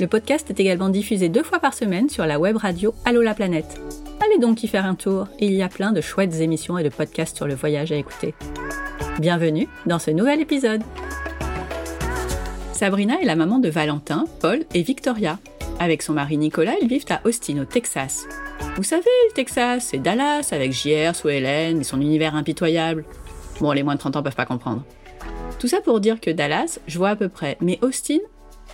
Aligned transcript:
le 0.00 0.06
podcast 0.06 0.48
est 0.48 0.58
également 0.58 0.88
diffusé 0.88 1.28
deux 1.28 1.42
fois 1.42 1.58
par 1.58 1.74
semaine 1.74 2.08
sur 2.08 2.24
la 2.24 2.40
web 2.40 2.56
radio 2.56 2.94
Allo 3.04 3.20
la 3.20 3.34
planète. 3.34 3.78
Allez 4.24 4.38
donc 4.38 4.62
y 4.62 4.68
faire 4.68 4.86
un 4.86 4.94
tour, 4.94 5.28
il 5.38 5.52
y 5.52 5.62
a 5.62 5.68
plein 5.68 5.92
de 5.92 6.00
chouettes 6.00 6.40
émissions 6.40 6.78
et 6.78 6.82
de 6.82 6.88
podcasts 6.88 7.36
sur 7.36 7.46
le 7.46 7.54
voyage 7.54 7.92
à 7.92 7.96
écouter. 7.96 8.34
Bienvenue 9.18 9.68
dans 9.84 9.98
ce 9.98 10.10
nouvel 10.10 10.40
épisode. 10.40 10.82
Sabrina 12.72 13.20
est 13.20 13.26
la 13.26 13.36
maman 13.36 13.58
de 13.58 13.68
Valentin, 13.68 14.24
Paul 14.40 14.64
et 14.72 14.82
Victoria. 14.82 15.38
Avec 15.78 16.00
son 16.00 16.14
mari 16.14 16.38
Nicolas, 16.38 16.76
ils 16.80 16.88
vivent 16.88 17.04
à 17.10 17.20
Austin, 17.26 17.58
au 17.58 17.66
Texas. 17.66 18.26
Vous 18.76 18.82
savez, 18.82 19.02
le 19.28 19.34
Texas, 19.34 19.88
c'est 19.90 19.98
Dallas 19.98 20.48
avec 20.52 20.72
JR, 20.72 21.14
Sue 21.14 21.28
Hélène 21.28 21.80
et 21.80 21.84
son 21.84 22.00
univers 22.00 22.34
impitoyable. 22.34 23.04
Bon, 23.60 23.72
les 23.72 23.82
moins 23.82 23.96
de 23.96 24.00
30 24.00 24.16
ans 24.16 24.22
peuvent 24.22 24.34
pas 24.34 24.46
comprendre. 24.46 24.82
Tout 25.58 25.68
ça 25.68 25.82
pour 25.82 26.00
dire 26.00 26.20
que 26.20 26.30
Dallas, 26.30 26.78
je 26.86 26.96
vois 26.96 27.10
à 27.10 27.16
peu 27.16 27.28
près, 27.28 27.58
mais 27.60 27.78
Austin, 27.82 28.20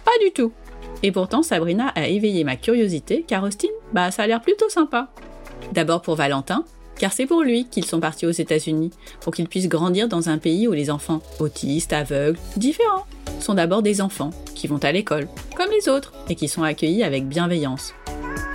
pas 0.04 0.24
du 0.24 0.30
tout. 0.30 0.52
Et 1.02 1.12
pourtant, 1.12 1.42
Sabrina 1.42 1.88
a 1.88 2.08
éveillé 2.08 2.44
ma 2.44 2.56
curiosité 2.56 3.24
car 3.26 3.44
Austin, 3.44 3.68
bah 3.92 4.10
ça 4.10 4.22
a 4.22 4.26
l'air 4.26 4.40
plutôt 4.40 4.68
sympa. 4.68 5.08
D'abord 5.72 6.02
pour 6.02 6.14
Valentin, 6.16 6.64
car 6.98 7.12
c'est 7.12 7.26
pour 7.26 7.42
lui 7.42 7.66
qu'ils 7.66 7.84
sont 7.84 8.00
partis 8.00 8.26
aux 8.26 8.30
États-Unis, 8.30 8.90
pour 9.20 9.34
qu'ils 9.34 9.48
puissent 9.48 9.68
grandir 9.68 10.08
dans 10.08 10.28
un 10.28 10.38
pays 10.38 10.66
où 10.68 10.72
les 10.72 10.90
enfants 10.90 11.20
autistes, 11.40 11.92
aveugles, 11.92 12.38
différents, 12.56 13.06
sont 13.40 13.54
d'abord 13.54 13.82
des 13.82 14.00
enfants 14.00 14.30
qui 14.54 14.66
vont 14.66 14.78
à 14.78 14.92
l'école, 14.92 15.28
comme 15.56 15.70
les 15.70 15.88
autres, 15.88 16.12
et 16.28 16.34
qui 16.34 16.48
sont 16.48 16.62
accueillis 16.62 17.02
avec 17.02 17.28
bienveillance. 17.28 17.92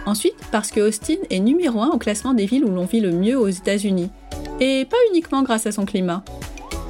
Ensuite, 0.05 0.35
parce 0.51 0.71
que 0.71 0.79
Austin 0.79 1.17
est 1.29 1.39
numéro 1.39 1.81
un 1.81 1.89
au 1.89 1.97
classement 1.97 2.33
des 2.33 2.47
villes 2.47 2.65
où 2.65 2.71
l'on 2.71 2.85
vit 2.85 2.99
le 2.99 3.11
mieux 3.11 3.37
aux 3.37 3.47
États-Unis, 3.47 4.09
et 4.59 4.85
pas 4.85 4.97
uniquement 5.11 5.43
grâce 5.43 5.67
à 5.67 5.71
son 5.71 5.85
climat. 5.85 6.23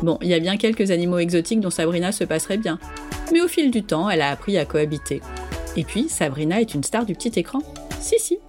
Bon, 0.02 0.17
il 0.22 0.29
y 0.29 0.33
a 0.33 0.39
bien 0.39 0.57
quelques 0.57 0.91
animaux 0.91 1.19
exotiques 1.19 1.59
dont 1.59 1.69
Sabrina 1.69 2.11
se 2.11 2.23
passerait 2.23 2.57
bien, 2.57 2.79
mais 3.32 3.42
au 3.42 3.48
fil 3.48 3.72
du 3.72 3.84
temps, 3.84 4.10
elle 4.10 4.22
a 4.22 4.30
appris 4.30 4.58
à 4.58 4.66
cohabiter. 4.66 5.22
Et 5.76 5.84
puis, 5.84 6.10
Sabrina 6.10 6.60
est 6.60 6.74
une 6.74 6.84
star 6.84 7.06
du 7.06 7.16
petit 7.16 7.40
écran. 7.40 7.60
Si, 8.00 8.20
si. 8.20 8.40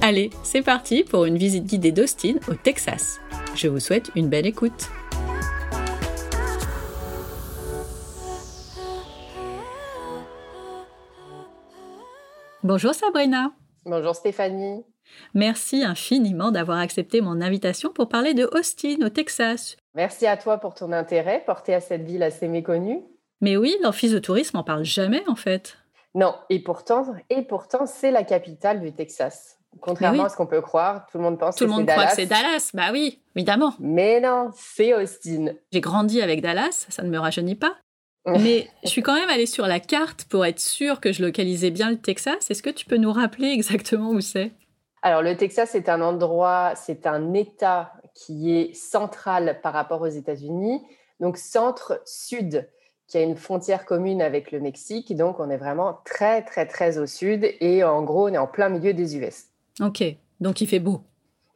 Allez, 0.00 0.30
c'est 0.42 0.62
parti 0.62 1.04
pour 1.04 1.24
une 1.24 1.38
visite 1.38 1.64
guidée 1.64 1.92
d'Austin 1.92 2.34
au 2.48 2.54
Texas. 2.54 3.20
Je 3.54 3.68
vous 3.68 3.80
souhaite 3.80 4.10
une 4.16 4.28
belle 4.28 4.46
écoute. 4.46 4.90
Bonjour 12.64 12.94
Sabrina. 12.94 13.52
Bonjour 13.84 14.14
Stéphanie. 14.14 14.84
Merci 15.34 15.82
infiniment 15.82 16.52
d'avoir 16.52 16.78
accepté 16.78 17.20
mon 17.20 17.40
invitation 17.40 17.90
pour 17.92 18.08
parler 18.08 18.34
de 18.34 18.48
Austin 18.52 19.04
au 19.04 19.08
Texas. 19.08 19.76
Merci 19.94 20.26
à 20.26 20.36
toi 20.36 20.58
pour 20.58 20.74
ton 20.74 20.92
intérêt 20.92 21.42
porté 21.44 21.74
à 21.74 21.80
cette 21.80 22.02
ville 22.02 22.22
assez 22.22 22.46
méconnue. 22.46 23.02
Mais 23.42 23.56
oui, 23.56 23.76
l'Office 23.82 24.12
de 24.12 24.18
tourisme 24.18 24.56
en 24.56 24.62
parle 24.62 24.84
jamais 24.84 25.22
en 25.28 25.34
fait. 25.34 25.76
Non, 26.14 26.34
et 26.48 26.60
pourtant, 26.60 27.04
et 27.28 27.42
pourtant, 27.42 27.86
c'est 27.86 28.10
la 28.10 28.22
capitale 28.22 28.80
du 28.80 28.92
Texas. 28.92 29.58
Contrairement 29.80 30.24
à 30.24 30.28
ce 30.28 30.36
qu'on 30.36 30.46
peut 30.46 30.60
croire, 30.60 31.06
tout 31.10 31.18
le 31.18 31.24
monde 31.24 31.38
pense 31.38 31.56
tout 31.56 31.64
que 31.64 31.70
le 31.70 31.74
monde 31.74 31.86
croit 31.86 32.06
que 32.06 32.14
c'est 32.14 32.26
Dallas. 32.26 32.70
Bah 32.74 32.90
oui, 32.92 33.20
évidemment. 33.34 33.74
Mais 33.80 34.20
non, 34.20 34.50
c'est 34.54 34.94
Austin. 34.94 35.54
J'ai 35.72 35.80
grandi 35.80 36.20
avec 36.20 36.42
Dallas, 36.42 36.86
ça 36.88 37.02
ne 37.02 37.08
me 37.08 37.18
rajeunit 37.18 37.54
pas. 37.54 37.74
Mais 38.26 38.68
je 38.84 38.88
suis 38.88 39.02
quand 39.02 39.14
même 39.14 39.30
allée 39.30 39.46
sur 39.46 39.66
la 39.66 39.80
carte 39.80 40.24
pour 40.24 40.46
être 40.46 40.60
sûre 40.60 41.00
que 41.00 41.12
je 41.12 41.22
localisais 41.22 41.70
bien 41.70 41.90
le 41.90 41.98
Texas. 41.98 42.50
Est-ce 42.50 42.62
que 42.62 42.70
tu 42.70 42.86
peux 42.86 42.98
nous 42.98 43.12
rappeler 43.12 43.48
exactement 43.52 44.10
où 44.10 44.20
c'est? 44.20 44.52
Alors, 45.00 45.22
le 45.22 45.36
Texas, 45.36 45.70
c'est 45.72 45.88
un 45.88 46.00
endroit, 46.00 46.74
c'est 46.76 47.06
un 47.08 47.34
État 47.34 47.92
qui 48.14 48.56
est 48.56 48.74
central 48.74 49.58
par 49.62 49.72
rapport 49.72 50.02
aux 50.02 50.06
États-Unis, 50.06 50.80
donc 51.18 51.38
centre-sud 51.38 52.68
qui 53.12 53.18
a 53.18 53.22
une 53.22 53.36
frontière 53.36 53.84
commune 53.84 54.22
avec 54.22 54.52
le 54.52 54.60
Mexique. 54.60 55.14
Donc, 55.14 55.38
on 55.38 55.50
est 55.50 55.58
vraiment 55.58 55.98
très, 56.06 56.40
très, 56.40 56.66
très 56.66 56.96
au 56.96 57.06
sud. 57.06 57.46
Et 57.60 57.84
en 57.84 58.02
gros, 58.02 58.30
on 58.30 58.32
est 58.32 58.38
en 58.38 58.46
plein 58.46 58.70
milieu 58.70 58.94
des 58.94 59.18
US. 59.18 59.48
Ok, 59.80 60.02
donc 60.40 60.62
il 60.62 60.66
fait 60.66 60.78
beau. 60.78 61.02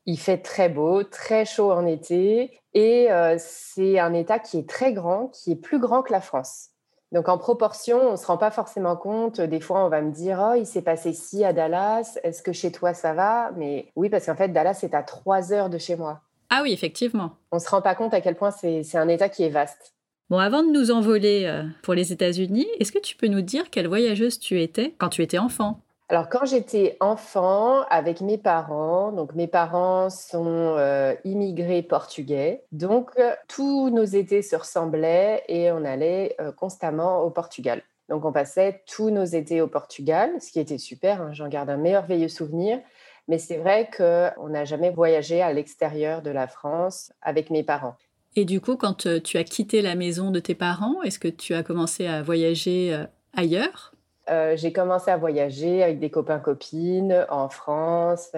Il 0.05 0.19
fait 0.19 0.37
très 0.37 0.69
beau, 0.69 1.03
très 1.03 1.47
chaud 1.47 1.73
en 1.73 1.87
été. 1.87 2.61
Et 2.75 3.11
euh, 3.11 3.37
c'est 3.39 3.99
un 3.99 4.13
État 4.13 4.39
qui 4.39 4.59
est 4.59 4.69
très 4.69 4.93
grand, 4.93 5.29
qui 5.29 5.53
est 5.53 5.57
plus 5.57 5.79
grand 5.79 6.03
que 6.03 6.13
la 6.13 6.21
France. 6.21 6.73
Donc 7.11 7.31
en 7.31 7.39
proportion, 7.39 8.03
on 8.03 8.13
ne 8.13 8.17
se 8.17 8.27
rend 8.27 8.37
pas 8.37 8.51
forcément 8.51 8.95
compte. 8.95 9.41
Des 9.41 9.61
fois, 9.61 9.83
on 9.87 9.89
va 9.89 10.03
me 10.03 10.13
dire, 10.13 10.47
oh, 10.51 10.55
il 10.59 10.67
s'est 10.67 10.83
passé 10.83 11.15
ci 11.15 11.43
à 11.43 11.55
Dallas. 11.55 12.19
Est-ce 12.23 12.43
que 12.43 12.53
chez 12.53 12.71
toi, 12.71 12.93
ça 12.93 13.15
va? 13.15 13.51
Mais 13.57 13.91
oui, 13.97 14.11
parce 14.11 14.27
qu'en 14.27 14.37
fait, 14.37 14.49
Dallas 14.49 14.81
est 14.83 14.93
à 14.93 15.03
trois 15.03 15.55
heures 15.55 15.71
de 15.71 15.79
chez 15.79 15.97
moi. 15.97 16.21
Ah 16.51 16.61
oui, 16.63 16.75
effectivement. 16.75 17.31
On 17.51 17.57
ne 17.57 17.63
se 17.63 17.71
rend 17.71 17.81
pas 17.81 17.95
compte 17.95 18.13
à 18.13 18.21
quel 18.21 18.37
point 18.37 18.51
c'est 18.51 18.95
un 18.95 19.09
État 19.09 19.31
qui 19.31 19.43
est 19.43 19.49
vaste. 19.49 19.96
Bon, 20.29 20.39
avant 20.39 20.65
de 20.65 20.73
nous 20.73 20.91
envoler 20.91 21.45
euh, 21.47 21.63
pour 21.85 21.95
les 21.95 22.13
États-Unis, 22.13 22.67
est-ce 22.81 22.91
que 22.91 22.99
tu 22.99 23.15
peux 23.15 23.29
nous 23.29 23.43
dire 23.43 23.71
quelle 23.71 23.87
voyageuse 23.87 24.41
tu 24.41 24.61
étais 24.61 24.93
quand 24.99 25.09
tu 25.09 25.23
étais 25.23 25.39
enfant? 25.39 25.79
Alors 26.09 26.29
quand 26.29 26.45
j'étais 26.45 26.97
enfant 26.99 27.83
avec 27.91 28.21
mes 28.21 28.37
parents, 28.37 29.13
donc 29.13 29.37
mes 29.37 29.47
parents 29.47 30.11
sont 30.11 30.75
euh, 30.79 31.15
immigrés 31.25 31.83
portugais, 31.83 32.65
donc 32.73 33.11
euh, 33.21 33.31
tous 33.47 33.91
nos 33.91 34.05
étés 34.05 34.43
se 34.43 34.57
ressemblaient 34.57 35.45
et 35.47 35.71
on 35.71 35.85
allait 35.85 36.37
constamment 36.57 37.21
au 37.23 37.31
Portugal. 37.31 37.83
Donc 38.09 38.25
on 38.25 38.33
passait 38.33 38.83
tous 38.87 39.11
nos 39.11 39.25
étés 39.25 39.61
au 39.61 39.69
Portugal, 39.69 40.31
ce 40.41 40.51
qui 40.51 40.59
était 40.59 40.79
super, 40.79 41.23
hein, 41.23 41.33
j'en 41.35 41.47
garde 41.47 41.71
un 41.71 41.77
merveilleux 41.77 42.29
souvenir. 42.29 42.81
Mais 43.29 43.39
c'est 43.39 43.59
vrai 43.59 43.91
qu'on 43.97 44.49
n'a 44.49 44.65
jamais 44.65 44.91
voyagé 44.91 45.41
à 45.41 45.53
l'extérieur 45.53 46.23
de 46.23 46.31
la 46.31 46.49
France 46.49 47.13
avec 47.23 47.51
mes 47.51 47.63
parents. 47.63 47.97
Et 48.39 48.45
du 48.45 48.61
coup, 48.61 48.77
quand 48.77 49.07
euh, 49.07 49.19
tu 49.19 49.39
as 49.39 49.45
quitté 49.45 49.81
la 49.81 49.95
maison 49.95 50.31
de 50.31 50.39
tes 50.39 50.55
parents, 50.55 51.03
est-ce 51.03 51.19
que 51.19 51.29
tu 51.29 51.55
as 51.55 51.63
commencé 51.63 52.07
à 52.07 52.23
voyager 52.23 52.95
euh, 52.95 53.05
ailleurs? 53.35 53.95
Euh, 54.29 54.57
j'ai 54.57 54.73
commencé 54.73 55.11
à 55.11 55.17
voyager 55.17 55.83
avec 55.83 55.99
des 55.99 56.11
copains 56.11 56.39
copines 56.39 57.25
en 57.31 57.49
France 57.49 58.33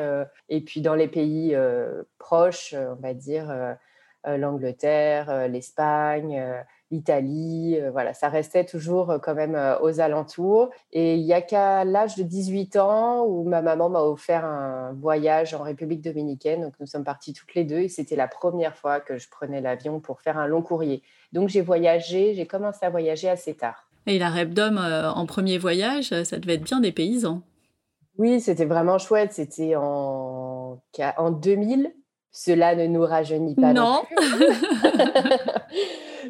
et 0.48 0.60
puis 0.60 0.82
dans 0.82 0.94
les 0.94 1.08
pays 1.08 1.56
proches, 2.18 2.74
on 2.74 3.00
va 3.00 3.14
dire 3.14 3.76
l'Angleterre, 4.26 5.48
l'Espagne, 5.48 6.44
l'Italie, 6.90 7.78
euh, 7.78 7.90
voilà, 7.90 8.14
ça 8.14 8.28
restait 8.28 8.64
toujours 8.64 9.10
euh, 9.10 9.18
quand 9.18 9.34
même 9.34 9.54
euh, 9.54 9.78
aux 9.80 10.00
alentours. 10.00 10.70
Et 10.92 11.16
il 11.16 11.24
y 11.24 11.32
a 11.32 11.42
qu'à 11.42 11.84
l'âge 11.84 12.16
de 12.16 12.22
18 12.22 12.76
ans 12.76 13.24
où 13.24 13.44
ma 13.44 13.62
maman 13.62 13.88
m'a 13.90 14.00
offert 14.00 14.44
un 14.44 14.92
voyage 14.94 15.54
en 15.54 15.62
République 15.62 16.02
dominicaine. 16.02 16.62
Donc 16.62 16.74
nous 16.80 16.86
sommes 16.86 17.04
partis 17.04 17.32
toutes 17.32 17.54
les 17.54 17.64
deux 17.64 17.80
et 17.80 17.88
c'était 17.88 18.16
la 18.16 18.28
première 18.28 18.76
fois 18.76 19.00
que 19.00 19.18
je 19.18 19.28
prenais 19.28 19.60
l'avion 19.60 20.00
pour 20.00 20.20
faire 20.20 20.38
un 20.38 20.46
long 20.46 20.62
courrier. 20.62 21.02
Donc 21.32 21.48
j'ai 21.48 21.60
voyagé, 21.60 22.34
j'ai 22.34 22.46
commencé 22.46 22.84
à 22.86 22.90
voyager 22.90 23.28
assez 23.28 23.54
tard. 23.54 23.88
Et 24.06 24.18
la 24.18 24.44
d'homme 24.46 24.78
en 24.78 25.26
premier 25.26 25.58
voyage, 25.58 26.14
ça 26.24 26.38
devait 26.38 26.54
être 26.54 26.62
bien 26.62 26.80
des 26.80 26.92
paysans. 26.92 27.42
Oui, 28.16 28.40
c'était 28.40 28.64
vraiment 28.64 28.96
chouette. 28.96 29.34
C'était 29.34 29.76
en, 29.76 30.80
en 31.18 31.30
2000. 31.30 31.92
Cela 32.32 32.74
ne 32.74 32.86
nous 32.86 33.02
rajeunit 33.02 33.54
pas. 33.54 33.74
Non. 33.74 34.02
non 34.16 34.46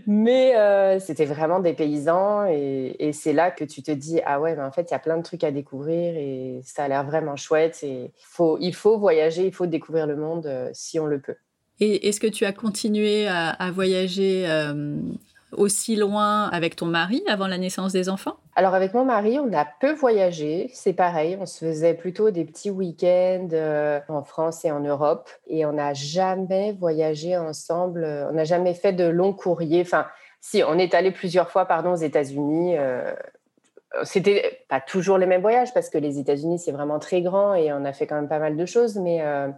Mais 0.06 0.56
euh, 0.56 0.98
c'était 1.00 1.24
vraiment 1.24 1.60
des 1.60 1.72
paysans 1.72 2.46
et, 2.46 3.10
c'est 3.12 3.32
là 3.32 3.50
que 3.50 3.64
tu 3.64 3.82
te 3.82 3.90
dis 3.90 4.20
ah 4.24 4.40
ouais 4.40 4.54
mais 4.54 4.62
en 4.62 4.70
fait 4.70 4.90
il 4.90 4.92
y 4.92 4.94
a 4.94 4.98
plein 4.98 5.16
de 5.16 5.22
trucs 5.22 5.42
à 5.42 5.50
découvrir 5.50 6.14
et 6.16 6.60
ça 6.62 6.84
a 6.84 6.88
l'air 6.88 7.04
vraiment 7.04 7.36
chouette 7.36 7.80
et 7.82 8.12
faut 8.20 8.58
il 8.60 8.74
faut 8.74 8.98
voyager 8.98 9.46
il 9.46 9.52
faut 9.52 9.66
découvrir 9.66 10.06
le 10.06 10.16
monde 10.16 10.46
euh, 10.46 10.68
si 10.72 11.00
on 11.00 11.06
le 11.06 11.20
peut. 11.20 11.36
Et 11.80 12.08
est-ce 12.08 12.20
que 12.20 12.26
tu 12.26 12.44
as 12.44 12.52
continué 12.52 13.28
à, 13.28 13.70
voyager 13.72 14.48
euh, 14.48 14.96
aussi 15.52 15.96
loin 15.96 16.48
avec 16.48 16.76
ton 16.76 16.86
mari 16.86 17.22
avant 17.28 17.46
la 17.46 17.58
naissance 17.58 17.92
des 17.92 18.08
enfants? 18.08 18.36
Alors 18.54 18.74
avec 18.74 18.94
mon 18.94 19.04
mari, 19.04 19.38
on 19.38 19.52
a 19.52 19.66
peu 19.80 19.92
voyagé. 19.92 20.70
C'est 20.72 20.92
pareil, 20.92 21.38
on 21.40 21.46
se 21.46 21.64
faisait 21.64 21.94
plutôt 21.94 22.30
des 22.30 22.44
petits 22.44 22.70
week-ends 22.70 23.48
euh, 23.52 24.00
en 24.08 24.22
France 24.24 24.64
et 24.64 24.70
en 24.70 24.80
Europe. 24.80 25.30
Et 25.46 25.64
on 25.64 25.72
n'a 25.72 25.94
jamais 25.94 26.72
voyagé 26.72 27.36
ensemble. 27.36 28.04
On 28.30 28.34
n'a 28.34 28.44
jamais 28.44 28.74
fait 28.74 28.92
de 28.92 29.04
longs 29.04 29.32
courriers. 29.32 29.82
Enfin, 29.82 30.06
si, 30.40 30.62
on 30.62 30.78
est 30.78 30.94
allé 30.94 31.10
plusieurs 31.10 31.50
fois 31.50 31.66
pardon, 31.66 31.92
aux 31.92 31.96
États-Unis. 31.96 32.76
Euh, 32.76 33.12
c'était 34.04 34.60
pas 34.68 34.80
toujours 34.80 35.18
les 35.18 35.26
mêmes 35.26 35.40
voyages 35.40 35.72
parce 35.72 35.88
que 35.88 35.98
les 35.98 36.18
États-Unis, 36.18 36.58
c'est 36.58 36.72
vraiment 36.72 36.98
très 36.98 37.22
grand 37.22 37.54
et 37.54 37.72
on 37.72 37.84
a 37.84 37.92
fait 37.92 38.06
quand 38.06 38.16
même 38.16 38.28
pas 38.28 38.38
mal 38.38 38.56
de 38.56 38.66
choses. 38.66 38.96
Mais 38.96 39.22
euh, 39.22 39.48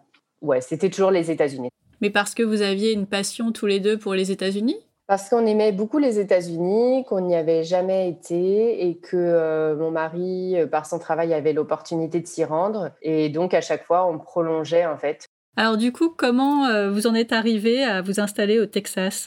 ouais, 0.40 0.60
c'était 0.60 0.90
toujours 0.90 1.10
les 1.10 1.30
États-Unis. 1.30 1.70
Mais 2.00 2.10
parce 2.10 2.34
que 2.34 2.42
vous 2.42 2.62
aviez 2.62 2.92
une 2.92 3.06
passion 3.06 3.52
tous 3.52 3.66
les 3.66 3.80
deux 3.80 3.98
pour 3.98 4.14
les 4.14 4.30
États-Unis? 4.30 4.76
Parce 5.10 5.28
qu'on 5.28 5.44
aimait 5.44 5.72
beaucoup 5.72 5.98
les 5.98 6.20
États-Unis, 6.20 7.04
qu'on 7.04 7.22
n'y 7.22 7.34
avait 7.34 7.64
jamais 7.64 8.08
été 8.08 8.86
et 8.86 8.96
que 8.98 9.16
euh, 9.16 9.74
mon 9.74 9.90
mari, 9.90 10.56
euh, 10.56 10.68
par 10.68 10.86
son 10.86 11.00
travail, 11.00 11.34
avait 11.34 11.52
l'opportunité 11.52 12.20
de 12.20 12.28
s'y 12.28 12.44
rendre. 12.44 12.92
Et 13.02 13.28
donc, 13.28 13.52
à 13.52 13.60
chaque 13.60 13.84
fois, 13.84 14.06
on 14.06 14.20
prolongeait 14.20 14.86
en 14.86 14.96
fait. 14.96 15.26
Alors, 15.56 15.76
du 15.76 15.90
coup, 15.90 16.10
comment 16.16 16.66
euh, 16.66 16.92
vous 16.92 17.08
en 17.08 17.16
êtes 17.16 17.32
arrivé 17.32 17.82
à 17.82 18.02
vous 18.02 18.20
installer 18.20 18.60
au 18.60 18.66
Texas? 18.66 19.26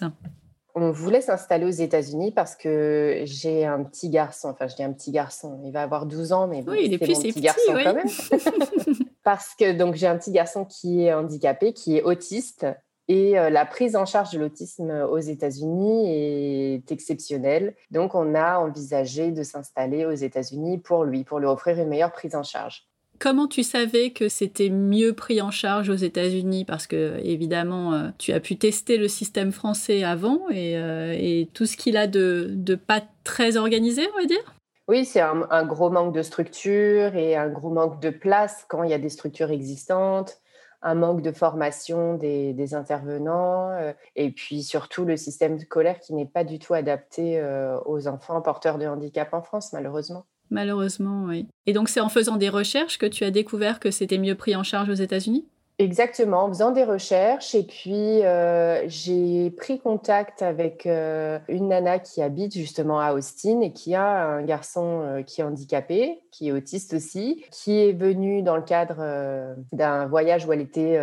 On 0.74 0.92
voulait 0.92 1.20
s'installer 1.20 1.66
aux 1.66 1.70
États-Unis 1.70 2.32
parce 2.32 2.56
que 2.56 3.24
j'ai 3.26 3.66
un 3.66 3.84
petit 3.84 4.10
garçon. 4.10 4.52
Enfin, 4.52 4.68
je 4.68 4.78
dis 4.78 4.84
un 4.84 4.94
petit 4.94 5.12
garçon. 5.12 5.60
Il 5.66 5.74
va 5.74 5.82
avoir 5.82 6.06
12 6.06 6.32
ans, 6.32 6.48
mais 6.48 6.62
bon, 6.62 6.72
oui, 6.72 6.84
il 6.86 6.94
est 6.94 6.98
plus 6.98 7.14
mon 7.14 7.24
petit, 7.24 7.42
garçon 7.42 7.74
quand 7.74 7.94
même. 7.94 8.08
parce 9.26 9.54
que 9.60 9.74
donc 9.74 9.96
j'ai 9.96 10.08
un 10.08 10.18
petit 10.18 10.32
garçon 10.32 10.64
qui 10.64 11.04
est 11.04 11.14
handicapé, 11.14 11.74
qui 11.74 11.98
est 11.98 12.04
autiste 12.04 12.66
et 13.08 13.38
euh, 13.38 13.50
la 13.50 13.66
prise 13.66 13.96
en 13.96 14.06
charge 14.06 14.32
de 14.32 14.40
l'autisme 14.40 14.92
aux 15.10 15.20
États-Unis 15.20 16.10
est 16.10 16.92
exceptionnelle. 16.92 17.76
Donc, 17.92 18.16
on 18.16 18.34
a 18.34 18.58
envisagé 18.60 19.32
de 19.32 19.44
s'installer 19.44 20.06
aux 20.06 20.14
États-Unis 20.14 20.80
pour 20.80 21.04
lui, 21.04 21.24
pour 21.24 21.40
lui 21.40 21.48
offrir 21.48 21.78
une 21.80 21.90
meilleure 21.90 22.14
prise 22.14 22.36
en 22.36 22.44
charge. 22.44 22.88
Comment 23.20 23.48
tu 23.48 23.64
savais 23.64 24.10
que 24.10 24.28
c'était 24.28 24.70
mieux 24.70 25.14
pris 25.14 25.42
en 25.42 25.52
charge 25.52 25.90
aux 25.90 25.96
États-Unis? 25.96 26.66
Parce 26.66 26.88
que, 26.88 27.20
évidemment, 27.24 27.94
euh, 27.94 28.10
tu 28.18 28.34
as 28.34 28.40
pu 28.40 28.58
tester 28.58 28.98
le 28.98 29.08
système 29.08 29.52
français 29.52 30.04
avant 30.04 30.50
et, 30.50 30.78
euh, 30.78 31.46
tout 31.54 31.66
ce 31.66 31.78
qu'il 31.78 31.96
a 31.98 32.08
de, 32.08 32.50
de, 32.52 32.76
pas 32.76 33.02
très 33.24 33.56
organisé, 33.58 34.08
on 34.14 34.20
va 34.20 34.26
dire? 34.26 34.56
Oui, 34.90 35.06
c'est 35.06 35.22
un, 35.22 35.48
un, 35.50 35.66
gros 35.66 35.90
manque 35.90 36.14
de 36.14 36.22
structure 36.22 37.16
et 37.16 37.36
un 37.38 37.48
gros 37.48 37.70
manque 37.70 38.02
de 38.02 38.10
place 38.10 38.66
quand 38.68 38.84
il 38.84 38.90
y 38.90 38.94
a 38.94 38.98
des 38.98 39.10
structures 39.10 39.52
existantes 39.52 40.42
un 40.84 40.96
manque 40.96 41.22
de 41.22 41.32
formation 41.32 42.16
des, 42.16 42.74
intervenants 42.74 43.72
euh, 43.72 43.94
et 44.16 44.32
puis 44.32 44.64
surtout 44.64 45.06
le 45.06 45.18
système 45.18 45.60
scolaire 45.60 46.00
qui 46.00 46.14
n'est 46.14 46.26
pas 46.26 46.44
du 46.44 46.60
tout 46.60 46.74
adapté 46.74 47.40
euh, 47.40 47.78
aux 47.86 48.08
enfants 48.08 48.42
porteurs 48.42 48.78
de 48.78 48.86
handicap 48.86 49.34
en 49.34 49.42
France, 49.42 49.74
malheureusement. 49.74 50.26
Malheureusement, 50.50 51.26
oui. 51.28 51.48
Et 51.66 51.74
donc 51.74 51.90
c'est 51.90 52.00
en 52.00 52.10
faisant 52.10 52.38
des 52.38 52.50
recherches 52.50 52.98
que 52.98 53.06
tu 53.06 53.24
as 53.24 53.32
découvert 53.32 53.80
que 53.80 53.92
c'était 53.92 54.18
mieux 54.18 54.36
pris 54.36 54.56
en 54.56 54.64
charge 54.64 54.90
aux 54.90 54.94
États-Unis? 54.94 55.48
Exactement, 55.84 56.46
en 56.46 56.48
faisant 56.48 56.72
des 56.72 56.86
recherches 56.86 57.56
et 57.56 57.64
puis 57.64 58.24
euh, 58.24 58.88
j'ai 58.88 59.50
pris 59.50 59.82
contact 59.82 60.42
avec 60.42 60.86
euh, 60.86 61.40
une 61.50 61.68
nana 61.68 62.00
qui 62.00 62.22
habite 62.22 62.54
justement 62.54 63.02
à 63.02 63.12
Austin 63.12 63.60
et 63.60 63.74
qui 63.74 63.94
a 63.94 64.26
un 64.26 64.44
garçon 64.44 65.02
euh, 65.02 65.24
qui 65.24 65.42
est 65.42 65.44
handicapé, 65.44 66.22
qui 66.32 66.48
est 66.48 66.52
autiste 66.54 66.94
aussi, 66.94 67.44
qui 67.52 67.82
est 67.82 67.92
venu 67.92 68.44
dans 68.44 68.56
le 68.56 68.62
cadre 68.62 69.56
d'un 69.74 70.06
voyage 70.08 70.46
où 70.46 70.54
elle 70.54 70.62
était 70.62 70.98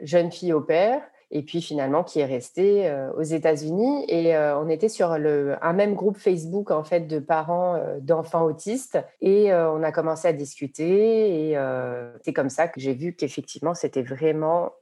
jeune 0.00 0.32
fille 0.32 0.54
au 0.54 0.62
père 0.62 1.02
et 1.30 1.42
puis 1.42 1.60
finalement 1.60 2.04
qui 2.04 2.20
est 2.20 2.24
resté 2.24 2.88
euh, 2.88 3.12
aux 3.12 3.22
États-Unis. 3.22 4.04
Et 4.08 4.36
euh, 4.36 4.58
on 4.58 4.68
était 4.68 4.88
sur 4.88 5.12
un 5.12 5.72
même 5.72 5.94
groupe 5.94 6.16
Facebook 6.16 6.70
en 6.70 6.84
fait 6.84 7.00
de 7.00 7.18
parents 7.18 7.74
euh, 7.74 7.98
d'enfants 8.00 8.44
autistes 8.44 8.98
et 9.20 9.52
on 9.54 9.82
a 9.82 9.92
commencé 9.92 10.28
à 10.28 10.32
discuter 10.32 11.50
et 11.50 11.56
c'est 12.22 12.32
comme 12.32 12.50
ça 12.50 12.68
que 12.68 12.80
j'ai 12.80 12.94
vu 12.94 13.14
qu'effectivement 13.14 13.74
c'était 13.74 14.02
vraiment 14.02 14.72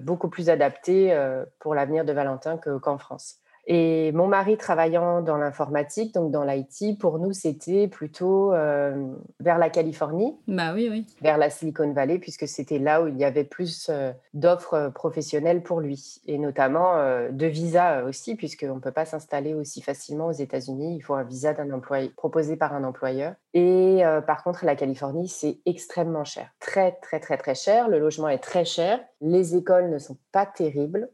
beaucoup 0.00 0.28
plus 0.28 0.50
adapté 0.50 1.16
pour 1.58 1.74
l'avenir 1.74 2.04
de 2.04 2.12
Valentin 2.12 2.58
qu'en 2.58 2.98
France. 2.98 3.40
Et 3.70 4.12
mon 4.12 4.26
mari 4.26 4.56
travaillant 4.56 5.20
dans 5.20 5.36
l'informatique, 5.36 6.14
donc 6.14 6.30
dans 6.30 6.42
l'IT, 6.42 6.98
pour 6.98 7.18
nous, 7.18 7.34
c'était 7.34 7.86
plutôt 7.86 8.54
euh, 8.54 9.12
vers 9.40 9.58
la 9.58 9.68
Californie. 9.68 10.34
Bah 10.48 10.72
oui, 10.74 10.88
oui. 10.90 11.04
Vers 11.20 11.36
la 11.36 11.50
Silicon 11.50 11.92
Valley, 11.92 12.18
puisque 12.18 12.48
c'était 12.48 12.78
là 12.78 13.02
où 13.02 13.08
il 13.08 13.18
y 13.18 13.24
avait 13.24 13.44
plus 13.44 13.90
euh, 13.90 14.10
d'offres 14.32 14.72
euh, 14.72 14.88
professionnelles 14.88 15.62
pour 15.62 15.80
lui. 15.80 16.22
Et 16.26 16.38
notamment 16.38 16.96
de 17.30 17.46
visa 17.46 18.04
aussi, 18.04 18.36
puisqu'on 18.36 18.76
ne 18.76 18.80
peut 18.80 18.90
pas 18.90 19.04
s'installer 19.04 19.52
aussi 19.52 19.82
facilement 19.82 20.28
aux 20.28 20.32
États-Unis. 20.32 20.96
Il 20.96 21.00
faut 21.00 21.14
un 21.14 21.24
visa 21.24 21.52
d'un 21.52 21.70
employé 21.70 22.08
proposé 22.16 22.56
par 22.56 22.72
un 22.72 22.84
employeur. 22.84 23.34
Et 23.52 24.02
par 24.26 24.42
contre, 24.44 24.64
la 24.64 24.76
Californie, 24.76 25.28
c'est 25.28 25.58
extrêmement 25.66 26.24
cher. 26.24 26.48
Très, 26.60 26.92
très, 27.02 27.20
très, 27.20 27.36
très 27.36 27.54
cher. 27.54 27.88
Le 27.88 27.98
logement 27.98 28.28
est 28.28 28.38
très 28.38 28.64
cher. 28.64 29.00
Les 29.20 29.56
écoles 29.56 29.90
ne 29.90 29.98
sont 29.98 30.16
pas 30.32 30.46
terribles. 30.46 31.10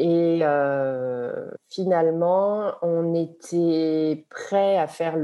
Et 0.00 0.38
euh, 0.42 1.50
finalement, 1.68 2.70
on 2.82 3.16
était 3.16 4.26
prêt 4.30 4.78
à 4.78 4.86
faire 4.86 5.16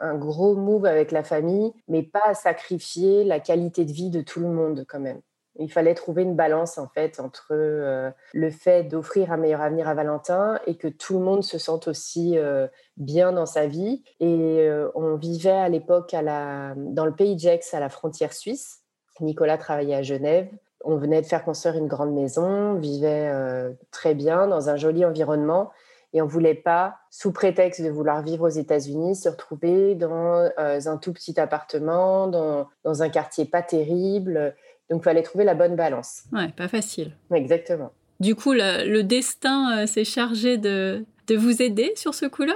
un 0.00 0.14
gros 0.14 0.54
move 0.54 0.86
avec 0.86 1.12
la 1.12 1.22
famille, 1.22 1.74
mais 1.88 2.02
pas 2.02 2.22
à 2.24 2.32
sacrifier 2.32 3.24
la 3.24 3.38
qualité 3.38 3.84
de 3.84 3.92
vie 3.92 4.08
de 4.08 4.22
tout 4.22 4.40
le 4.40 4.48
monde 4.48 4.86
quand 4.88 4.98
même. 4.98 5.20
Il 5.58 5.70
fallait 5.70 5.92
trouver 5.92 6.22
une 6.22 6.36
balance 6.36 6.78
en 6.78 6.88
fait 6.88 7.20
entre 7.20 7.48
euh, 7.50 8.10
le 8.32 8.50
fait 8.50 8.84
d'offrir 8.84 9.30
un 9.30 9.36
meilleur 9.36 9.60
avenir 9.60 9.88
à 9.88 9.94
Valentin 9.94 10.58
et 10.66 10.78
que 10.78 10.88
tout 10.88 11.18
le 11.18 11.24
monde 11.24 11.44
se 11.44 11.58
sente 11.58 11.86
aussi 11.86 12.38
euh, 12.38 12.66
bien 12.96 13.30
dans 13.30 13.44
sa 13.44 13.66
vie. 13.66 14.04
Et 14.20 14.66
on 14.94 15.16
vivait 15.16 15.50
à 15.50 15.68
l'époque 15.68 16.12
dans 16.12 17.04
le 17.04 17.14
pays 17.14 17.36
d'Aix, 17.36 17.60
à 17.74 17.78
la 17.78 17.90
frontière 17.90 18.32
suisse. 18.32 18.80
Nicolas 19.20 19.58
travaillait 19.58 19.96
à 19.96 20.02
Genève 20.02 20.48
on 20.84 20.96
venait 20.96 21.22
de 21.22 21.26
faire 21.26 21.44
construire 21.44 21.76
une 21.76 21.86
grande 21.86 22.12
maison, 22.12 22.46
on 22.46 22.78
vivait 22.78 23.28
euh, 23.32 23.70
très 23.90 24.14
bien 24.14 24.46
dans 24.46 24.68
un 24.68 24.76
joli 24.76 25.04
environnement 25.04 25.70
et 26.14 26.22
on 26.22 26.26
voulait 26.26 26.54
pas, 26.54 26.98
sous 27.10 27.32
prétexte 27.32 27.82
de 27.82 27.90
vouloir 27.90 28.22
vivre 28.22 28.46
aux 28.46 28.52
États-Unis, 28.52 29.16
se 29.16 29.28
retrouver 29.28 29.96
dans 29.96 30.48
euh, 30.58 30.80
un 30.86 30.96
tout 30.96 31.12
petit 31.12 31.38
appartement, 31.40 32.28
dans, 32.28 33.02
un 33.02 33.08
quartier 33.08 33.44
pas 33.46 33.62
terrible. 33.62 34.54
Donc, 34.88 35.00
il 35.00 35.04
fallait 35.04 35.22
trouver 35.22 35.42
la 35.42 35.54
bonne 35.54 35.74
balance. 35.74 36.22
Ouais, 36.32 36.48
pas 36.56 36.68
facile. 36.68 37.16
Exactement. 37.32 37.90
Du 38.20 38.36
coup, 38.36 38.52
le, 38.52 39.02
destin 39.02 39.76
euh, 39.76 39.86
s'est 39.86 40.04
chargé 40.04 40.56
de, 40.56 41.04
de 41.26 41.36
vous 41.36 41.60
aider 41.60 41.92
sur 41.96 42.14
ce 42.14 42.26
coup-là? 42.26 42.54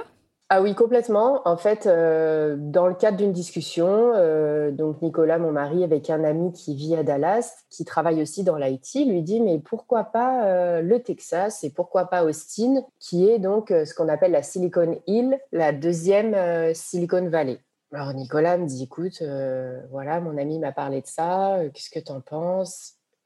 Ah 0.51 0.63
oui, 0.63 0.73
complètement. 0.73 1.47
En 1.47 1.57
fait, 1.57 1.85
euh, 1.85 2.55
dans 2.57 2.87
le 2.87 2.95
cadre 2.95 3.17
d'une 3.17 3.31
discussion, 3.31 4.13
euh, 4.15 4.71
donc 4.71 4.99
Nicolas, 5.03 5.37
mon 5.37 5.51
mari, 5.51 5.83
avec 5.83 6.09
un 6.09 6.23
ami 6.23 6.51
qui 6.53 6.73
vit 6.73 6.95
à 6.95 7.03
Dallas, 7.03 7.53
qui 7.69 7.85
travaille 7.85 8.19
aussi 8.23 8.43
dans 8.43 8.55
l'IT, 8.57 9.05
lui 9.05 9.21
dit 9.21 9.41
mais 9.41 9.59
pourquoi 9.59 10.05
pas 10.05 10.47
euh, 10.47 10.81
le 10.81 11.03
Texas 11.03 11.63
et 11.63 11.69
pourquoi 11.69 12.05
pas 12.05 12.23
Austin, 12.23 12.83
qui 12.97 13.29
est 13.29 13.37
donc 13.37 13.69
ce 13.69 13.93
qu'on 13.93 14.09
appelle 14.09 14.31
la 14.31 14.41
Silicon 14.41 14.99
Hill, 15.05 15.39
la 15.51 15.71
deuxième 15.71 16.35
Silicon 16.73 17.29
Valley. 17.29 17.59
Alors 17.93 18.13
Nicolas 18.15 18.57
me 18.57 18.65
dit 18.65 18.83
écoute, 18.83 19.21
voilà, 19.91 20.19
mon 20.19 20.35
ami 20.35 20.57
m'a 20.57 20.71
parlé 20.71 21.01
de 21.01 21.07
ça, 21.07 21.59
qu'est-ce 21.75 21.91
que 21.91 22.03
tu 22.03 22.11
en 22.11 22.21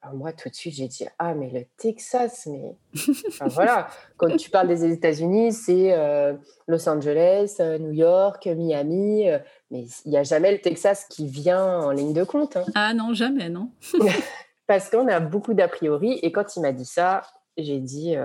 penses 0.04 0.14
moi, 0.14 0.34
tout 0.34 0.50
de 0.50 0.54
suite, 0.54 0.76
j'ai 0.76 0.88
dit 0.88 1.06
Ah, 1.20 1.34
mais 1.34 1.50
le 1.50 1.66
Texas, 1.78 2.48
mais. 2.48 2.76
voilà, 3.48 3.88
quand 4.18 4.36
tu 4.38 4.50
parles 4.50 4.68
des 4.68 4.92
États-Unis, 4.92 5.54
c'est 5.54 5.94
euh, 5.94 6.34
Los 6.68 6.88
Angeles, 6.88 7.58
euh, 7.60 7.78
New 7.78 7.92
York, 7.92 8.46
Miami, 8.46 9.30
euh, 9.30 9.40
mais 9.72 9.86
il 10.06 10.12
n'y 10.12 10.18
a 10.18 10.24
jamais 10.24 10.52
le 10.52 10.60
Texas 10.60 11.06
qui 11.10 11.28
vient 11.28 11.80
en 11.80 11.92
ligne 11.92 12.14
de 12.14 12.24
compte. 12.24 12.58
Hein. 12.58 12.66
Ah 12.76 12.94
non, 12.94 13.14
jamais, 13.14 13.50
non. 13.50 13.72
Parce 14.68 14.90
qu'on 14.90 15.08
a 15.08 15.20
beaucoup 15.20 15.54
d'a 15.54 15.68
priori, 15.68 16.20
et 16.22 16.32
quand 16.32 16.56
il 16.56 16.62
m'a 16.62 16.72
dit 16.72 16.86
ça, 16.86 17.22
j'ai 17.58 17.80
dit 17.80 18.16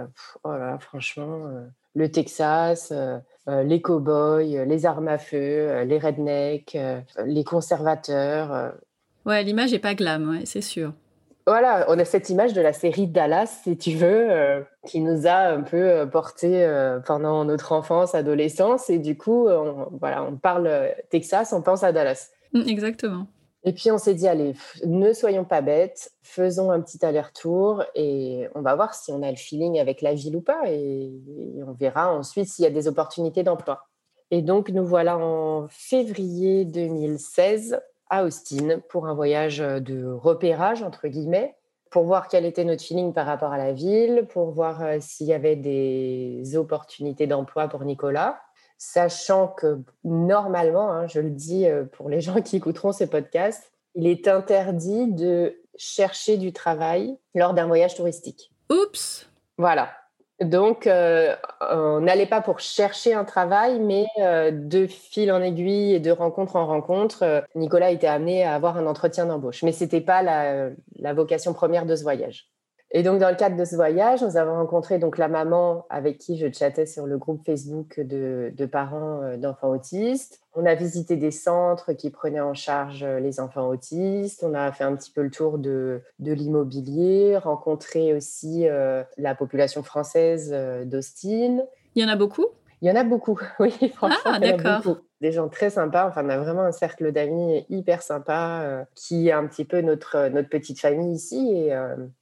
Oh 0.45 0.53
là, 0.53 0.79
franchement, 0.79 1.51
le 1.95 2.11
Texas. 2.11 2.93
les 3.47 3.83
cow-boys, 3.83 4.65
les 4.65 4.87
armes 4.87 5.09
à 5.09 5.19
feu, 5.19 5.83
les 5.83 5.99
rednecks, 5.99 6.79
les 7.27 7.45
conservateurs. 7.45 8.73
Ouais, 9.27 9.43
l'image 9.43 9.73
n'est 9.73 9.81
pas 9.81 9.95
glam, 9.95 10.31
ouais, 10.31 10.47
c'est 10.47 10.63
sûr 10.63 10.93
voilà, 11.49 11.87
on 11.89 11.99
a 11.99 12.05
cette 12.05 12.29
image 12.31 12.53
de 12.53 12.61
la 12.61 12.73
série 12.73 13.07
Dallas, 13.07 13.61
si 13.65 13.77
tu 13.77 13.93
veux, 13.93 14.31
euh, 14.31 14.63
qui 14.87 15.01
nous 15.01 15.27
a 15.27 15.49
un 15.49 15.63
peu 15.63 15.77
euh, 15.77 16.07
porté 16.07 16.65
euh, 16.65 17.01
pendant 17.01 17.45
notre 17.45 17.73
enfance, 17.73 18.15
adolescence. 18.15 18.91
Et 18.91 18.99
du 18.99 19.17
coup, 19.17 19.49
on, 19.49 19.89
voilà, 19.99 20.23
on 20.23 20.37
parle 20.37 20.71
Texas, 21.11 21.53
on 21.53 21.63
pense 21.63 21.83
à 21.83 21.93
Dallas. 21.93 22.31
Mm, 22.53 22.69
exactement. 22.69 23.27
Et 23.65 23.73
puis 23.73 23.91
on 23.91 23.99
s'est 23.99 24.15
dit, 24.15 24.29
allez, 24.29 24.55
ne 24.85 25.13
soyons 25.13 25.45
pas 25.45 25.63
bêtes, 25.63 26.13
faisons 26.23 26.71
un 26.71 26.81
petit 26.81 27.05
aller-retour 27.05 27.85
et 27.95 28.49
on 28.55 28.63
va 28.63 28.77
voir 28.77 28.95
si 28.95 29.11
on 29.11 29.23
a 29.23 29.31
le 29.31 29.37
feeling 29.37 29.81
avec 29.81 30.01
la 30.01 30.15
ville 30.15 30.37
ou 30.37 30.41
pas. 30.41 30.63
et 30.67 31.11
on 31.67 31.73
verra 31.73 32.15
ensuite 32.15 32.47
s'il 32.47 32.63
y 32.63 32.69
a 32.69 32.71
des 32.71 32.87
opportunités 32.87 33.43
d'emploi. 33.43 33.89
Et 34.31 34.43
donc, 34.43 34.69
nous 34.69 34.85
voilà 34.85 35.19
en 35.19 35.67
février 35.69 36.65
2016 36.67 37.81
à 38.11 38.25
Austin 38.25 38.81
pour 38.89 39.07
un 39.07 39.15
voyage 39.15 39.59
de 39.59 40.05
repérage, 40.05 40.83
entre 40.83 41.09
guillemets, 41.09 41.55
pour 41.91 42.05
voir 42.05 42.29
quel 42.29 42.45
était 42.45 42.65
notre 42.65 42.83
feeling 42.83 43.13
par 43.13 43.27
rapport 43.27 43.53
à 43.53 43.59
la 43.59 43.73
ville, 43.73 44.27
pour 44.29 44.51
voir 44.51 44.83
s'il 45.01 45.27
y 45.27 45.33
avait 45.33 45.57
des 45.57 46.57
opportunités 46.57 47.27
d'emploi 47.27 47.69
pour 47.69 47.85
Nicolas 47.85 48.41
sachant 48.79 49.49
que 49.49 49.83
normalement, 50.05 50.91
hein, 50.93 51.07
je 51.09 51.21
le 51.21 51.31
dis 51.31 51.67
pour 51.93 52.09
les 52.09 52.21
gens 52.23 52.41
qui 52.41 52.57
écouteront 52.57 52.93
ce 52.93 53.05
podcast, 53.05 53.73
il 53.95 54.07
est 54.07 54.29
interdit 54.29 55.09
de 55.09 55.61
chercher 55.77 56.37
du 56.37 56.53
travail 56.53 57.17
lors 57.35 57.55
d'un 57.55 57.67
voyage 57.67 57.95
touristique. 57.95 58.53
Oups 58.71 59.29
Voilà. 59.59 59.91
Donc, 60.41 60.87
euh, 60.87 61.35
on 61.61 62.01
n'allait 62.01 62.27
pas 62.27 62.41
pour 62.41 62.61
chercher 62.61 63.13
un 63.13 63.25
travail, 63.25 63.81
mais 63.81 64.07
euh, 64.21 64.53
de 64.53 64.87
fil 64.87 65.33
en 65.33 65.43
aiguille 65.43 65.95
et 65.95 66.01
de 66.01 66.13
rencontre 66.13 66.55
en 66.55 66.67
rencontre, 66.67 67.25
euh, 67.25 67.41
Nicolas 67.57 67.91
était 67.91 68.07
amené 68.07 68.45
à 68.45 68.55
avoir 68.55 68.77
un 68.77 68.87
entretien 68.87 69.27
d'embauche. 69.27 69.65
Mais 69.65 69.73
ce 69.73 69.83
n'était 69.83 70.01
pas 70.01 70.23
la 70.23 71.13
vocation 71.13 71.55
première 71.55 71.87
de 71.87 71.97
ce 71.97 72.05
voyage. 72.05 72.49
Et 72.91 73.03
donc, 73.03 73.19
dans 73.19 73.29
le 73.29 73.37
cadre 73.37 73.57
de 73.57 73.65
ce 73.67 73.77
voyage, 73.77 74.23
nous 74.23 74.39
avons 74.39 74.55
rencontré 74.55 74.99
donc 74.99 75.19
la 75.19 75.29
maman 75.29 75.85
avec 75.91 76.17
qui 76.17 76.39
je 76.39 76.47
chattais 76.51 76.87
sur 76.87 77.07
le 77.07 77.19
groupe 77.19 77.45
Facebook 77.45 78.01
de, 78.01 78.67
parents 78.67 79.23
euh, 79.23 79.37
d'enfants 79.37 79.69
autistes. 79.69 80.41
On 80.55 80.65
a 80.65 80.75
visité 80.75 81.17
des 81.17 81.31
centres 81.31 81.93
qui 81.93 82.09
prenaient 82.09 82.41
en 82.41 82.55
charge 82.55 83.03
euh, 83.03 83.21
les 83.21 83.41
enfants 83.41 83.69
autistes. 83.69 84.43
On 84.43 84.55
a 84.55 84.73
fait 84.73 84.85
un 84.85 84.97
petit 84.97 85.11
peu 85.11 85.21
le 85.23 85.31
tour 85.31 85.59
de, 85.59 86.01
de 86.19 86.33
l'immobilier, 86.33 87.37
rencontré 87.37 88.15
aussi 88.15 88.67
euh, 88.67 89.03
la 89.19 89.35
population 89.35 89.83
française 89.83 90.51
d'Austin. 90.87 91.59
Il 91.95 92.03
y 92.03 92.07
en 92.07 92.09
a 92.09 92.17
beaucoup? 92.17 92.47
Il 92.81 92.89
y 92.89 92.91
en 92.91 92.97
a 92.97 93.05
beaucoup, 93.05 93.39
oui, 93.61 93.73
franchement. 93.95 94.33
Ah, 94.33 94.39
d'accord 94.39 95.01
des 95.21 95.33
gens 95.33 95.49
très 95.49 95.69
sympas. 95.69 96.07
Enfin, 96.07 96.25
on 96.25 96.29
a 96.29 96.39
vraiment 96.39 96.63
un 96.63 96.71
cercle 96.71 97.11
d'amis 97.11 97.67
hyper 97.69 98.03
sympa 98.03 98.87
qui 98.95 99.27
est 99.27 99.33
un 99.33 99.49
petit 99.49 99.65
peu 99.65 99.81
notre, 99.81 100.29
notre 100.29 100.49
petite 100.49 100.79
famille 100.79 101.13
ici. 101.13 101.55
Et, 101.57 101.75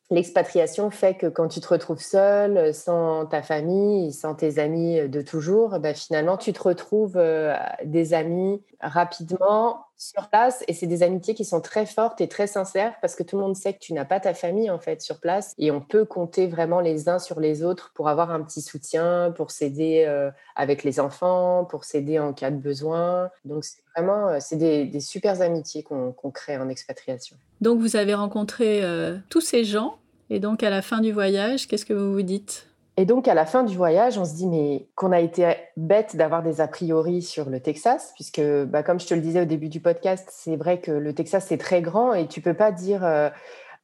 L'expatriation 0.09 0.91
fait 0.91 1.17
que 1.17 1.27
quand 1.27 1.49
tu 1.49 1.61
te 1.61 1.67
retrouves 1.67 2.01
seul, 2.01 2.57
euh, 2.57 2.73
sans 2.73 3.27
ta 3.27 3.43
famille, 3.43 4.13
sans 4.13 4.37
tes 4.37 4.61
amis 4.61 5.01
euh, 5.01 5.09
de 5.09 5.21
toujours, 5.21 5.81
bah, 5.81 5.95
finalement, 5.95 6.37
tu 6.37 6.53
te 6.53 6.63
retrouves 6.63 7.17
euh, 7.17 7.57
des 7.85 8.15
amis 8.15 8.63
rapidement 8.81 9.87
sur 9.97 10.29
place 10.29 10.65
et 10.69 10.73
c'est 10.73 10.87
des 10.87 11.03
amitiés 11.03 11.35
qui 11.35 11.45
sont 11.45 11.61
très 11.61 11.87
fortes 11.87 12.21
et 12.21 12.29
très 12.29 12.47
sincères 12.47 12.95
parce 13.01 13.15
que 13.15 13.23
tout 13.23 13.37
le 13.37 13.43
monde 13.43 13.57
sait 13.57 13.73
que 13.73 13.79
tu 13.79 13.93
n'as 13.93 14.05
pas 14.05 14.21
ta 14.21 14.35
famille 14.35 14.71
en 14.71 14.79
fait 14.79 15.03
sur 15.03 15.21
place 15.21 15.55
et 15.59 15.71
on 15.71 15.81
peut 15.81 16.05
compter 16.05 16.47
vraiment 16.47 16.81
les 16.81 17.09
uns 17.09 17.19
sur 17.19 17.41
les 17.41 17.63
autres 17.63 17.93
pour 17.95 18.09
avoir 18.09 18.31
un 18.31 18.43
petit 18.43 18.63
soutien, 18.63 19.33
pour 19.37 19.51
s'aider 19.51 20.07
avec 20.55 20.85
les 20.85 21.01
enfants, 21.01 21.65
pour 21.65 21.85
s'aider 21.85 22.19
en 22.19 22.33
cas 22.33 22.51
de 22.51 22.57
besoin. 22.57 23.31
Donc 23.45 23.65
c'est 23.65 23.83
vraiment 23.95 24.39
c'est 24.41 24.57
des, 24.57 24.85
des 24.85 25.01
super 25.01 25.41
amitiés 25.41 25.83
qu'on 25.83 26.31
crée 26.31 26.57
en 26.57 26.69
expatriation. 26.69 27.37
Donc 27.61 27.81
vous 27.81 27.97
avez 27.97 28.15
rencontré 28.15 28.83
tous 29.31 29.41
ces 29.41 29.65
gens 29.65 29.99
et 30.31 30.41
donc, 30.41 30.63
à 30.63 30.71
la 30.71 30.83
fin 30.83 31.01
du 31.01 31.13
voyage, 31.13 31.69
qu'est-ce 31.69 31.87
que 31.87 31.93
vous 31.93 32.13
vous 32.13 32.23
dites? 32.23 32.67
Et 32.97 33.05
donc, 33.05 33.29
à 33.29 33.35
la 33.35 33.45
fin 33.45 33.63
du 33.63 33.77
voyage, 33.77 34.17
on 34.17 34.25
se 34.25 34.35
dit, 34.35 34.47
mais 34.47 34.89
qu'on 34.95 35.13
a 35.13 35.21
été 35.21 35.55
bête 35.77 36.17
d'avoir 36.17 36.43
des 36.43 36.63
a 36.63 36.69
priori 36.69 37.21
sur 37.21 37.51
le 37.51 37.61
Texas, 37.61 38.13
puisque, 38.15 38.41
bah, 38.41 38.83
comme 38.83 38.99
je 38.99 39.07
te 39.07 39.15
le 39.15 39.21
disais 39.21 39.43
au 39.43 39.45
début 39.45 39.69
du 39.69 39.81
podcast, 39.81 40.29
c'est 40.33 40.57
vrai 40.57 40.81
que 40.81 40.93
le 40.93 41.15
Texas, 41.15 41.45
c'est 41.47 41.59
très 41.59 41.83
grand 41.83 42.15
et 42.15 42.27
tu 42.27 42.41
peux 42.41 42.55
pas 42.55 42.73
dire 42.73 43.05
euh, 43.05 43.29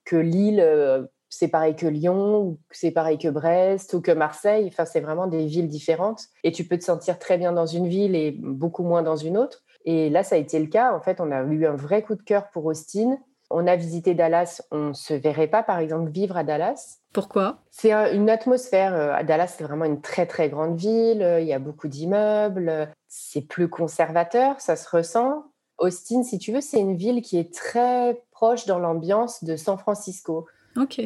que 0.07 0.17
l'île, 0.17 0.61
euh, 0.61 1.05
c'est 1.29 1.49
pareil 1.49 1.77
que 1.77 1.87
Lyon, 1.87 2.41
ou 2.41 2.61
que 2.71 2.77
c'est 2.77 2.91
pareil 2.91 3.19
que 3.19 3.29
Brest, 3.29 3.93
ou 3.93 4.01
que 4.01 4.13
Marseille. 4.13 4.67
Enfin, 4.69 4.87
c'est 4.87 5.01
vraiment 5.01 5.27
des 5.27 5.45
villes 5.45 5.69
différentes. 5.69 6.25
Et 6.43 6.53
tu 6.53 6.65
peux 6.65 6.79
te 6.79 6.85
sentir 6.85 7.19
très 7.19 7.37
bien 7.37 7.53
dans 7.53 7.67
une 7.67 7.89
ville 7.89 8.15
et 8.15 8.33
beaucoup 8.39 8.83
moins 8.83 9.03
dans 9.03 9.17
une 9.17 9.37
autre. 9.37 9.63
Et 9.85 10.09
là, 10.11 10.23
ça 10.25 10.37
a 10.37 10.39
été 10.39 10.59
le 10.59 10.67
cas. 10.67 10.95
En 10.95 11.01
fait, 11.01 11.21
on 11.21 11.31
a 11.31 11.43
eu 11.43 11.67
un 11.67 11.77
vrai 11.77 12.03
coup 12.03 12.15
de 12.15 12.23
cœur 12.23 12.51
pour 12.51 12.65
Austin 12.67 13.19
on 13.53 13.67
a 13.67 13.77
visité 13.77 14.15
Dallas, 14.15 14.63
on 14.71 14.89
ne 14.89 14.93
se 14.93 15.15
verrait 15.15 15.47
pas, 15.47 15.63
par 15.63 15.79
exemple, 15.79 16.11
vivre 16.11 16.37
à 16.37 16.45
Dallas. 16.45 16.99
Pourquoi? 17.13 17.59
C'est 17.71 17.93
une 17.93 18.31
atmosphère. 18.31 18.95
Euh, 18.95 19.13
à 19.13 19.23
Dallas, 19.23 19.55
c'est 19.57 19.65
vraiment 19.65 19.85
une 19.85 20.01
très, 20.01 20.27
très 20.27 20.49
grande 20.49 20.77
ville. 20.77 21.39
Il 21.41 21.47
y 21.47 21.53
a 21.53 21.59
beaucoup 21.59 21.89
d'immeubles. 21.89 22.91
C'est 23.09 23.43
plus 23.43 23.69
conservateur, 23.69 24.61
ça 24.61 24.77
se 24.77 24.89
ressent. 24.89 25.45
Austin, 25.79 26.23
si 26.23 26.39
tu 26.39 26.53
veux, 26.53 26.61
c'est 26.61 26.81
une 26.81 26.97
ville 26.97 27.23
qui 27.23 27.39
est 27.39 27.53
très 27.53 28.23
proche 28.31 28.67
dans 28.67 28.79
l'ambiance 28.79 29.45
de 29.45 29.57
San 29.57 29.79
Francisco. 29.79 30.47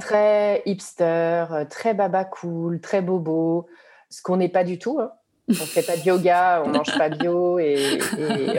Très 0.01 0.63
hipster, 0.67 1.45
très 1.71 1.95
baba 1.95 2.25
cool, 2.25 2.81
très 2.81 3.03
bobo. 3.03 3.67
Ce 4.11 4.23
qu'on 4.23 4.37
n'est 4.37 4.49
pas 4.49 4.65
du 4.65 4.79
tout. 4.79 5.01
Hein. 5.01 5.13
On 5.49 5.53
ne 5.53 5.57
fait 5.59 5.83
pas 5.83 5.97
de 5.97 6.03
yoga, 6.03 6.63
on 6.65 6.69
mange 6.69 6.97
pas 6.99 7.09
bio 7.09 7.59
et 7.59 7.99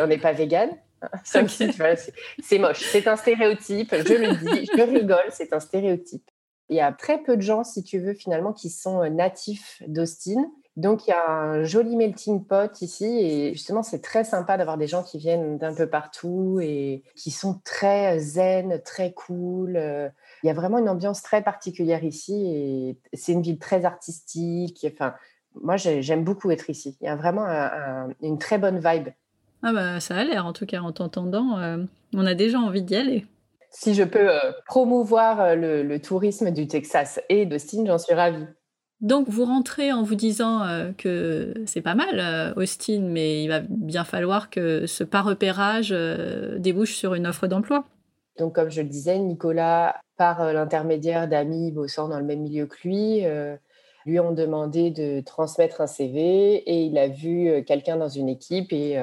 on 0.02 0.08
n'est 0.08 0.18
pas 0.18 0.32
vegan. 0.32 0.70
c'est 2.44 2.60
moche. 2.60 2.80
C'est 2.80 3.08
un 3.08 3.16
stéréotype. 3.16 3.94
Je 3.94 4.14
le 4.14 4.36
dis, 4.36 4.70
je 4.76 4.82
rigole, 4.82 5.26
c'est 5.32 5.54
un 5.54 5.60
stéréotype. 5.60 6.30
Il 6.70 6.76
y 6.76 6.82
a 6.82 6.92
très 6.92 7.20
peu 7.20 7.38
de 7.38 7.42
gens, 7.42 7.64
si 7.64 7.84
tu 7.84 8.00
veux, 8.00 8.14
finalement, 8.14 8.52
qui 8.52 8.70
sont 8.70 9.02
euh, 9.02 9.10
natifs 9.10 9.82
d'Austin. 9.88 10.52
Donc, 10.76 11.08
il 11.08 11.12
y 11.12 11.14
a 11.14 11.32
un 11.32 11.64
joli 11.64 11.96
melting 11.96 12.46
pot 12.46 12.82
ici. 12.82 13.06
Et 13.06 13.54
justement, 13.54 13.84
c'est 13.84 14.02
très 14.02 14.24
sympa 14.24 14.58
d'avoir 14.58 14.78
des 14.78 14.88
gens 14.88 15.02
qui 15.02 15.18
viennent 15.18 15.58
d'un 15.58 15.74
peu 15.74 15.88
partout 15.88 16.60
et 16.62 17.04
qui 17.16 17.32
sont 17.32 17.62
très 17.64 18.20
zen, 18.20 18.82
très 18.84 19.14
cool. 19.14 19.78
Euh, 19.78 20.10
il 20.44 20.48
y 20.48 20.50
a 20.50 20.54
vraiment 20.54 20.78
une 20.78 20.90
ambiance 20.90 21.24
très 21.24 21.42
particulière 21.42 22.04
ici. 22.04 22.52
Et 22.54 23.00
c'est 23.14 23.32
une 23.32 23.42
ville 23.42 23.60
très 23.60 23.86
artistique. 23.86 24.86
Enfin, 24.92 25.16
moi, 25.56 25.78
j'aime 25.78 26.24
beaucoup 26.24 26.52
être 26.52 26.70
ici. 26.70 26.98
Il 27.02 27.06
y 27.06 27.10
a 27.10 27.16
vraiment 27.16 27.48
une 28.22 28.38
très 28.38 28.58
bonne 28.58 28.80
vibe 28.80 29.10
ah 29.64 29.74
bah 29.74 30.00
ça 30.00 30.16
a 30.16 30.24
l'air 30.24 30.46
en 30.46 30.54
tout 30.54 30.66
cas 30.66 30.82
en 30.82 30.92
t'entendant, 30.92 31.58
euh, 31.60 31.78
on 32.14 32.26
a 32.26 32.36
déjà 32.36 32.60
envie 32.60 32.84
d'y 32.84 32.96
aller. 32.96 33.26
Si 33.72 33.94
je 33.94 34.04
peux 34.04 34.30
euh, 34.30 34.52
promouvoir 34.66 35.42
euh, 35.42 35.84
le, 35.84 36.00
tourisme 36.00 36.52
du 36.52 36.68
Texas 36.68 37.20
et 37.30 37.46
d'Austin, 37.46 37.84
j'en 37.86 37.98
suis 37.98 38.14
ravie. 38.14 38.46
Donc 39.02 39.30
vous 39.30 39.46
rentrez 39.46 39.92
en 39.92 40.02
vous 40.02 40.16
disant 40.16 40.64
que 40.98 41.54
c'est 41.68 41.82
pas 41.82 41.94
mal 41.94 42.56
Austin, 42.58 43.02
mais 43.04 43.44
il 43.44 43.48
va 43.48 43.60
bien 43.60 44.04
falloir 44.04 44.50
que 44.50 44.88
ce 44.88 45.04
pas 45.04 45.22
repérage 45.22 45.94
débouche 46.58 46.96
sur 46.96 47.14
une 47.14 47.28
offre 47.28 47.46
d'emploi. 47.46 47.86
Donc 48.40 48.56
comme 48.56 48.72
je 48.72 48.82
le 48.82 48.88
disais, 48.88 49.20
Nicolas, 49.20 50.02
par 50.18 50.52
l'intermédiaire 50.52 51.28
d'amis 51.28 51.72
bossant 51.72 52.08
dans 52.10 52.18
le 52.18 52.26
même 52.26 52.42
milieu 52.42 52.66
que 52.66 52.76
lui, 52.86 53.22
lui 54.08 54.20
ont 54.20 54.32
demandé 54.32 54.90
de 54.90 55.22
transmettre 55.22 55.82
un 55.82 55.88
CV 55.88 56.56
et 56.56 56.86
il 56.86 56.98
a 56.98 57.08
vu 57.08 57.64
quelqu'un 57.68 57.98
dans 57.98 58.10
une 58.10 58.30
équipe 58.30 58.74
et 58.74 59.00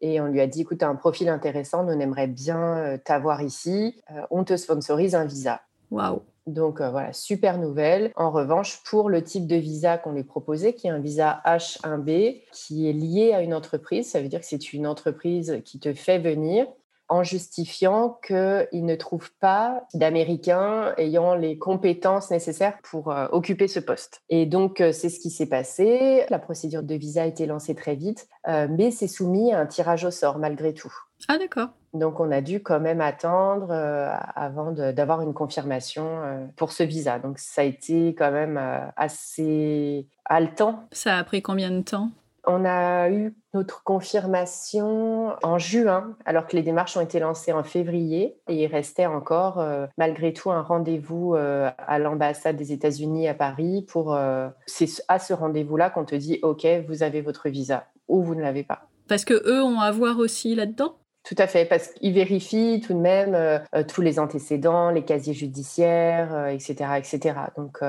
et 0.00 0.20
on 0.20 0.26
lui 0.26 0.40
a 0.40 0.46
dit, 0.46 0.62
écoute, 0.62 0.78
tu 0.78 0.84
as 0.84 0.88
un 0.88 0.94
profil 0.94 1.28
intéressant, 1.28 1.86
on 1.88 2.00
aimerait 2.00 2.26
bien 2.26 2.76
euh, 2.78 2.98
t'avoir 3.02 3.42
ici. 3.42 3.96
Euh, 4.10 4.20
on 4.30 4.44
te 4.44 4.56
sponsorise 4.56 5.14
un 5.14 5.24
visa. 5.24 5.60
Waouh 5.90 6.22
donc 6.46 6.82
euh, 6.82 6.90
voilà, 6.90 7.14
super 7.14 7.58
nouvelle. 7.58 8.12
En 8.16 8.30
revanche, 8.30 8.82
pour 8.84 9.08
le 9.08 9.22
type 9.22 9.46
de 9.46 9.56
visa 9.56 9.96
qu'on 9.96 10.12
lui 10.12 10.24
proposait, 10.24 10.74
qui 10.74 10.88
est 10.88 10.90
un 10.90 10.98
visa 10.98 11.40
H1B, 11.46 12.42
qui 12.52 12.86
est 12.86 12.92
lié 12.92 13.32
à 13.32 13.40
une 13.40 13.54
entreprise, 13.54 14.10
ça 14.10 14.20
veut 14.20 14.28
dire 14.28 14.40
que 14.40 14.46
c'est 14.46 14.74
une 14.74 14.86
entreprise 14.86 15.62
qui 15.64 15.78
te 15.78 15.94
fait 15.94 16.18
venir 16.18 16.66
en 17.08 17.22
justifiant 17.22 18.18
qu'ils 18.26 18.84
ne 18.84 18.94
trouvent 18.94 19.32
pas 19.40 19.82
d'Américains 19.94 20.94
ayant 20.96 21.34
les 21.34 21.58
compétences 21.58 22.30
nécessaires 22.30 22.78
pour 22.82 23.10
euh, 23.10 23.26
occuper 23.30 23.68
ce 23.68 23.80
poste. 23.80 24.22
Et 24.28 24.46
donc, 24.46 24.80
euh, 24.80 24.92
c'est 24.92 25.08
ce 25.08 25.20
qui 25.20 25.30
s'est 25.30 25.48
passé. 25.48 26.24
La 26.30 26.38
procédure 26.38 26.82
de 26.82 26.94
visa 26.94 27.22
a 27.22 27.26
été 27.26 27.46
lancée 27.46 27.74
très 27.74 27.94
vite, 27.94 28.28
euh, 28.48 28.68
mais 28.70 28.90
c'est 28.90 29.08
soumis 29.08 29.52
à 29.52 29.60
un 29.60 29.66
tirage 29.66 30.04
au 30.04 30.10
sort 30.10 30.38
malgré 30.38 30.72
tout. 30.72 30.92
Ah, 31.28 31.38
d'accord. 31.38 31.68
Donc, 31.92 32.20
on 32.20 32.30
a 32.30 32.40
dû 32.40 32.62
quand 32.62 32.80
même 32.80 33.00
attendre 33.00 33.70
avant 33.70 34.72
d'avoir 34.72 35.22
une 35.22 35.32
confirmation 35.32 36.50
pour 36.56 36.72
ce 36.72 36.82
visa. 36.82 37.20
Donc, 37.20 37.38
ça 37.38 37.62
a 37.62 37.64
été 37.64 38.16
quand 38.18 38.32
même 38.32 38.60
assez 38.96 40.08
haletant. 40.24 40.86
Ça 40.90 41.16
a 41.16 41.24
pris 41.24 41.40
combien 41.40 41.70
de 41.70 41.82
temps? 41.82 42.10
On 42.46 42.64
a 42.64 43.10
eu 43.10 43.34
notre 43.52 43.82
confirmation 43.84 45.34
en 45.42 45.58
juin, 45.58 46.16
alors 46.24 46.46
que 46.46 46.56
les 46.56 46.62
démarches 46.62 46.96
ont 46.96 47.00
été 47.00 47.20
lancées 47.20 47.52
en 47.52 47.62
février. 47.62 48.36
Et 48.48 48.64
il 48.64 48.66
restait 48.66 49.06
encore, 49.06 49.60
euh, 49.60 49.86
malgré 49.96 50.32
tout, 50.32 50.50
un 50.50 50.62
rendez-vous 50.62 51.34
euh, 51.34 51.70
à 51.78 51.98
l'ambassade 51.98 52.56
des 52.56 52.72
États-Unis 52.72 53.28
à 53.28 53.34
Paris. 53.34 53.84
Pour, 53.88 54.14
euh, 54.14 54.48
c'est 54.66 54.88
à 55.08 55.18
ce 55.18 55.32
rendez-vous-là 55.32 55.90
qu'on 55.90 56.04
te 56.04 56.14
dit, 56.14 56.38
OK, 56.42 56.66
vous 56.88 57.02
avez 57.02 57.20
votre 57.20 57.48
visa 57.48 57.86
ou 58.08 58.22
vous 58.22 58.34
ne 58.34 58.42
l'avez 58.42 58.64
pas. 58.64 58.88
Parce 59.08 59.24
que 59.24 59.34
eux 59.34 59.62
ont 59.62 59.80
à 59.80 59.90
voir 59.90 60.18
aussi 60.18 60.54
là-dedans? 60.54 60.96
Tout 61.22 61.36
à 61.38 61.46
fait, 61.46 61.64
parce 61.64 61.88
qu'ils 61.88 62.12
vérifient 62.12 62.82
tout 62.82 62.92
de 62.92 62.98
même 62.98 63.62
tous 63.88 64.02
les 64.02 64.18
antécédents, 64.18 64.90
les 64.90 65.04
casiers 65.04 65.32
judiciaires, 65.32 66.48
etc., 66.48 66.74
etc. 66.98 67.34
Donc, 67.56 67.80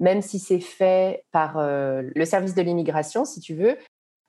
même 0.00 0.22
si 0.22 0.38
c'est 0.38 0.60
fait 0.60 1.24
par 1.32 1.58
euh, 1.58 2.02
le 2.14 2.24
service 2.24 2.54
de 2.54 2.62
l'immigration, 2.62 3.24
si 3.24 3.40
tu 3.40 3.54
veux, 3.54 3.76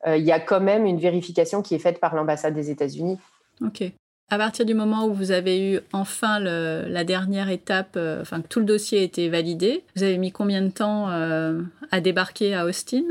euh, 0.06 0.18
il 0.18 0.26
y 0.26 0.32
a 0.32 0.40
quand 0.40 0.62
même 0.62 0.86
une 0.86 1.00
vérification 1.00 1.62
qui 1.62 1.76
est 1.76 1.80
faite 1.80 2.00
par 2.00 2.16
l'ambassade 2.16 2.54
des 2.54 2.70
États-Unis. 2.70 3.18
Ok. 3.62 3.84
À 4.30 4.38
partir 4.38 4.66
du 4.66 4.74
moment 4.74 5.06
où 5.06 5.14
vous 5.14 5.32
avez 5.32 5.72
eu 5.72 5.80
enfin 5.94 6.40
la 6.40 7.04
dernière 7.06 7.50
étape, 7.50 7.94
euh, 7.96 8.22
enfin 8.22 8.42
que 8.42 8.48
tout 8.48 8.60
le 8.60 8.66
dossier 8.66 9.00
a 9.00 9.02
été 9.02 9.30
validé, 9.30 9.84
vous 9.96 10.04
avez 10.04 10.18
mis 10.18 10.32
combien 10.32 10.62
de 10.62 10.70
temps 10.70 11.08
à 11.08 12.02
débarquer 12.02 12.54
à 12.54 12.66
Austin? 12.66 13.04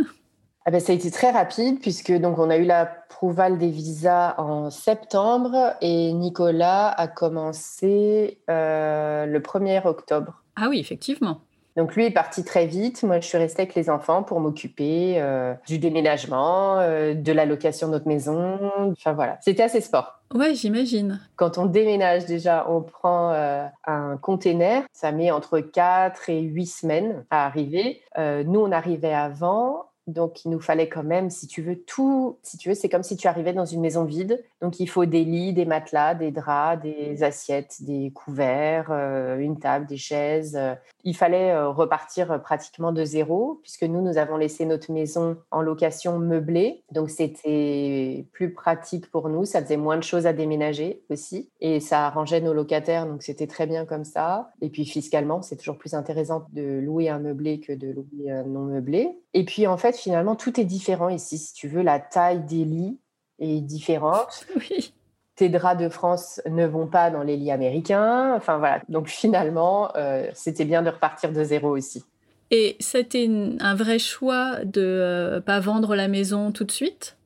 Ah 0.67 0.71
ben, 0.71 0.81
ça 0.81 0.93
a 0.93 0.95
été 0.95 1.11
très 1.11 1.31
rapide 1.31 1.81
puisque 1.81 2.13
donc 2.13 2.39
on 2.39 2.51
a 2.51 2.59
eu 2.59 2.65
l'approval 2.65 3.57
des 3.57 3.71
visas 3.71 4.35
en 4.37 4.69
septembre 4.71 5.75
et 5.81 6.13
Nicolas 6.13 6.89
a 6.89 7.09
commencé 7.09 8.39
le 8.47 9.39
1er 9.39 9.87
octobre. 9.87 10.43
Ah 10.55 10.69
oui, 10.69 10.81
effectivement. 10.81 11.41
Donc 11.77 11.95
lui 11.95 12.07
est 12.07 12.11
parti 12.11 12.43
très 12.43 12.67
vite. 12.67 13.03
Moi, 13.03 13.21
je 13.21 13.27
suis 13.27 13.39
restée 13.39 13.63
avec 13.63 13.75
les 13.75 13.91
enfants 13.91 14.23
pour 14.23 14.41
m'occuper 14.41 15.17
euh, 15.19 15.55
du 15.67 15.79
déménagement, 15.79 16.79
euh, 16.79 17.15
de 17.15 17.33
la 17.33 17.45
location 17.45 17.89
de 17.89 17.93
notre 17.93 18.09
maison. 18.09 18.59
Enfin 18.93 19.13
voilà, 19.13 19.39
c'était 19.43 19.63
assez 19.63 19.83
sport. 19.83 20.21
Ouais, 20.35 20.55
j'imagine. 20.55 21.21
Quand 21.37 21.59
on 21.59 21.67
déménage 21.67 22.25
déjà, 22.25 22.67
on 22.69 22.81
prend 22.81 23.31
euh, 23.33 23.67
un 23.87 24.17
container. 24.17 24.85
Ça 24.93 25.13
met 25.13 25.31
entre 25.31 25.61
4 25.61 26.31
et 26.31 26.41
8 26.41 26.67
semaines 26.67 27.25
à 27.31 27.45
arriver. 27.47 28.01
nous, 28.17 28.61
on 28.61 28.73
arrivait 28.73 29.15
avant 29.15 29.87
donc, 30.07 30.45
il 30.45 30.51
nous 30.51 30.61
fallait 30.61 30.89
quand 30.89 31.03
même, 31.03 31.31
si 31.31 31.49
tu 31.49 31.63
veux, 31.63 31.77
tout. 31.77 32.39
Si 32.43 32.57
tu 32.57 32.69
veux, 32.69 32.77
c'est 32.77 32.89
comme 32.89 33.03
si 33.03 33.17
tu 33.17 33.27
arrivais 33.27 33.53
dans 33.53 33.65
une 33.65 33.81
maison 33.81 34.05
vide. 34.05 34.45
Donc, 34.63 34.79
il 34.79 34.87
faut 34.87 35.05
des 35.05 35.25
lits, 35.25 35.53
des 35.53 35.65
matelas, 35.65 36.15
des 36.15 36.31
draps, 36.31 36.81
des 36.81 37.25
assiettes, 37.25 37.79
des 37.81 38.13
couverts, 38.15 38.89
euh, 38.91 39.39
une 39.39 39.59
table, 39.59 39.87
des 39.87 39.97
chaises. 39.97 40.59
Il 41.03 41.17
fallait 41.17 41.51
euh, 41.51 41.71
repartir 41.71 42.41
pratiquement 42.41 42.93
de 42.93 43.05
zéro, 43.05 43.59
puisque 43.63 43.83
nous, 43.83 44.01
nous 44.01 44.17
avons 44.17 44.37
laissé 44.37 44.65
notre 44.65 44.93
maison 44.93 45.39
en 45.51 45.61
location 45.61 46.21
meublée. 46.21 46.85
Donc, 46.93 47.11
c'était 47.11 48.27
plus 48.33 48.53
pratique 48.53 49.11
pour 49.11 49.29
nous. 49.29 49.45
Ça 49.45 49.61
faisait 49.61 49.77
moins 49.77 49.97
de 49.97 50.05
choses 50.05 50.27
à 50.27 50.33
déménager 50.33 51.03
aussi. 51.11 51.51
Et 51.61 51.81
ça 51.81 52.07
arrangeait 52.07 52.41
nos 52.41 52.55
locataires. 52.55 53.07
Donc, 53.07 53.25
c'était 53.25 53.49
très 53.49 53.67
bien 53.67 53.85
comme 53.85 54.05
ça. 54.05 54.53
Et 54.61 54.71
puis, 54.71 54.85
fiscalement, 54.85 55.43
c'est 55.43 55.57
toujours 55.57 55.79
plus 55.79 55.95
intéressant 55.95 56.47
de 56.53 56.79
louer 56.79 57.09
un 57.09 57.19
meublé 57.19 57.59
que 57.59 57.73
de 57.73 57.89
louer 57.89 58.31
un 58.31 58.45
non 58.45 58.67
meublé. 58.67 59.19
Et 59.35 59.45
puis, 59.45 59.67
en 59.67 59.77
fait, 59.77 59.96
finalement, 59.97 60.37
tout 60.37 60.61
est 60.61 60.65
différent 60.65 61.09
ici. 61.09 61.39
Si 61.39 61.55
tu 61.55 61.69
veux, 61.69 61.83
la 61.83 62.01
taille 62.01 62.45
des 62.45 62.65
lits 62.65 62.99
est 63.39 63.61
différente. 63.61 64.47
Oui. 64.57 64.93
Tes 65.35 65.51
draps 65.51 65.83
de 65.83 65.91
France 65.91 66.41
ne 66.49 66.65
vont 66.65 66.87
pas 66.87 67.11
dans 67.11 67.23
les 67.23 67.37
lits 67.37 67.51
américains. 67.51 68.35
Enfin, 68.35 68.57
voilà. 68.57 68.81
Donc, 68.89 69.09
finalement, 69.09 69.95
euh, 69.95 70.31
c'était 70.33 70.65
bien 70.65 70.81
de 70.81 70.89
repartir 70.89 71.31
de 71.31 71.45
zéro 71.45 71.77
aussi. 71.77 72.05
Et 72.51 72.77
c'était 72.81 73.29
un 73.61 73.75
vrai 73.75 73.99
choix 73.99 74.65
de 74.65 74.81
ne 74.81 75.37
euh, 75.37 75.41
pas 75.41 75.61
vendre 75.61 75.95
la 75.95 76.09
maison 76.09 76.53
tout 76.53 76.65
de 76.65 76.71
suite? 76.71 77.17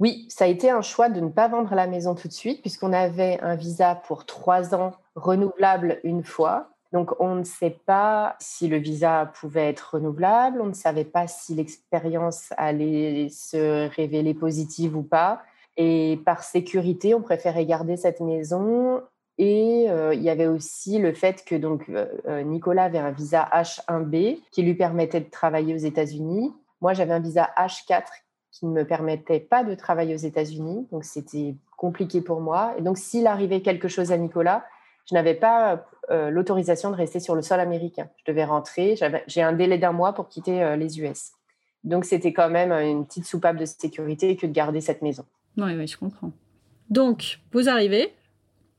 Oui, 0.00 0.26
ça 0.30 0.46
a 0.46 0.48
été 0.48 0.70
un 0.70 0.80
choix 0.80 1.10
de 1.10 1.20
ne 1.20 1.28
pas 1.28 1.48
vendre 1.48 1.74
la 1.74 1.86
maison 1.86 2.14
tout 2.14 2.26
de 2.26 2.32
suite, 2.32 2.62
puisqu'on 2.62 2.94
avait 2.94 3.38
un 3.42 3.54
visa 3.54 3.94
pour 3.94 4.24
trois 4.24 4.74
ans 4.74 4.92
renouvelable 5.14 6.00
une 6.04 6.24
fois. 6.24 6.70
Donc, 6.92 7.12
on 7.20 7.36
ne 7.36 7.44
sait 7.44 7.78
pas 7.86 8.36
si 8.40 8.66
le 8.66 8.76
visa 8.76 9.30
pouvait 9.40 9.68
être 9.68 9.94
renouvelable, 9.94 10.60
on 10.60 10.66
ne 10.66 10.72
savait 10.74 11.04
pas 11.04 11.28
si 11.28 11.54
l'expérience 11.54 12.52
allait 12.56 13.28
se 13.28 13.88
révéler 13.94 14.34
positive 14.34 14.96
ou 14.96 15.02
pas. 15.02 15.42
Et 15.76 16.20
par 16.24 16.42
sécurité, 16.42 17.14
on 17.14 17.22
préférait 17.22 17.64
garder 17.64 17.96
cette 17.96 18.20
maison. 18.20 19.02
Et 19.38 19.86
euh, 19.88 20.12
il 20.12 20.22
y 20.22 20.28
avait 20.28 20.48
aussi 20.48 20.98
le 20.98 21.14
fait 21.14 21.44
que 21.46 21.54
donc 21.54 21.88
euh, 21.88 22.06
euh, 22.28 22.42
Nicolas 22.42 22.84
avait 22.84 22.98
un 22.98 23.12
visa 23.12 23.48
H1B 23.52 24.40
qui 24.50 24.62
lui 24.62 24.74
permettait 24.74 25.20
de 25.20 25.30
travailler 25.30 25.72
aux 25.72 25.78
États-Unis. 25.78 26.52
Moi, 26.80 26.92
j'avais 26.92 27.14
un 27.14 27.20
visa 27.20 27.48
H4 27.56 28.02
qui 28.50 28.66
ne 28.66 28.72
me 28.72 28.84
permettait 28.84 29.40
pas 29.40 29.64
de 29.64 29.74
travailler 29.74 30.14
aux 30.14 30.18
États-Unis. 30.18 30.88
Donc, 30.90 31.04
c'était 31.04 31.54
compliqué 31.76 32.20
pour 32.20 32.40
moi. 32.40 32.74
Et 32.76 32.82
donc, 32.82 32.98
s'il 32.98 33.26
arrivait 33.26 33.62
quelque 33.62 33.88
chose 33.88 34.12
à 34.12 34.18
Nicolas, 34.18 34.64
je 35.10 35.14
n'avais 35.14 35.34
pas 35.34 35.84
euh, 36.10 36.30
l'autorisation 36.30 36.90
de 36.90 36.96
rester 36.96 37.18
sur 37.18 37.34
le 37.34 37.42
sol 37.42 37.58
américain. 37.58 38.08
Je 38.24 38.30
devais 38.30 38.44
rentrer. 38.44 38.94
J'ai 39.26 39.42
un 39.42 39.52
délai 39.52 39.76
d'un 39.76 39.92
mois 39.92 40.12
pour 40.12 40.28
quitter 40.28 40.62
euh, 40.62 40.76
les 40.76 41.00
US. 41.00 41.32
Donc, 41.82 42.04
c'était 42.04 42.32
quand 42.32 42.48
même 42.48 42.70
une 42.72 43.04
petite 43.06 43.26
soupape 43.26 43.56
de 43.56 43.64
sécurité 43.64 44.36
que 44.36 44.46
de 44.46 44.52
garder 44.52 44.80
cette 44.80 45.02
maison. 45.02 45.24
Oui, 45.56 45.74
oui, 45.76 45.86
je 45.88 45.98
comprends. 45.98 46.30
Donc, 46.90 47.40
vous 47.52 47.68
arrivez. 47.68 48.12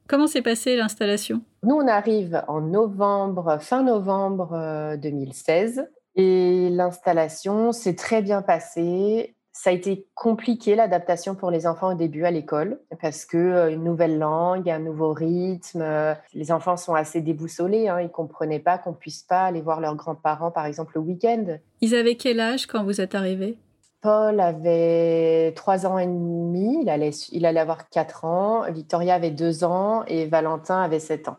Comment 0.08 0.28
s'est 0.28 0.42
passée 0.42 0.78
l'installation? 0.78 1.42
Nous, 1.64 1.76
on 1.76 1.88
arrive 1.88 2.44
en 2.48 2.62
novembre, 2.62 3.58
fin 3.60 3.84
novembre 3.84 4.96
2016. 5.02 5.80
Euh, 5.80 5.84
Et 6.16 6.70
l'installation 6.70 7.72
s'est 7.72 7.96
très 7.96 8.22
bien 8.22 8.42
passée 8.42 9.36
ça 9.54 9.70
a 9.70 9.74
été 9.74 10.08
compliqué 10.16 10.76
l'adaptation 10.76 11.36
pour 11.36 11.52
les 11.52 11.68
enfants 11.68 11.92
au 11.92 11.96
début 11.96 12.24
à 12.26 12.32
l'école 12.32 12.80
parce 13.02 13.26
que 13.26 13.38
euh, 13.38 13.72
une 13.72 13.84
nouvelle 13.84 14.18
langue, 14.18 14.70
un 14.70 14.80
nouveau 14.80 15.12
rythme, 15.12 15.82
euh, 15.82 16.14
les 16.34 16.52
enfants 16.52 16.78
sont 16.78 16.94
assez 16.94 17.22
déboussolés, 17.22 17.90
hein, 17.90 18.00
ils 18.00 18.10
comprenaient 18.10 18.60
pas 18.60 18.78
qu'on 18.78 18.94
puisse 18.94 19.24
pas 19.24 19.44
aller 19.44 19.62
voir 19.62 19.82
leurs 19.82 19.96
grands-parents 19.96 20.52
par 20.52 20.66
exemple 20.66 20.94
le 20.96 21.02
week-end. 21.02 21.58
Ils 21.82 21.96
avaient 21.96 22.16
quel 22.16 22.40
âge 22.40 22.66
quand 22.66 22.84
vous 22.84 23.02
êtes 23.02 23.16
arrivé 23.16 23.58
Paul 24.02 24.40
avait 24.40 25.54
trois 25.56 25.86
ans 25.86 26.00
et 26.00 26.08
demi, 26.08 26.80
il 26.82 26.90
allait, 26.90 27.12
il 27.32 27.46
allait 27.46 27.60
avoir 27.60 27.88
quatre 27.90 28.26
ans, 28.26 28.64
Victoria 28.72 29.14
avait 29.14 29.30
deux 29.30 29.64
ans 29.64 30.04
et 30.08 30.26
Valentin 30.26 30.82
avait 30.82 31.00
sept 31.00 31.28
ans. 31.28 31.38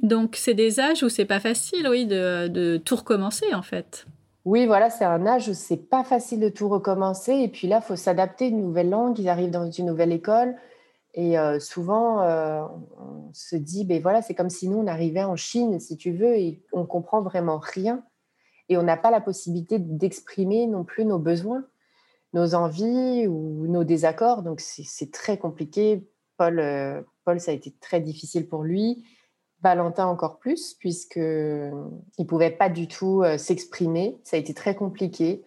Donc 0.00 0.36
c'est 0.36 0.54
des 0.54 0.80
âges 0.80 1.02
où 1.02 1.10
c'est 1.10 1.26
pas 1.26 1.40
facile, 1.40 1.86
oui, 1.90 2.06
de, 2.06 2.48
de 2.48 2.78
tout 2.78 2.96
recommencer 2.96 3.52
en 3.52 3.60
fait. 3.60 4.06
Oui, 4.46 4.66
voilà, 4.66 4.88
c'est 4.88 5.04
un 5.04 5.26
âge 5.26 5.48
où 5.48 5.54
c'est 5.54 5.76
pas 5.76 6.02
facile 6.02 6.40
de 6.40 6.48
tout 6.48 6.68
recommencer. 6.68 7.32
Et 7.32 7.48
puis 7.48 7.68
là, 7.68 7.80
il 7.82 7.86
faut 7.86 7.96
s'adapter 7.96 8.48
une 8.48 8.62
nouvelle 8.62 8.88
langue. 8.88 9.18
Ils 9.18 9.28
arrivent 9.28 9.50
dans 9.50 9.70
une 9.70 9.86
nouvelle 9.86 10.12
école. 10.12 10.56
Et 11.12 11.38
euh, 11.38 11.58
souvent, 11.58 12.22
euh, 12.22 12.62
on 12.98 13.30
se 13.34 13.56
dit, 13.56 13.84
ben 13.84 14.00
voilà, 14.00 14.22
c'est 14.22 14.34
comme 14.34 14.48
si 14.50 14.68
nous, 14.68 14.78
on 14.78 14.86
arrivait 14.86 15.24
en 15.24 15.36
Chine, 15.36 15.78
si 15.80 15.96
tu 15.96 16.12
veux, 16.12 16.36
et 16.36 16.62
on 16.72 16.86
comprend 16.86 17.20
vraiment 17.20 17.58
rien. 17.58 18.04
Et 18.68 18.76
on 18.76 18.82
n'a 18.82 18.96
pas 18.96 19.10
la 19.10 19.20
possibilité 19.20 19.78
d'exprimer 19.78 20.66
non 20.66 20.84
plus 20.84 21.04
nos 21.04 21.18
besoins, 21.18 21.64
nos 22.32 22.54
envies 22.54 23.26
ou 23.26 23.66
nos 23.66 23.84
désaccords. 23.84 24.42
Donc, 24.42 24.60
c'est 24.60 25.10
très 25.10 25.36
compliqué. 25.36 26.08
Paul, 26.36 26.60
euh, 26.60 27.02
Paul, 27.24 27.40
ça 27.40 27.50
a 27.50 27.54
été 27.54 27.74
très 27.80 28.00
difficile 28.00 28.48
pour 28.48 28.62
lui. 28.62 29.04
Valentin 29.62 30.06
encore 30.06 30.38
plus, 30.38 30.74
puisqu'il 30.74 31.20
ne 31.20 32.24
pouvait 32.24 32.50
pas 32.50 32.68
du 32.68 32.88
tout 32.88 33.22
euh, 33.22 33.38
s'exprimer. 33.38 34.18
Ça 34.24 34.36
a 34.36 34.40
été 34.40 34.54
très 34.54 34.74
compliqué. 34.74 35.42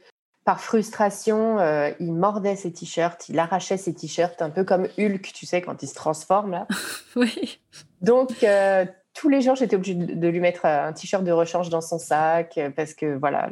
Par 0.46 0.60
frustration, 0.60 1.60
euh, 1.60 1.92
il 2.00 2.14
mordait 2.14 2.56
ses 2.56 2.72
t-shirts, 2.74 3.30
il 3.30 3.40
arrachait 3.40 3.78
ses 3.78 3.94
t-shirts, 3.94 4.42
un 4.42 4.50
peu 4.50 4.64
comme 4.64 4.88
Hulk, 4.98 5.32
tu 5.34 5.46
sais, 5.46 5.62
quand 5.62 5.82
il 5.82 5.88
se 5.88 5.96
transforme 5.96 6.52
là. 6.52 6.68
oui. 7.16 7.60
Donc, 8.02 8.44
euh, 8.44 8.86
tous 9.14 9.30
les 9.30 9.42
jours, 9.42 9.56
j'étais 9.56 9.76
obligée 9.76 9.96
de 9.96 10.28
lui 10.28 10.42
mettre 10.42 10.66
un 10.66 10.92
t-shirt 10.92 11.24
de 11.24 11.32
rechange 11.32 11.70
dans 11.70 11.82
son 11.82 11.98
sac, 11.98 12.60
parce 12.76 12.94
que 12.94 13.16
voilà, 13.16 13.50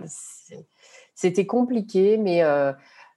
c'était 1.15 1.45
compliqué, 1.45 2.17
mais 2.17 2.43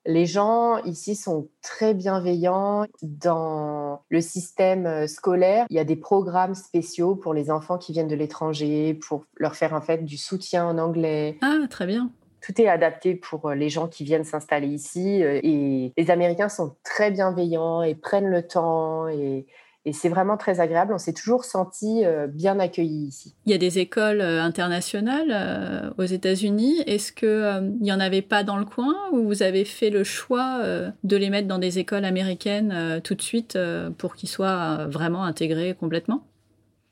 les 0.06 0.26
gens 0.26 0.78
ici 0.84 1.14
sont 1.14 1.48
très 1.62 1.94
bienveillants. 1.94 2.86
Dans 3.02 4.02
le 4.08 4.20
système 4.20 4.86
euh, 4.86 5.06
scolaire, 5.06 5.66
il 5.70 5.76
y 5.76 5.78
a 5.78 5.84
des 5.84 5.96
programmes 5.96 6.54
spéciaux 6.54 7.14
pour 7.14 7.34
les 7.34 7.50
enfants 7.50 7.78
qui 7.78 7.92
viennent 7.92 8.08
de 8.08 8.14
l'étranger, 8.14 8.94
pour 8.94 9.24
leur 9.36 9.54
faire 9.54 9.74
en 9.74 9.80
fait 9.80 10.04
du 10.04 10.16
soutien 10.16 10.66
en 10.66 10.78
anglais. 10.78 11.38
Ah, 11.42 11.58
très 11.70 11.86
bien. 11.86 12.10
Tout 12.40 12.60
est 12.60 12.68
adapté 12.68 13.14
pour 13.14 13.48
euh, 13.48 13.54
les 13.54 13.70
gens 13.70 13.88
qui 13.88 14.04
viennent 14.04 14.24
s'installer 14.24 14.68
ici. 14.68 15.22
Euh, 15.22 15.40
et 15.42 15.92
les 15.96 16.10
Américains 16.10 16.48
sont 16.50 16.76
très 16.82 17.10
bienveillants 17.10 17.82
et 17.82 17.94
prennent 17.94 18.28
le 18.28 18.46
temps 18.46 19.08
et 19.08 19.46
et 19.87 19.92
c'est 19.92 20.09
vraiment 20.09 20.37
très 20.37 20.61
agréable. 20.61 20.94
On 20.94 20.99
s'est 20.99 21.12
toujours 21.12 21.44
senti 21.44 22.05
euh, 22.05 22.27
bien 22.27 22.59
accueillis 22.59 23.07
ici. 23.07 23.35
Il 23.44 23.53
y 23.53 23.55
a 23.55 23.59
des 23.59 23.79
écoles 23.79 24.23
euh, 24.23 24.42
internationales 24.42 25.31
euh, 25.31 25.90
aux 25.99 26.07
États-Unis. 26.07 26.81
Est-ce 26.87 27.12
qu'il 27.12 27.79
n'y 27.81 27.92
en 27.92 28.01
avait 28.01 28.23
pas 28.23 28.44
dans 28.44 28.57
le 28.57 28.64
coin 28.64 28.94
ou 29.12 29.27
vous 29.27 29.42
avez 29.42 29.64
fait 29.64 29.90
le 29.90 30.05
choix 30.05 30.62
de 31.05 31.16
les 31.16 31.31
mettre 31.31 31.49
dans 31.49 31.59
des 31.59 31.79
écoles 31.79 32.05
américaines 32.05 33.01
tout 33.03 33.14
de 33.14 33.23
suite 33.23 33.59
pour 33.99 34.14
qu'ils 34.14 34.29
soient 34.29 34.87
vraiment 34.87 35.25
intégrés 35.25 35.77
complètement? 35.79 36.23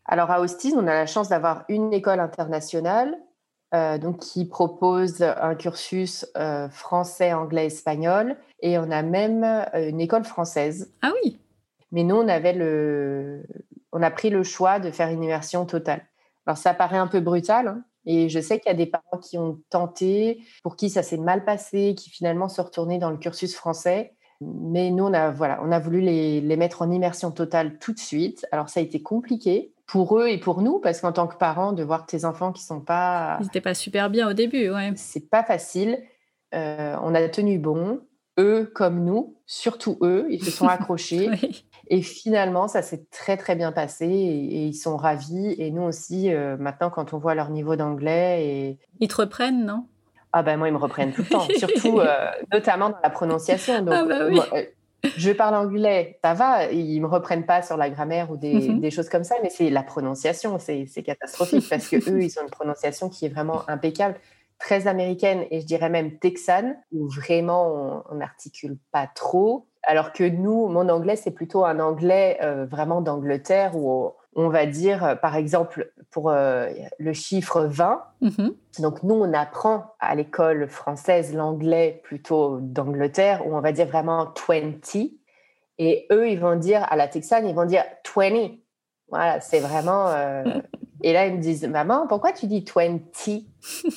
Alors 0.05 0.31
à 0.31 0.41
Austin, 0.41 0.71
on 0.77 0.87
a 0.87 0.95
la 0.95 1.07
chance 1.07 1.29
d'avoir 1.29 1.65
une 1.69 1.93
école 1.93 2.21
internationale 2.21 3.17
donc 3.73 4.19
qui 4.19 4.45
propose 4.45 5.23
un 5.23 5.55
cursus 5.55 6.27
français, 6.71 7.33
anglais, 7.33 7.67
espagnol. 7.67 8.37
Et 8.61 8.79
on 8.79 8.91
a 8.91 9.03
même 9.03 9.45
une 9.75 10.01
école 10.01 10.25
française. 10.25 10.93
Ah 11.03 11.13
oui 11.23 11.39
mais 11.93 12.03
nous, 12.03 12.17
on, 12.17 12.29
avait 12.29 12.55
le... 12.55 13.45
on 13.93 14.03
a 14.03 14.11
pris 14.11 14.31
le 14.31 14.43
choix 14.43 14.81
de 14.81 14.91
faire 14.91 15.11
une 15.11 15.23
immersion 15.23 15.67
totale. 15.67 16.03
Alors, 16.47 16.57
ça 16.57 16.75
paraît 16.75 16.99
un 16.99 17.07
peu 17.07 17.21
brutal, 17.21 17.69
hein, 17.69 17.85
et 18.05 18.29
je 18.29 18.41
sais 18.41 18.59
qu'il 18.59 18.69
y 18.71 18.75
a 18.75 18.77
des 18.77 18.87
parents 18.87 19.19
qui 19.23 19.39
ont 19.39 19.61
tenté, 19.71 20.43
pour 20.63 20.75
qui 20.75 20.91
ça 20.91 21.03
s'est 21.03 21.19
mal 21.19 21.45
passé, 21.45 21.95
qui 21.97 22.11
finalement 22.11 22.49
sont 22.49 22.65
retournés 22.65 22.99
dans 22.99 23.11
le 23.11 23.19
cursus 23.19 23.55
français. 23.55 24.15
Mais 24.41 24.91
nous, 24.91 25.05
on 25.05 25.13
a, 25.13 25.31
voilà, 25.31 25.61
on 25.63 25.71
a 25.71 25.79
voulu 25.79 26.01
les, 26.01 26.41
les 26.41 26.57
mettre 26.57 26.83
en 26.83 26.91
immersion 26.91 27.31
totale 27.31 27.79
tout 27.79 27.93
de 27.93 28.01
suite. 28.01 28.45
Alors, 28.51 28.69
ça 28.71 28.81
a 28.81 28.83
été 28.83 29.01
compliqué 29.01 29.73
pour 29.87 30.19
eux 30.19 30.27
et 30.27 30.39
pour 30.39 30.63
nous, 30.63 30.81
parce 30.81 31.01
qu'en 31.01 31.13
tant 31.13 31.27
que 31.27 31.37
parents, 31.37 31.73
de 31.73 31.85
voir 31.85 32.07
tes 32.07 32.25
enfants 32.25 32.51
qui 32.51 32.63
sont 32.63 32.81
pas... 32.81 33.37
Ils 33.41 33.45
n'étaient 33.45 33.61
pas 33.61 33.75
super 33.75 34.11
bien 34.11 34.29
au 34.29 34.33
début, 34.33 34.71
ouais. 34.71 34.93
C'est 34.97 35.29
pas 35.29 35.45
facile. 35.45 35.99
Euh, 36.55 36.97
on 37.03 37.15
a 37.15 37.29
tenu 37.29 37.59
bon. 37.59 38.01
Eux 38.39 38.71
comme 38.75 39.05
nous, 39.05 39.37
surtout 39.47 39.99
eux, 40.01 40.27
ils 40.31 40.43
se 40.43 40.51
sont 40.51 40.67
accrochés. 40.69 41.29
oui. 41.31 41.65
Et 41.88 42.03
finalement, 42.03 42.68
ça 42.68 42.83
s'est 42.83 43.05
très 43.11 43.37
très 43.37 43.57
bien 43.57 43.73
passé 43.73 44.07
et, 44.07 44.66
ils 44.66 44.75
sont 44.75 44.97
ravis. 44.97 45.55
Et 45.59 45.71
nous 45.71 45.83
aussi, 45.83 46.33
euh, 46.33 46.57
maintenant, 46.57 46.90
quand 46.90 47.12
on 47.12 47.18
voit 47.18 47.35
leur 47.35 47.51
niveau 47.51 47.77
d'anglais 47.77 48.47
et 48.47 48.79
ils 49.01 49.09
te 49.09 49.16
reprennent, 49.16 49.64
non? 49.64 49.87
Ah 50.33 50.42
ben 50.42 50.57
moi, 50.57 50.68
ils 50.68 50.73
me 50.73 50.79
reprennent 50.79 51.12
tout 51.12 51.23
le 51.23 51.29
temps, 51.29 51.47
surtout 51.59 52.01
euh, 52.01 52.31
notamment 52.53 52.90
dans 52.90 53.01
la 53.03 53.11
prononciation. 53.11 53.83
Donc, 53.83 53.95
ah 53.95 54.05
bah 54.05 54.27
oui. 54.29 54.40
Euh, 54.55 54.64
je 55.16 55.33
parle 55.33 55.57
anglais, 55.57 56.18
ça 56.23 56.33
va, 56.33 56.71
ils 56.71 57.01
me 57.01 57.09
reprennent 57.09 57.45
pas 57.45 57.61
sur 57.61 57.77
la 57.77 57.90
grammaire 57.90 58.31
ou 58.31 58.37
des, 58.37 58.68
mhm. 58.68 58.81
des 58.81 58.90
choses 58.92 59.09
comme 59.09 59.25
ça, 59.25 59.35
mais 59.42 59.51
c'est 59.51 59.68
la 59.68 59.83
prononciation, 59.83 60.59
c'est 60.61 60.87
catastrophique 61.05 61.68
parce 61.68 61.88
que 61.88 61.97
eux, 62.11 62.23
ils 62.23 62.38
ont 62.38 62.42
une 62.42 62.51
prononciation 62.51 63.09
qui 63.09 63.27
est 63.27 63.29
vraiment 63.29 63.68
impeccable, 63.68 64.14
très 64.61 64.87
américaine 64.87 65.45
et 65.51 65.61
je 65.61 65.66
dirais 65.66 65.90
même 65.90 66.18
texane, 66.18 66.77
où 66.92 67.09
vraiment 67.09 68.05
on 68.11 68.14
n'articule 68.14 68.79
pas 68.92 69.09
trop. 69.12 69.66
Alors 69.85 70.12
que 70.12 70.25
nous, 70.25 70.68
mon 70.68 70.88
anglais, 70.88 71.16
c'est 71.16 71.33
plutôt 71.33 71.64
un 71.64 71.81
anglais 71.81 72.38
euh, 72.42 72.66
vraiment 72.66 73.01
d'Angleterre 73.01 73.77
où 73.77 74.12
on 74.35 74.49
va 74.49 74.66
dire, 74.66 75.05
euh, 75.05 75.14
par 75.14 75.37
exemple, 75.37 75.92
pour 76.11 76.31
euh, 76.31 76.71
le 76.99 77.12
chiffre 77.12 77.64
20. 77.64 78.03
Mm-hmm. 78.23 78.53
Donc, 78.81 79.03
nous, 79.03 79.14
on 79.14 79.33
apprend 79.35 79.95
à 80.01 80.14
l'école 80.14 80.68
française 80.68 81.35
l'anglais 81.35 82.01
plutôt 82.05 82.59
d'Angleterre, 82.61 83.47
où 83.47 83.55
on 83.55 83.61
va 83.61 83.73
dire 83.73 83.87
vraiment 83.87 84.33
20. 84.49 84.97
Et 85.79 86.07
eux, 86.11 86.31
ils 86.31 86.40
vont 86.40 86.57
dire, 86.57 86.87
à 86.90 86.97
la 86.97 87.09
Texane, 87.09 87.47
ils 87.47 87.55
vont 87.55 87.66
dire 87.66 87.85
20. 88.16 88.53
Voilà, 89.09 89.40
c'est 89.40 89.61
vraiment. 89.61 90.09
Euh, 90.09 90.45
et 91.03 91.12
là, 91.12 91.27
ils 91.27 91.35
me 91.35 91.40
disent, 91.40 91.64
maman, 91.64 92.07
pourquoi 92.07 92.33
tu 92.33 92.47
dis 92.47 92.64
20 92.75 93.01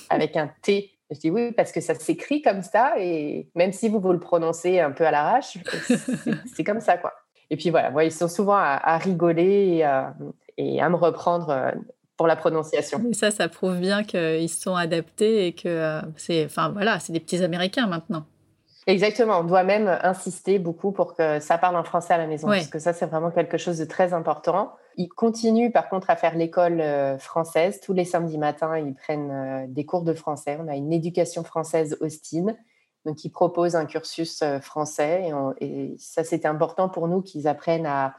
avec 0.09 0.35
un 0.35 0.49
T? 0.61 0.91
Je 1.11 1.19
dis 1.19 1.29
oui, 1.29 1.51
parce 1.51 1.71
que 1.71 1.81
ça 1.81 1.93
s'écrit 1.95 2.41
comme 2.41 2.61
ça, 2.61 2.93
et 2.97 3.47
même 3.55 3.71
si 3.71 3.89
vous 3.89 3.99
vous 3.99 4.11
le 4.11 4.19
prononcez 4.19 4.79
un 4.79 4.91
peu 4.91 5.05
à 5.05 5.11
l'arrache, 5.11 5.57
c'est 6.55 6.63
comme 6.65 6.79
ça, 6.79 6.97
quoi. 6.97 7.13
Et 7.51 7.57
puis 7.57 7.69
voilà, 7.69 8.03
ils 8.03 8.11
sont 8.11 8.27
souvent 8.27 8.57
à, 8.57 8.97
rigoler 8.97 9.83
et 10.57 10.81
à, 10.81 10.89
me 10.89 10.95
reprendre 10.95 11.49
euh, 11.49 11.71
pour 12.17 12.27
la 12.27 12.35
prononciation. 12.35 13.03
Et 13.07 13.13
ça, 13.13 13.29
ça 13.29 13.47
prouve 13.49 13.77
bien 13.77 14.03
qu'ils 14.03 14.49
sont 14.49 14.75
adaptés 14.75 15.47
et 15.47 15.53
que 15.53 15.67
euh, 15.67 16.01
c'est, 16.17 16.45
enfin 16.45 16.69
voilà, 16.69 16.99
c'est 16.99 17.13
des 17.13 17.19
petits 17.19 17.43
Américains 17.43 17.85
maintenant. 17.85 18.25
Exactement, 18.87 19.39
on 19.39 19.43
doit 19.43 19.63
même 19.63 19.87
insister 20.03 20.59
beaucoup 20.59 20.91
pour 20.91 21.15
que 21.15 21.39
ça 21.39 21.57
parle 21.57 21.75
en 21.75 21.83
français 21.83 22.13
à 22.13 22.17
la 22.17 22.27
maison, 22.27 22.47
parce 22.47 22.67
que 22.67 22.77
ça, 22.77 22.93
c'est 22.93 23.07
vraiment 23.07 23.31
quelque 23.31 23.57
chose 23.57 23.79
de 23.79 23.85
très 23.85 24.13
important. 24.13 24.73
Ils 24.97 25.09
continuent 25.09 25.71
par 25.71 25.89
contre 25.89 26.09
à 26.09 26.15
faire 26.15 26.35
l'école 26.35 26.81
euh, 26.81 27.17
française. 27.17 27.79
Tous 27.81 27.93
les 27.93 28.05
samedis 28.05 28.37
matins, 28.37 28.77
ils 28.77 28.93
prennent 28.93 29.71
des 29.73 29.85
cours 29.85 30.03
de 30.03 30.13
français. 30.13 30.57
On 30.61 30.67
a 30.67 30.75
une 30.75 30.93
éducation 30.93 31.43
française 31.43 31.97
Austin 32.01 32.55
donc 33.05 33.23
ils 33.23 33.29
proposent 33.29 33.75
un 33.75 33.85
cursus 33.85 34.41
euh, 34.41 34.59
français 34.59 35.31
et, 35.61 35.95
ça 35.99 36.23
c'était 36.23 36.47
important 36.47 36.89
pour 36.89 37.07
nous 37.07 37.21
qu'ils 37.21 37.47
apprennent 37.47 37.85
à, 37.85 38.15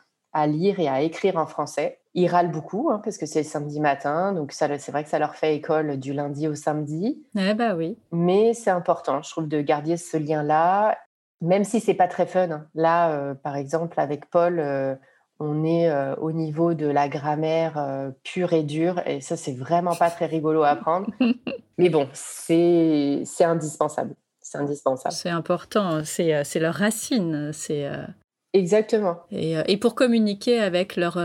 lire 0.46 0.78
et 0.80 0.86
à 0.86 1.00
écrire 1.00 1.38
en 1.38 1.46
français. 1.46 1.98
Ils 2.12 2.28
râlent 2.28 2.50
beaucoup 2.50 2.90
hein, 2.90 3.00
parce 3.02 3.16
que 3.16 3.24
c'est 3.24 3.40
le 3.40 3.46
samedi 3.46 3.80
matin, 3.80 4.34
donc 4.34 4.52
c'est 4.52 4.66
vrai 4.90 5.02
que 5.02 5.08
ça 5.08 5.18
leur 5.18 5.34
fait 5.34 5.56
école 5.56 5.96
du 5.96 6.12
lundi 6.12 6.46
au 6.46 6.54
samedi. 6.54 7.24
Eh 7.38 7.54
bah 7.54 7.74
oui. 7.74 7.96
Mais 8.12 8.52
c'est 8.52 8.70
important, 8.70 9.22
je 9.22 9.30
trouve, 9.30 9.48
de 9.48 9.62
garder 9.62 9.96
ce 9.96 10.18
lien-là, 10.18 10.98
même 11.40 11.64
si 11.64 11.80
c'est 11.80 11.94
pas 11.94 12.06
très 12.06 12.26
fun. 12.26 12.50
Hein. 12.50 12.66
Là, 12.74 13.12
euh, 13.12 13.34
par 13.34 13.56
exemple, 13.56 13.98
avec 13.98 14.28
Paul. 14.28 14.60
Euh, 14.60 14.94
on 15.38 15.64
est 15.64 15.90
au 16.18 16.32
niveau 16.32 16.74
de 16.74 16.86
la 16.86 17.08
grammaire 17.08 18.12
pure 18.24 18.52
et 18.52 18.62
dure, 18.62 19.00
et 19.06 19.20
ça, 19.20 19.36
c'est 19.36 19.52
vraiment 19.52 19.94
pas 19.94 20.10
très 20.10 20.26
rigolo 20.26 20.62
à 20.62 20.70
apprendre. 20.70 21.08
Mais 21.78 21.90
bon, 21.90 22.08
c'est 22.12 23.24
indispensable 23.40 24.14
c'est 24.46 24.58
indispensable. 24.58 25.14
C'est 25.14 25.30
important, 25.30 26.02
c'est 26.04 26.60
leur 26.60 26.74
racine. 26.74 27.50
C'est 27.52 27.86
euh, 27.86 28.04
Exactement. 28.52 29.16
Et, 29.30 29.56
et, 29.66 29.76
pour 29.76 29.94
communiquer 29.94 30.60
avec 30.60 30.96
leurs 30.96 31.18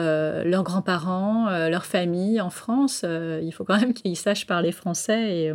grands-parents, 0.64 1.50
leur 1.70 1.86
famille 1.86 2.42
en 2.42 2.50
France, 2.50 3.06
il 3.06 3.52
faut 3.52 3.64
quand 3.64 3.80
même 3.80 3.94
qu'ils 3.94 4.18
sachent 4.18 4.48
parler 4.48 4.72
français. 4.72 5.38
Et... 5.38 5.54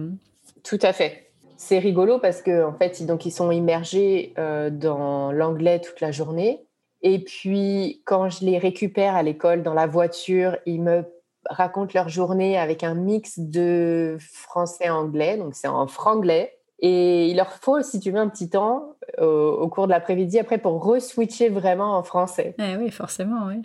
Tout 0.62 0.78
à 0.82 0.92
fait. 0.92 1.30
C'est 1.58 1.78
rigolo 1.78 2.18
parce 2.18 2.42
qu'en 2.42 2.68
en 2.68 2.72
fait, 2.72 3.04
donc, 3.04 3.26
ils 3.26 3.32
sont 3.32 3.50
immergés 3.50 4.32
dans 4.70 5.32
l'anglais 5.32 5.80
toute 5.80 6.00
la 6.00 6.12
journée. 6.12 6.65
Et 7.02 7.22
puis, 7.22 8.02
quand 8.04 8.28
je 8.28 8.44
les 8.44 8.58
récupère 8.58 9.14
à 9.14 9.22
l'école 9.22 9.62
dans 9.62 9.74
la 9.74 9.86
voiture, 9.86 10.56
ils 10.66 10.82
me 10.82 11.04
racontent 11.48 11.92
leur 11.94 12.08
journée 12.08 12.58
avec 12.58 12.82
un 12.82 12.94
mix 12.94 13.38
de 13.38 14.16
français-anglais. 14.20 15.36
Donc, 15.36 15.54
c'est 15.54 15.68
en 15.68 15.86
franglais. 15.86 16.52
Et 16.80 17.28
il 17.28 17.36
leur 17.36 17.52
faut, 17.52 17.80
si 17.82 18.00
tu 18.00 18.10
veux, 18.10 18.18
un 18.18 18.28
petit 18.28 18.50
temps 18.50 18.96
euh, 19.18 19.50
au 19.50 19.68
cours 19.68 19.86
de 19.86 19.92
l'après-midi 19.92 20.38
après 20.38 20.58
pour 20.58 20.82
re-switcher 20.84 21.48
vraiment 21.48 21.96
en 21.96 22.02
français. 22.02 22.54
Eh 22.58 22.76
oui, 22.76 22.90
forcément, 22.90 23.46
oui. 23.46 23.62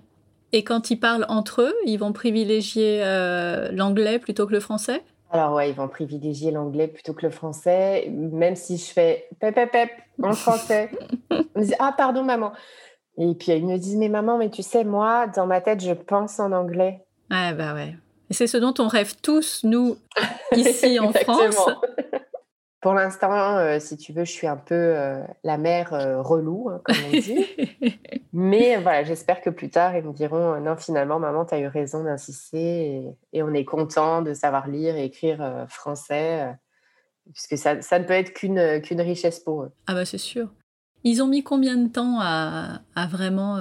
Et 0.54 0.64
quand 0.64 0.92
ils 0.92 0.98
parlent 1.00 1.26
entre 1.30 1.62
eux, 1.62 1.74
ils 1.86 1.98
vont 1.98 2.14
privilégier 2.14 3.02
euh, 3.04 3.70
l'anglais 3.72 4.20
plutôt 4.20 4.46
que 4.46 4.54
le 4.54 4.60
français? 4.60 5.02
Alors 5.32 5.54
ouais, 5.54 5.70
ils 5.70 5.76
vont 5.76 5.88
privilégier 5.88 6.52
l'anglais 6.52 6.90
plutôt 6.90 7.14
que 7.14 7.26
le 7.26 7.32
français, 7.32 8.10
même 8.10 8.58
si 8.58 8.78
je 8.78 8.92
fais 8.92 9.30
pep 9.40 9.56
pep 9.56 9.72
pep 9.72 9.90
en 10.22 10.34
français. 10.34 10.92
ah 11.80 11.94
pardon 11.98 12.24
maman. 12.24 12.52
Et 13.18 13.34
puis 13.36 13.52
ils 13.52 13.66
me 13.66 13.78
disent 13.78 13.98
mais 13.98 14.10
maman, 14.10 14.38
mais 14.38 14.50
tu 14.50 14.64
sais 14.64 14.84
moi, 14.84 15.28
dans 15.28 15.46
ma 15.46 15.62
tête, 15.62 15.82
je 15.82 15.94
pense 15.94 16.40
en 16.40 16.52
anglais. 16.52 17.04
Ah 17.30 17.54
bah 17.54 17.74
ouais. 17.74 17.96
Et 18.30 18.34
c'est 18.34 18.48
ce 18.48 18.58
dont 18.58 18.74
on 18.80 18.88
rêve 18.88 19.16
tous, 19.22 19.62
nous, 19.64 19.98
ici 20.56 21.00
en 21.00 21.12
France. 21.12 21.56
Pour 22.82 22.96
l'instant, 22.96 23.58
euh, 23.58 23.78
si 23.80 23.96
tu 23.96 24.12
veux, 24.12 24.26
je 24.26 24.32
suis 24.32 24.48
un 24.48 24.58
peu 24.58 24.74
euh, 24.74 25.22
la 25.44 25.60
mère 25.60 25.94
euh, 25.94 26.20
relou, 26.20 26.68
hein, 26.70 26.82
comme 26.84 26.96
on 27.06 27.12
dit. 27.12 27.46
Mais 28.34 28.78
voilà, 28.78 29.04
j'espère 29.04 29.42
que 29.42 29.52
plus 29.52 29.70
tard, 29.70 29.96
ils 29.96 30.04
me 30.04 30.14
diront 30.14 30.60
non, 30.60 30.76
finalement, 30.76 31.20
maman, 31.20 31.46
tu 31.46 31.54
as 31.54 31.60
eu 31.60 31.68
raison 31.68 32.04
d'insister 32.04 33.14
et, 33.34 33.44
on 33.44 33.54
est 33.54 33.66
content 33.66 34.24
de 34.24 34.34
savoir 34.34 34.68
lire 34.68 34.96
et 34.96 35.06
écrire 35.06 35.66
français, 35.70 36.56
puisque 37.32 37.56
ça, 37.56 37.84
ça, 37.84 38.00
ne 38.00 38.06
peut 38.06 38.14
être 38.14 38.34
qu'une 38.34 38.82
qu'une 38.82 39.02
richesse 39.02 39.40
pour 39.40 39.64
eux. 39.64 39.72
Ah, 39.86 39.94
bah, 39.94 40.06
c'est 40.06 40.18
sûr. 40.18 40.48
Ils 41.04 41.24
ont 41.24 41.28
mis 41.28 41.44
combien 41.44 41.78
de 41.78 41.88
temps 41.88 42.20
à, 42.20 42.82
vraiment 43.10 43.58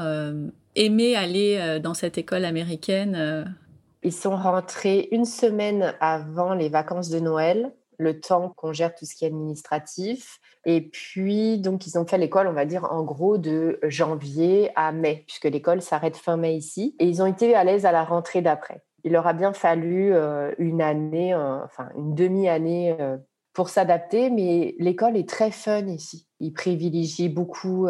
aimer 0.75 1.17
aller 1.17 1.81
dans 1.83 1.95
cette 1.95 2.19
école 2.19 2.45
américaine 2.45 3.55
Ils 4.03 4.13
sont 4.13 4.37
rentrés 4.37 5.09
une 5.11 5.25
semaine 5.25 5.95
avant 6.01 6.55
les 6.55 6.69
vacances 6.69 7.09
de 7.09 7.19
Noël 7.19 7.73
le 8.01 8.19
temps 8.19 8.53
qu'on 8.57 8.73
gère 8.73 8.95
tout 8.95 9.05
ce 9.05 9.15
qui 9.15 9.25
est 9.25 9.29
administratif. 9.29 10.41
Et 10.65 10.81
puis, 10.81 11.59
donc, 11.59 11.87
ils 11.87 11.99
ont 11.99 12.07
fait 12.07 12.19
l'école, 12.19 12.49
on 12.49 12.53
va 12.53 12.65
dire, 12.65 12.85
en 12.91 13.03
gros, 13.03 13.39
de 13.39 13.79
janvier 13.85 14.71
à 14.75 14.91
mai, 14.91 15.25
puisque 15.27 15.45
l'école 15.45 15.83
s'arrête 15.83 16.17
fin 16.17 16.37
mai 16.37 16.55
ici. 16.55 16.97
Et 16.99 17.07
ils 17.07 17.23
ont 17.23 17.27
été 17.27 17.55
à 17.55 17.63
l'aise 17.63 17.87
à 17.87 17.93
la 17.93 18.05
rentrée 18.05 18.43
d'après. 18.43 18.83
Il 19.05 19.13
leur 19.13 19.27
a 19.27 19.33
bien 19.33 19.53
fallu 19.53 20.13
euh, 20.13 20.53
une 20.59 20.83
année, 20.83 21.33
euh, 21.33 21.65
enfin, 21.65 21.89
une 21.97 22.15
demi-année 22.15 22.97
euh, 22.99 23.17
pour 23.53 23.69
s'adapter, 23.69 24.31
mais 24.31 24.75
l'école 24.79 25.17
est 25.17 25.29
très 25.29 25.51
fun 25.51 25.87
ici. 25.87 26.27
Ils 26.41 26.53
privilégient 26.53 27.29
beaucoup 27.29 27.87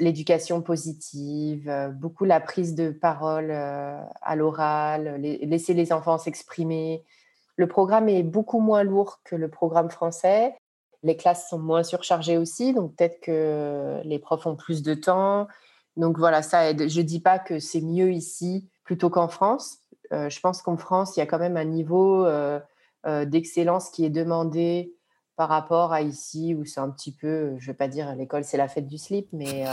l'éducation 0.00 0.62
positive, 0.62 1.70
beaucoup 1.94 2.24
la 2.24 2.40
prise 2.40 2.74
de 2.74 2.90
parole 2.90 3.50
à 3.50 4.34
l'oral, 4.34 5.20
laisser 5.20 5.74
les 5.74 5.92
enfants 5.92 6.16
s'exprimer. 6.16 7.04
Le 7.56 7.68
programme 7.68 8.08
est 8.08 8.22
beaucoup 8.22 8.60
moins 8.60 8.82
lourd 8.82 9.20
que 9.24 9.36
le 9.36 9.50
programme 9.50 9.90
français. 9.90 10.54
Les 11.02 11.16
classes 11.16 11.50
sont 11.50 11.58
moins 11.58 11.82
surchargées 11.82 12.38
aussi, 12.38 12.72
donc 12.72 12.96
peut-être 12.96 13.20
que 13.20 14.00
les 14.04 14.18
profs 14.18 14.46
ont 14.46 14.56
plus 14.56 14.82
de 14.82 14.94
temps. 14.94 15.46
Donc 15.96 16.18
voilà, 16.18 16.42
ça 16.42 16.70
aide. 16.70 16.88
Je 16.88 17.00
ne 17.00 17.06
dis 17.06 17.20
pas 17.20 17.38
que 17.38 17.58
c'est 17.58 17.80
mieux 17.80 18.12
ici 18.12 18.68
plutôt 18.84 19.10
qu'en 19.10 19.28
France. 19.28 19.78
Euh, 20.12 20.28
je 20.30 20.40
pense 20.40 20.62
qu'en 20.62 20.76
France, 20.76 21.16
il 21.16 21.20
y 21.20 21.22
a 21.22 21.26
quand 21.26 21.38
même 21.38 21.56
un 21.56 21.64
niveau 21.64 22.24
euh, 22.24 22.60
euh, 23.06 23.24
d'excellence 23.24 23.90
qui 23.90 24.04
est 24.04 24.10
demandé 24.10 24.94
par 25.42 25.48
rapport 25.48 25.92
à 25.92 26.02
ici, 26.02 26.54
où 26.54 26.64
c'est 26.64 26.78
un 26.78 26.88
petit 26.88 27.10
peu, 27.10 27.56
je 27.58 27.64
ne 27.64 27.66
vais 27.72 27.76
pas 27.76 27.88
dire 27.88 28.14
l'école, 28.14 28.44
c'est 28.44 28.56
la 28.56 28.68
fête 28.68 28.86
du 28.86 28.96
slip, 28.96 29.26
mais, 29.32 29.64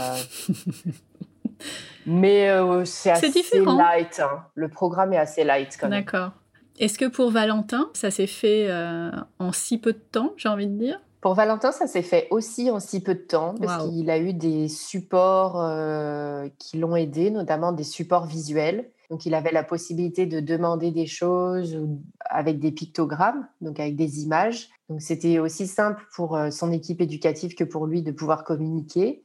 mais 2.06 2.48
c'est 2.84 3.12
assez 3.12 3.60
light. 3.60 4.18
Hein. 4.18 4.42
Le 4.56 4.68
programme 4.68 5.12
est 5.12 5.18
assez 5.18 5.44
light 5.44 5.78
quand 5.80 5.88
même. 5.88 6.04
D'accord. 6.04 6.32
Est-ce 6.80 6.98
que 6.98 7.04
pour 7.04 7.30
Valentin, 7.30 7.90
ça 7.92 8.10
s'est 8.10 8.26
fait 8.26 8.66
euh, 8.70 9.10
en 9.38 9.52
si 9.52 9.78
peu 9.78 9.92
de 9.92 9.98
temps, 9.98 10.32
j'ai 10.38 10.48
envie 10.48 10.66
de 10.66 10.76
dire? 10.78 10.98
Pour 11.20 11.34
Valentin, 11.34 11.72
ça 11.72 11.86
s'est 11.86 12.02
fait 12.02 12.26
aussi 12.30 12.70
en 12.70 12.80
si 12.80 13.02
peu 13.02 13.14
de 13.14 13.20
temps, 13.20 13.54
parce 13.60 13.84
qu'il 13.84 14.08
a 14.10 14.18
eu 14.18 14.32
des 14.32 14.68
supports 14.68 15.60
euh, 15.60 16.48
qui 16.58 16.78
l'ont 16.78 16.96
aidé, 16.96 17.30
notamment 17.30 17.72
des 17.72 17.84
supports 17.84 18.24
visuels. 18.24 18.90
Donc, 19.10 19.26
il 19.26 19.34
avait 19.34 19.52
la 19.52 19.64
possibilité 19.64 20.26
de 20.26 20.40
demander 20.40 20.92
des 20.92 21.06
choses 21.06 21.78
avec 22.20 22.60
des 22.60 22.70
pictogrammes, 22.70 23.46
donc 23.60 23.80
avec 23.80 23.96
des 23.96 24.22
images. 24.22 24.68
Donc, 24.88 25.02
c'était 25.02 25.38
aussi 25.40 25.66
simple 25.66 26.04
pour 26.14 26.36
euh, 26.36 26.50
son 26.50 26.72
équipe 26.72 27.00
éducative 27.00 27.54
que 27.54 27.64
pour 27.64 27.86
lui 27.86 28.02
de 28.02 28.12
pouvoir 28.12 28.44
communiquer. 28.44 29.22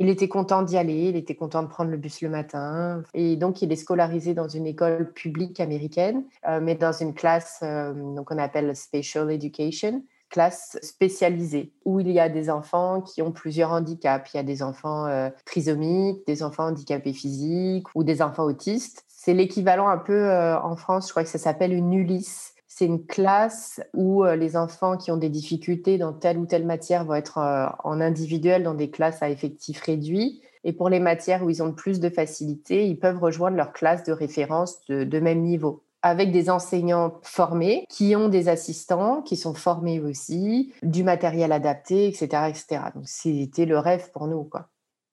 Il 0.00 0.08
était 0.08 0.28
content 0.28 0.62
d'y 0.62 0.76
aller, 0.76 1.08
il 1.08 1.16
était 1.16 1.34
content 1.34 1.64
de 1.64 1.68
prendre 1.68 1.90
le 1.90 1.96
bus 1.96 2.20
le 2.22 2.28
matin. 2.28 3.02
Et 3.14 3.36
donc, 3.36 3.62
il 3.62 3.72
est 3.72 3.76
scolarisé 3.76 4.32
dans 4.32 4.48
une 4.48 4.66
école 4.66 5.12
publique 5.12 5.58
américaine, 5.58 6.24
euh, 6.46 6.60
mais 6.62 6.76
dans 6.76 6.92
une 6.92 7.14
classe 7.14 7.58
euh, 7.62 7.92
donc 8.14 8.30
on 8.30 8.38
appelle 8.38 8.76
Special 8.76 9.30
Education, 9.32 10.04
classe 10.30 10.78
spécialisée, 10.82 11.72
où 11.84 11.98
il 11.98 12.10
y 12.10 12.20
a 12.20 12.28
des 12.28 12.50
enfants 12.50 13.00
qui 13.00 13.22
ont 13.22 13.32
plusieurs 13.32 13.72
handicaps. 13.72 14.32
Il 14.34 14.36
y 14.36 14.40
a 14.40 14.44
des 14.44 14.62
enfants 14.62 15.06
euh, 15.06 15.30
trisomiques, 15.44 16.24
des 16.26 16.42
enfants 16.42 16.66
handicapés 16.66 17.12
physiques 17.12 17.86
ou 17.94 18.04
des 18.04 18.22
enfants 18.22 18.44
autistes. 18.44 19.04
C'est 19.28 19.34
l'équivalent 19.34 19.88
un 19.88 19.98
peu 19.98 20.32
en 20.32 20.74
France, 20.76 21.08
je 21.08 21.10
crois 21.10 21.22
que 21.22 21.28
ça 21.28 21.36
s'appelle 21.36 21.74
une 21.74 21.92
ULIS 21.92 22.54
c'est 22.78 22.86
une 22.86 23.06
classe 23.06 23.80
où 23.92 24.24
euh, 24.24 24.36
les 24.36 24.56
enfants 24.56 24.96
qui 24.96 25.10
ont 25.10 25.16
des 25.16 25.30
difficultés 25.30 25.98
dans 25.98 26.12
telle 26.12 26.38
ou 26.38 26.46
telle 26.46 26.64
matière 26.64 27.04
vont 27.04 27.14
être 27.14 27.38
euh, 27.38 27.66
en 27.82 28.00
individuel 28.00 28.62
dans 28.62 28.74
des 28.74 28.88
classes 28.88 29.20
à 29.20 29.30
effectifs 29.30 29.80
réduits. 29.80 30.40
Et 30.62 30.72
pour 30.72 30.88
les 30.88 31.00
matières 31.00 31.42
où 31.42 31.50
ils 31.50 31.60
ont 31.60 31.66
le 31.66 31.74
plus 31.74 31.98
de 31.98 32.08
facilité, 32.08 32.86
ils 32.86 32.96
peuvent 32.96 33.18
rejoindre 33.18 33.56
leur 33.56 33.72
classe 33.72 34.04
de 34.04 34.12
référence 34.12 34.78
de, 34.88 35.18
même 35.18 35.42
niveau 35.42 35.82
avec 36.02 36.30
des 36.30 36.50
enseignants 36.50 37.14
formés 37.22 37.84
qui 37.88 38.14
ont 38.14 38.28
des 38.28 38.48
assistants 38.48 39.22
qui 39.22 39.36
sont 39.36 39.54
formés 39.54 39.98
aussi, 39.98 40.72
du 40.84 41.02
matériel 41.02 41.50
adapté, 41.50 42.06
etc. 42.06 42.26
etc. 42.48 42.66
Donc 42.94 43.04
c'était 43.06 43.66
le 43.66 43.80
rêve 43.80 44.12
pour 44.12 44.28
nous. 44.28 44.44
Quoi. 44.44 44.68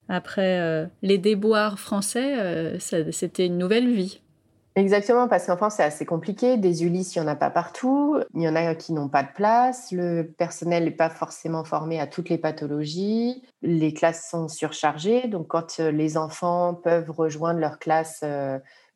Après 0.08 0.58
euh, 0.60 0.86
les 1.02 1.18
déboires 1.18 1.78
français, 1.78 2.38
euh, 2.38 2.78
c'était 2.78 3.46
une 3.46 3.58
nouvelle 3.58 3.90
vie. 3.90 4.20
Exactement, 4.76 5.26
parce 5.26 5.46
qu'en 5.46 5.56
France, 5.56 5.76
c'est 5.78 5.82
assez 5.82 6.04
compliqué. 6.04 6.58
Des 6.58 6.84
Ulysses, 6.84 7.16
il 7.16 7.22
n'y 7.22 7.24
en 7.24 7.30
a 7.30 7.34
pas 7.34 7.48
partout. 7.48 8.20
Il 8.34 8.42
y 8.42 8.48
en 8.48 8.54
a 8.54 8.74
qui 8.74 8.92
n'ont 8.92 9.08
pas 9.08 9.22
de 9.22 9.32
place. 9.34 9.90
Le 9.90 10.22
personnel 10.36 10.84
n'est 10.84 10.90
pas 10.90 11.08
forcément 11.08 11.64
formé 11.64 11.98
à 11.98 12.06
toutes 12.06 12.28
les 12.28 12.36
pathologies. 12.36 13.42
Les 13.62 13.94
classes 13.94 14.28
sont 14.30 14.48
surchargées. 14.48 15.28
Donc, 15.28 15.48
quand 15.48 15.80
euh, 15.80 15.90
les 15.90 16.18
enfants 16.18 16.74
peuvent 16.74 17.10
rejoindre 17.10 17.58
leur 17.58 17.78
classe 17.78 18.22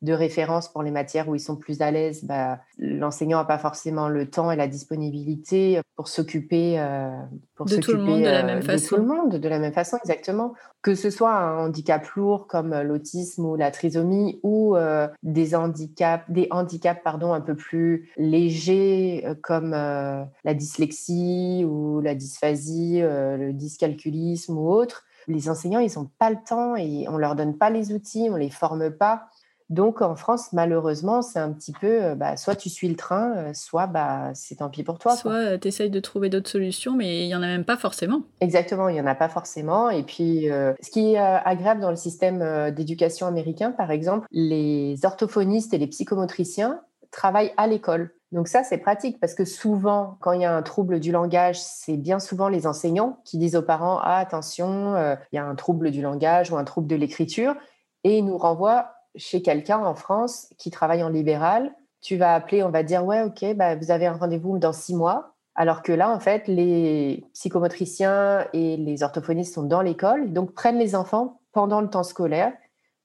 de 0.01 0.13
référence 0.13 0.67
pour 0.67 0.81
les 0.81 0.91
matières 0.91 1.29
où 1.29 1.35
ils 1.35 1.39
sont 1.39 1.55
plus 1.55 1.81
à 1.81 1.91
l'aise, 1.91 2.23
bah, 2.23 2.59
l'enseignant 2.79 3.37
n'a 3.37 3.45
pas 3.45 3.59
forcément 3.59 4.09
le 4.09 4.29
temps 4.29 4.51
et 4.51 4.55
la 4.55 4.67
disponibilité 4.67 5.79
pour 5.95 6.07
s'occuper 6.07 6.79
euh, 6.79 7.11
de 7.59 7.75
tout 7.77 7.93
le 7.93 8.03
monde 8.03 8.21
de 8.21 8.25
la 8.25 8.43
même 8.43 8.63
façon. 8.63 8.95
Euh, 8.95 8.97
de 8.97 9.03
tout 9.03 9.07
le 9.07 9.15
monde 9.15 9.35
de 9.35 9.49
la 9.49 9.59
même 9.59 9.73
façon, 9.73 9.97
exactement. 9.97 10.53
Que 10.81 10.95
ce 10.95 11.11
soit 11.11 11.33
un 11.33 11.65
handicap 11.65 12.07
lourd 12.15 12.47
comme 12.47 12.73
l'autisme 12.81 13.45
ou 13.45 13.55
la 13.55 13.69
trisomie 13.69 14.39
ou 14.41 14.75
euh, 14.75 15.07
des 15.21 15.53
handicaps, 15.53 16.23
des 16.29 16.47
handicaps 16.49 17.01
pardon, 17.03 17.33
un 17.33 17.41
peu 17.41 17.55
plus 17.55 18.09
légers 18.17 19.23
comme 19.43 19.71
la 19.71 20.53
dyslexie 20.55 21.63
ou 21.67 22.01
la 22.01 22.15
dysphasie, 22.15 23.01
le 23.01 23.51
dyscalculisme 23.53 24.57
ou 24.57 24.71
autre. 24.71 25.05
Les 25.27 25.49
enseignants, 25.49 25.79
ils 25.79 25.93
n'ont 25.95 26.09
pas 26.17 26.31
le 26.31 26.37
temps 26.47 26.75
et 26.75 27.05
on 27.07 27.17
leur 27.17 27.35
donne 27.35 27.57
pas 27.57 27.69
les 27.69 27.93
outils, 27.93 28.29
on 28.31 28.35
les 28.35 28.49
forme 28.49 28.89
pas. 28.89 29.27
Donc 29.71 30.01
en 30.01 30.17
France, 30.17 30.51
malheureusement, 30.51 31.21
c'est 31.21 31.39
un 31.39 31.49
petit 31.53 31.71
peu, 31.71 32.03
euh, 32.03 32.15
bah, 32.15 32.35
soit 32.35 32.57
tu 32.57 32.69
suis 32.69 32.89
le 32.89 32.97
train, 32.97 33.33
euh, 33.37 33.51
soit 33.53 33.87
bah, 33.87 34.31
c'est 34.33 34.55
tant 34.55 34.69
pis 34.69 34.83
pour 34.83 34.99
toi. 34.99 35.15
Soit 35.15 35.31
euh, 35.31 35.57
tu 35.57 35.69
essayes 35.69 35.89
de 35.89 35.99
trouver 36.01 36.29
d'autres 36.29 36.49
solutions, 36.49 36.93
mais 36.93 37.23
il 37.23 37.27
n'y 37.27 37.35
en 37.35 37.41
a 37.41 37.47
même 37.47 37.63
pas 37.63 37.77
forcément. 37.77 38.23
Exactement, 38.41 38.89
il 38.89 38.95
n'y 38.95 39.01
en 39.01 39.07
a 39.07 39.15
pas 39.15 39.29
forcément. 39.29 39.89
Et 39.89 40.03
puis, 40.03 40.47
ce 40.49 40.91
qui 40.91 41.13
est 41.13 41.17
agréable 41.17 41.79
dans 41.79 41.89
le 41.89 41.95
système 41.95 42.71
d'éducation 42.71 43.27
américain, 43.27 43.71
par 43.71 43.91
exemple, 43.91 44.27
les 44.31 45.05
orthophonistes 45.05 45.73
et 45.73 45.77
les 45.77 45.87
psychomotriciens 45.87 46.81
travaillent 47.11 47.53
à 47.55 47.67
l'école. 47.67 48.13
Donc 48.33 48.49
ça, 48.49 48.63
c'est 48.63 48.77
pratique 48.77 49.19
parce 49.21 49.33
que 49.33 49.45
souvent, 49.45 50.17
quand 50.19 50.33
il 50.33 50.41
y 50.41 50.45
a 50.45 50.53
un 50.53 50.61
trouble 50.63 50.99
du 50.99 51.13
langage, 51.13 51.59
c'est 51.61 51.97
bien 51.97 52.19
souvent 52.19 52.49
les 52.49 52.67
enseignants 52.67 53.19
qui 53.23 53.37
disent 53.37 53.55
aux 53.55 53.61
parents, 53.61 53.99
ah, 54.01 54.17
attention, 54.17 54.95
il 55.31 55.35
y 55.35 55.39
a 55.39 55.45
un 55.45 55.55
trouble 55.55 55.91
du 55.91 56.01
langage 56.01 56.51
ou 56.51 56.57
un 56.57 56.65
trouble 56.65 56.87
de 56.87 56.95
l'écriture, 56.95 57.55
et 58.03 58.17
ils 58.17 58.25
nous 58.25 58.37
renvoient 58.37 58.91
chez 59.15 59.41
quelqu'un 59.41 59.79
en 59.79 59.95
France 59.95 60.53
qui 60.57 60.71
travaille 60.71 61.03
en 61.03 61.09
libéral, 61.09 61.73
tu 62.01 62.17
vas 62.17 62.33
appeler, 62.33 62.63
on 62.63 62.69
va 62.69 62.83
dire 62.83 63.05
ouais, 63.05 63.21
ok, 63.21 63.55
bah, 63.55 63.75
vous 63.75 63.91
avez 63.91 64.07
un 64.07 64.13
rendez-vous 64.13 64.57
dans 64.57 64.73
six 64.73 64.95
mois. 64.95 65.35
Alors 65.53 65.83
que 65.83 65.91
là, 65.91 66.09
en 66.09 66.19
fait, 66.19 66.47
les 66.47 67.25
psychomotriciens 67.33 68.47
et 68.53 68.77
les 68.77 69.03
orthophonistes 69.03 69.53
sont 69.53 69.63
dans 69.63 69.81
l'école, 69.81 70.31
donc 70.33 70.53
prennent 70.53 70.79
les 70.79 70.95
enfants 70.95 71.41
pendant 71.51 71.81
le 71.81 71.89
temps 71.89 72.03
scolaire, 72.03 72.53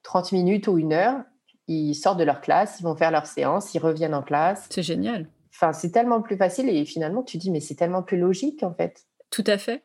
30 0.03 0.31
minutes 0.31 0.67
ou 0.67 0.77
une 0.77 0.93
heure. 0.93 1.21
Ils 1.67 1.93
sortent 1.93 2.19
de 2.19 2.23
leur 2.23 2.39
classe, 2.39 2.79
ils 2.79 2.83
vont 2.83 2.95
faire 2.95 3.11
leur 3.11 3.25
séance, 3.25 3.73
ils 3.73 3.79
reviennent 3.79 4.15
en 4.15 4.23
classe. 4.23 4.67
C'est 4.69 4.83
génial. 4.83 5.27
Enfin, 5.53 5.73
c'est 5.73 5.91
tellement 5.91 6.21
plus 6.21 6.37
facile 6.37 6.69
et 6.69 6.85
finalement, 6.85 7.23
tu 7.23 7.37
dis, 7.37 7.51
mais 7.51 7.59
c'est 7.59 7.75
tellement 7.75 8.03
plus 8.03 8.17
logique 8.17 8.63
en 8.63 8.73
fait. 8.73 9.05
Tout 9.29 9.43
à 9.47 9.57
fait. 9.57 9.83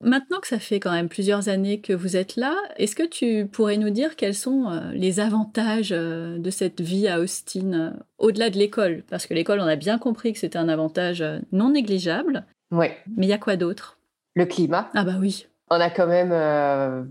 Maintenant 0.00 0.38
que 0.38 0.46
ça 0.46 0.60
fait 0.60 0.78
quand 0.78 0.92
même 0.92 1.08
plusieurs 1.08 1.48
années 1.48 1.80
que 1.80 1.92
vous 1.92 2.16
êtes 2.16 2.36
là, 2.36 2.54
est-ce 2.76 2.94
que 2.94 3.02
tu 3.02 3.46
pourrais 3.46 3.76
nous 3.78 3.90
dire 3.90 4.14
quels 4.14 4.34
sont 4.34 4.70
euh, 4.70 4.92
les 4.92 5.18
avantages 5.18 5.92
euh, 5.92 6.38
de 6.38 6.50
cette 6.50 6.80
vie 6.80 7.08
à 7.08 7.18
Austin 7.18 7.72
euh, 7.72 7.90
au-delà 8.18 8.50
de 8.50 8.58
l'école? 8.58 9.02
Parce 9.10 9.26
que 9.26 9.34
l'école, 9.34 9.58
on 9.60 9.66
a 9.66 9.74
bien 9.74 9.98
compris 9.98 10.32
que 10.32 10.38
c'était 10.38 10.58
un 10.58 10.68
avantage 10.68 11.24
non 11.50 11.70
négligeable. 11.70 12.46
Oui. 12.70 12.86
Mais 13.16 13.26
il 13.26 13.28
y 13.28 13.32
a 13.32 13.38
quoi 13.38 13.56
d'autre? 13.56 13.98
Le 14.34 14.46
climat. 14.46 14.88
Ah 14.94 15.02
bah 15.02 15.16
oui. 15.18 15.48
On 15.68 15.80
a 15.80 15.90
quand 15.90 16.06
même 16.06 16.32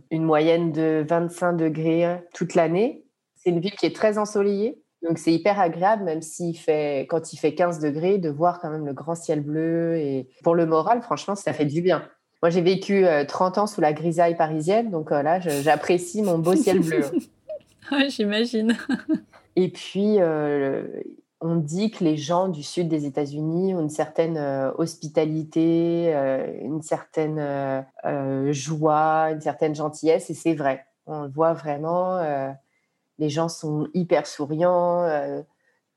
une 0.09 0.23
moyenne 0.23 0.71
de 0.71 1.05
25 1.07 1.53
degrés 1.53 2.21
toute 2.33 2.55
l'année. 2.55 3.03
C'est 3.35 3.49
une 3.49 3.59
ville 3.59 3.75
qui 3.75 3.85
est 3.85 3.95
très 3.95 4.17
ensoleillée. 4.17 4.81
Donc 5.03 5.19
c'est 5.19 5.33
hyper 5.33 5.59
agréable, 5.59 6.05
même 6.05 6.21
s'il 6.21 6.57
fait, 6.57 7.05
quand 7.09 7.33
il 7.33 7.37
fait 7.37 7.53
15 7.53 7.79
degrés, 7.79 8.17
de 8.17 8.29
voir 8.29 8.59
quand 8.59 8.71
même 8.71 8.85
le 8.85 8.93
grand 8.93 9.13
ciel 9.13 9.41
bleu. 9.41 9.97
Et 9.97 10.29
pour 10.43 10.55
le 10.55 10.65
moral, 10.65 11.01
franchement, 11.01 11.35
ça 11.35 11.53
fait 11.53 11.65
du 11.65 11.81
bien. 11.81 12.07
Moi, 12.43 12.51
j'ai 12.51 12.61
vécu 12.61 13.05
30 13.27 13.57
euh, 13.57 13.61
ans 13.61 13.67
sous 13.67 13.81
la 13.81 13.93
grisaille 13.93 14.37
parisienne, 14.37 14.91
donc 14.91 15.11
euh, 15.11 15.23
là, 15.23 15.39
j'apprécie 15.39 16.21
mon 16.21 16.37
beau 16.37 16.55
ciel 16.55 16.81
bleu. 16.81 17.01
J'imagine. 18.09 18.77
Et 19.55 19.69
puis, 19.69 20.17
euh, 20.19 20.83
on 21.41 21.55
dit 21.55 21.89
que 21.89 22.03
les 22.03 22.15
gens 22.15 22.47
du 22.47 22.61
sud 22.61 22.89
des 22.89 23.05
États-Unis 23.05 23.73
ont 23.73 23.81
une 23.81 23.89
certaine 23.89 24.37
hospitalité, 24.77 26.13
une 26.61 26.81
certaine 26.81 27.85
joie, 28.51 29.29
une 29.31 29.41
certaine 29.41 29.73
gentillesse, 29.73 30.29
et 30.29 30.33
c'est 30.33 30.53
vrai. 30.53 30.85
On 31.05 31.23
le 31.23 31.29
voit 31.29 31.53
vraiment. 31.53 32.19
les 33.19 33.29
gens 33.29 33.49
sont 33.49 33.87
hyper 33.93 34.25
souriants 34.25 35.07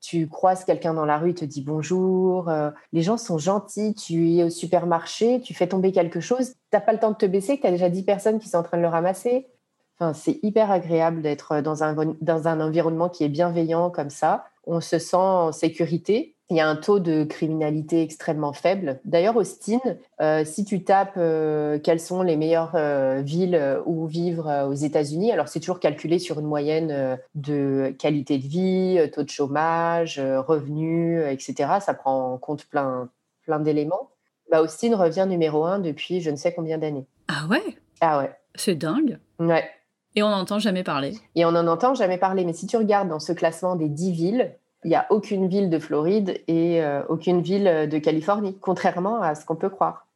tu 0.01 0.27
croises 0.27 0.65
quelqu'un 0.65 0.93
dans 0.93 1.05
la 1.05 1.17
rue, 1.17 1.29
il 1.29 1.35
te 1.35 1.45
dit 1.45 1.61
bonjour. 1.61 2.49
Euh, 2.49 2.71
les 2.91 3.03
gens 3.03 3.17
sont 3.17 3.37
gentils. 3.37 3.93
Tu 3.93 4.35
es 4.35 4.43
au 4.43 4.49
supermarché, 4.49 5.41
tu 5.41 5.53
fais 5.53 5.67
tomber 5.67 5.91
quelque 5.91 6.19
chose, 6.19 6.49
tu 6.49 6.57
n'as 6.73 6.81
pas 6.81 6.91
le 6.91 6.99
temps 6.99 7.11
de 7.11 7.15
te 7.15 7.25
baisser, 7.25 7.59
tu 7.59 7.67
as 7.67 7.71
déjà 7.71 7.89
10 7.89 8.03
personnes 8.03 8.39
qui 8.39 8.49
sont 8.49 8.57
en 8.57 8.63
train 8.63 8.77
de 8.77 8.81
le 8.81 8.87
ramasser. 8.87 9.47
Enfin, 9.97 10.13
c'est 10.13 10.39
hyper 10.41 10.71
agréable 10.71 11.21
d'être 11.21 11.61
dans 11.61 11.83
un, 11.83 11.95
dans 12.19 12.47
un 12.47 12.59
environnement 12.59 13.09
qui 13.09 13.23
est 13.23 13.29
bienveillant 13.29 13.91
comme 13.91 14.09
ça. 14.09 14.45
On 14.65 14.81
se 14.81 14.97
sent 14.97 15.15
en 15.15 15.51
sécurité 15.51 16.30
il 16.51 16.57
y 16.57 16.59
a 16.59 16.67
un 16.67 16.75
taux 16.75 16.99
de 16.99 17.23
criminalité 17.23 18.01
extrêmement 18.01 18.51
faible. 18.51 18.99
D'ailleurs, 19.05 19.37
Austin, 19.37 19.79
euh, 20.19 20.43
si 20.43 20.65
tu 20.65 20.83
tapes 20.83 21.13
euh, 21.15 21.79
quelles 21.79 22.01
sont 22.01 22.23
les 22.23 22.35
meilleures 22.35 22.75
euh, 22.75 23.21
villes 23.21 23.79
où 23.85 24.05
vivre 24.05 24.67
aux 24.67 24.73
États-Unis, 24.73 25.31
alors 25.31 25.47
c'est 25.47 25.61
toujours 25.61 25.79
calculé 25.79 26.19
sur 26.19 26.41
une 26.41 26.45
moyenne 26.45 27.17
de 27.35 27.95
qualité 27.97 28.37
de 28.37 28.47
vie, 28.47 29.11
taux 29.13 29.23
de 29.23 29.29
chômage, 29.29 30.19
revenus, 30.19 31.23
etc. 31.29 31.79
Ça 31.79 31.93
prend 31.93 32.33
en 32.33 32.37
compte 32.37 32.65
plein, 32.65 33.09
plein 33.43 33.61
d'éléments. 33.61 34.09
Bah, 34.51 34.61
Austin 34.61 34.97
revient 34.97 35.25
numéro 35.29 35.63
un 35.63 35.79
depuis 35.79 36.19
je 36.19 36.29
ne 36.31 36.35
sais 36.35 36.53
combien 36.53 36.77
d'années. 36.77 37.05
Ah 37.29 37.47
ouais? 37.49 37.63
Ah 38.01 38.19
ouais. 38.19 38.31
C'est 38.55 38.75
dingue. 38.75 39.19
Ouais. 39.39 39.63
Et 40.15 40.23
on 40.23 40.29
n'entend 40.29 40.59
jamais 40.59 40.83
parler. 40.83 41.17
Et 41.35 41.45
on 41.45 41.51
n'en 41.53 41.67
entend 41.67 41.93
jamais 41.93 42.17
parler. 42.17 42.43
Mais 42.43 42.51
si 42.51 42.67
tu 42.67 42.75
regardes 42.75 43.07
dans 43.07 43.21
ce 43.21 43.31
classement 43.31 43.77
des 43.77 43.87
10 43.87 44.11
villes, 44.11 44.51
il 44.83 44.89
n'y 44.89 44.95
a 44.95 45.05
aucune 45.09 45.47
ville 45.47 45.69
de 45.69 45.79
Floride 45.79 46.41
et 46.47 46.83
euh, 46.83 47.03
aucune 47.07 47.41
ville 47.41 47.87
de 47.89 47.97
Californie, 47.99 48.57
contrairement 48.59 49.21
à 49.21 49.35
ce 49.35 49.45
qu'on 49.45 49.55
peut 49.55 49.69
croire. 49.69 50.07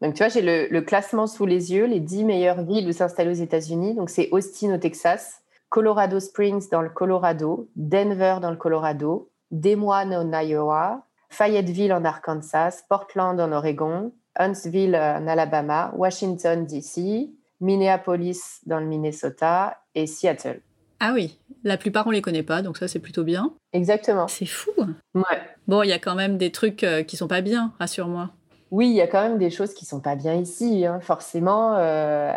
Donc, 0.00 0.14
tu 0.14 0.22
vois, 0.22 0.28
j'ai 0.28 0.40
le, 0.42 0.80
classement 0.80 1.26
sous 1.26 1.44
les 1.44 1.72
yeux, 1.72 1.84
les 1.84 2.00
10 2.00 2.24
meilleures 2.24 2.62
villes 2.62 2.88
où 2.88 2.92
s'installer 2.92 3.30
aux 3.30 3.44
États-Unis. 3.44 3.94
Donc, 3.94 4.08
c'est 4.08 4.28
Austin 4.30 4.74
au 4.74 4.78
Texas, 4.78 5.42
Colorado 5.68 6.18
Springs 6.20 6.70
dans 6.70 6.80
le 6.80 6.88
Colorado, 6.88 7.68
Denver 7.76 8.36
dans 8.40 8.50
le 8.50 8.56
Colorado, 8.56 9.28
Des 9.50 9.76
Moines 9.76 10.14
en 10.14 10.40
Iowa, 10.40 11.02
Fayetteville 11.28 11.92
en 11.92 12.04
Arkansas, 12.04 12.82
Portland 12.88 13.38
en 13.38 13.52
Oregon, 13.52 14.12
Huntsville 14.36 14.96
en 14.96 15.26
Alabama, 15.26 15.92
Washington, 15.96 16.64
D.C., 16.64 17.30
Minneapolis 17.60 18.60
dans 18.64 18.80
le 18.80 18.86
Minnesota 18.86 19.78
et 19.94 20.06
Seattle. 20.06 20.62
Ah 21.00 21.12
oui, 21.14 21.38
la 21.64 21.78
plupart 21.78 22.06
on 22.06 22.10
les 22.10 22.20
connaît 22.22 22.42
pas, 22.42 22.62
donc 22.62 22.76
ça 22.76 22.86
c'est 22.86 22.98
plutôt 22.98 23.24
bien. 23.24 23.54
Exactement. 23.72 24.28
C'est 24.28 24.46
fou. 24.46 24.70
Ouais. 25.14 25.22
Bon, 25.66 25.82
il 25.82 25.88
y 25.88 25.92
a 25.92 25.98
quand 25.98 26.14
même 26.14 26.36
des 26.36 26.52
trucs 26.52 26.84
euh, 26.84 27.02
qui 27.02 27.16
sont 27.16 27.28
pas 27.28 27.40
bien, 27.40 27.72
rassure-moi. 27.78 28.30
Oui, 28.70 28.88
il 28.88 28.94
y 28.94 29.00
a 29.00 29.06
quand 29.06 29.22
même 29.22 29.38
des 29.38 29.50
choses 29.50 29.74
qui 29.74 29.84
sont 29.84 30.00
pas 30.00 30.14
bien 30.14 30.34
ici. 30.34 30.86
Hein. 30.86 31.00
Forcément, 31.00 31.74
euh, 31.76 32.32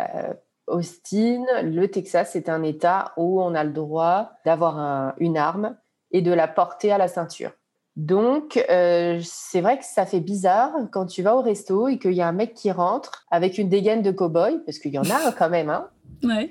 Austin, 0.66 1.44
le 1.62 1.86
Texas, 1.86 2.30
c'est 2.32 2.48
un 2.48 2.62
État 2.62 3.12
où 3.16 3.40
on 3.40 3.54
a 3.54 3.62
le 3.64 3.72
droit 3.72 4.32
d'avoir 4.44 5.14
une 5.18 5.36
arme 5.36 5.76
et 6.10 6.22
de 6.22 6.32
la 6.32 6.48
porter 6.48 6.90
à 6.90 6.98
la 6.98 7.06
ceinture. 7.06 7.52
Donc, 7.96 8.64
euh, 8.70 9.20
c'est 9.22 9.60
vrai 9.60 9.78
que 9.78 9.84
ça 9.84 10.04
fait 10.04 10.20
bizarre 10.20 10.72
quand 10.90 11.06
tu 11.06 11.22
vas 11.22 11.36
au 11.36 11.42
resto 11.42 11.86
et 11.86 11.98
qu'il 11.98 12.12
y 12.12 12.22
a 12.22 12.26
un 12.26 12.32
mec 12.32 12.54
qui 12.54 12.72
rentre 12.72 13.24
avec 13.30 13.56
une 13.56 13.68
dégaine 13.68 14.02
de 14.02 14.10
cow-boy, 14.10 14.64
parce 14.64 14.78
qu'il 14.78 14.92
y 14.92 14.98
en 14.98 15.04
a 15.04 15.32
quand 15.38 15.48
même, 15.48 15.70
hein, 15.70 15.88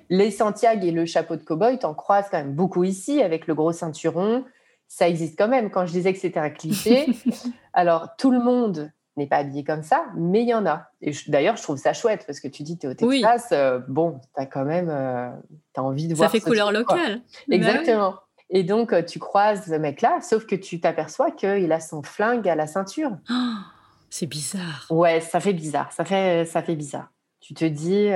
les 0.09 0.31
Santiago 0.31 0.85
et 0.85 0.91
le 0.91 1.05
chapeau 1.05 1.35
de 1.35 1.43
cow-boy, 1.43 1.79
t'en 1.79 1.93
croises 1.93 2.27
quand 2.29 2.37
même 2.37 2.53
beaucoup 2.53 2.83
ici 2.83 3.21
avec 3.21 3.47
le 3.47 3.55
gros 3.55 3.71
ceinturon. 3.71 4.45
Ça 4.87 5.07
existe 5.07 5.37
quand 5.37 5.47
même. 5.47 5.69
Quand 5.71 5.85
je 5.85 5.91
disais 5.91 6.13
que 6.13 6.19
c'était 6.19 6.39
un 6.39 6.49
cliché, 6.49 7.07
alors 7.73 8.09
tout 8.17 8.31
le 8.31 8.39
monde 8.39 8.91
n'est 9.17 9.27
pas 9.27 9.37
habillé 9.37 9.63
comme 9.63 9.83
ça, 9.83 10.05
mais 10.15 10.41
il 10.41 10.47
y 10.47 10.53
en 10.53 10.65
a. 10.65 10.87
Et 11.01 11.11
d'ailleurs, 11.27 11.55
je 11.55 11.63
trouve 11.63 11.77
ça 11.77 11.93
chouette 11.93 12.23
parce 12.25 12.39
que 12.39 12.47
tu 12.47 12.63
dis, 12.63 12.77
tu 12.77 12.87
es 12.87 12.89
au 12.89 12.93
Texas, 12.93 13.49
euh, 13.51 13.79
bon, 13.87 14.19
tu 14.35 14.41
as 14.41 14.45
quand 14.45 14.65
même 14.65 14.89
euh, 14.89 15.29
as 15.75 15.83
envie 15.83 16.07
de 16.07 16.15
voir. 16.15 16.29
Ça 16.29 16.31
fait 16.31 16.43
couleur 16.43 16.71
locale. 16.71 17.21
Bah 17.47 17.55
Exactement. 17.55 18.15
Et 18.49 18.63
donc, 18.63 18.93
euh, 18.93 19.03
tu 19.03 19.19
croises 19.19 19.65
ce 19.65 19.75
mec-là, 19.75 20.19
sauf 20.21 20.45
que 20.45 20.55
tu 20.55 20.79
t'aperçois 20.79 21.31
qu'il 21.31 21.71
a 21.71 21.79
son 21.79 22.03
flingue 22.03 22.47
à 22.47 22.55
la 22.55 22.67
ceinture. 22.67 23.11
c'est 24.09 24.27
bizarre. 24.27 24.85
Ouais, 24.89 25.21
ça 25.21 25.39
fait 25.39 25.53
bizarre. 25.53 25.91
Ça 25.91 26.05
fait, 26.05 26.45
ça 26.45 26.61
fait 26.61 26.75
bizarre. 26.75 27.09
Tu 27.39 27.53
te 27.53 27.65
dis, 27.65 28.07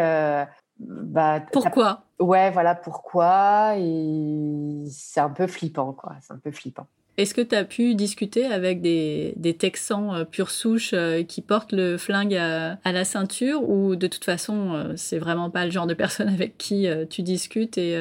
bah, 0.80 1.42
Pourquoi? 1.52 2.04
Ouais, 2.20 2.52
voilà 2.52 2.76
pourquoi? 2.76 3.76
Et 3.78 4.84
c'est 4.90 5.20
un 5.20 5.30
peu 5.30 5.48
flippant, 5.48 5.94
quoi. 5.94 6.13
C'est 6.22 6.34
un 6.34 6.40
peu 6.40 6.52
flippant. 6.52 6.88
Est-ce 7.18 7.34
que 7.34 7.42
tu 7.42 7.56
as 7.56 7.63
pu 7.63 7.96
discuter 7.96 8.46
avec 8.46 8.80
des, 8.80 9.56
Texans 9.58 10.13
euh, 10.13 10.24
pure 10.24 10.52
souche 10.52 10.92
euh, 10.94 11.24
qui 11.24 11.42
portent 11.42 11.72
le 11.72 11.98
flingue 11.98 12.36
à, 12.36 12.78
la 12.86 13.06
ceinture 13.06 13.68
ou 13.68 13.96
de 13.96 14.06
toute 14.06 14.24
façon, 14.24 14.74
euh, 14.74 14.94
c'est 14.96 15.18
vraiment 15.18 15.50
pas 15.50 15.66
le 15.66 15.72
genre 15.72 15.88
de 15.88 15.96
personne 15.96 16.30
avec 16.34 16.60
qui 16.60 16.88
tu 17.10 17.24
discutes 17.24 17.78
et 17.78 18.00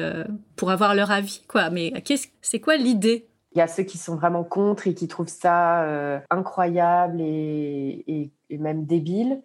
pour 0.55 0.69
avoir 0.69 0.93
leur 0.93 1.11
avis, 1.11 1.43
quoi? 1.47 1.69
Mais 1.71 1.91
c'est 2.41 2.59
quoi 2.59 2.77
l'idée? 2.77 3.27
Il 3.53 3.59
y 3.59 3.61
a 3.61 3.67
ceux 3.67 3.83
qui 3.83 3.97
sont 3.97 4.15
vraiment 4.15 4.43
contre 4.43 4.87
et 4.87 4.93
qui 4.93 5.07
trouvent 5.07 5.27
ça 5.27 6.21
incroyable 6.29 7.19
et, 7.21 8.31
et 8.49 8.57
même 8.57 8.85
débile. 8.85 9.41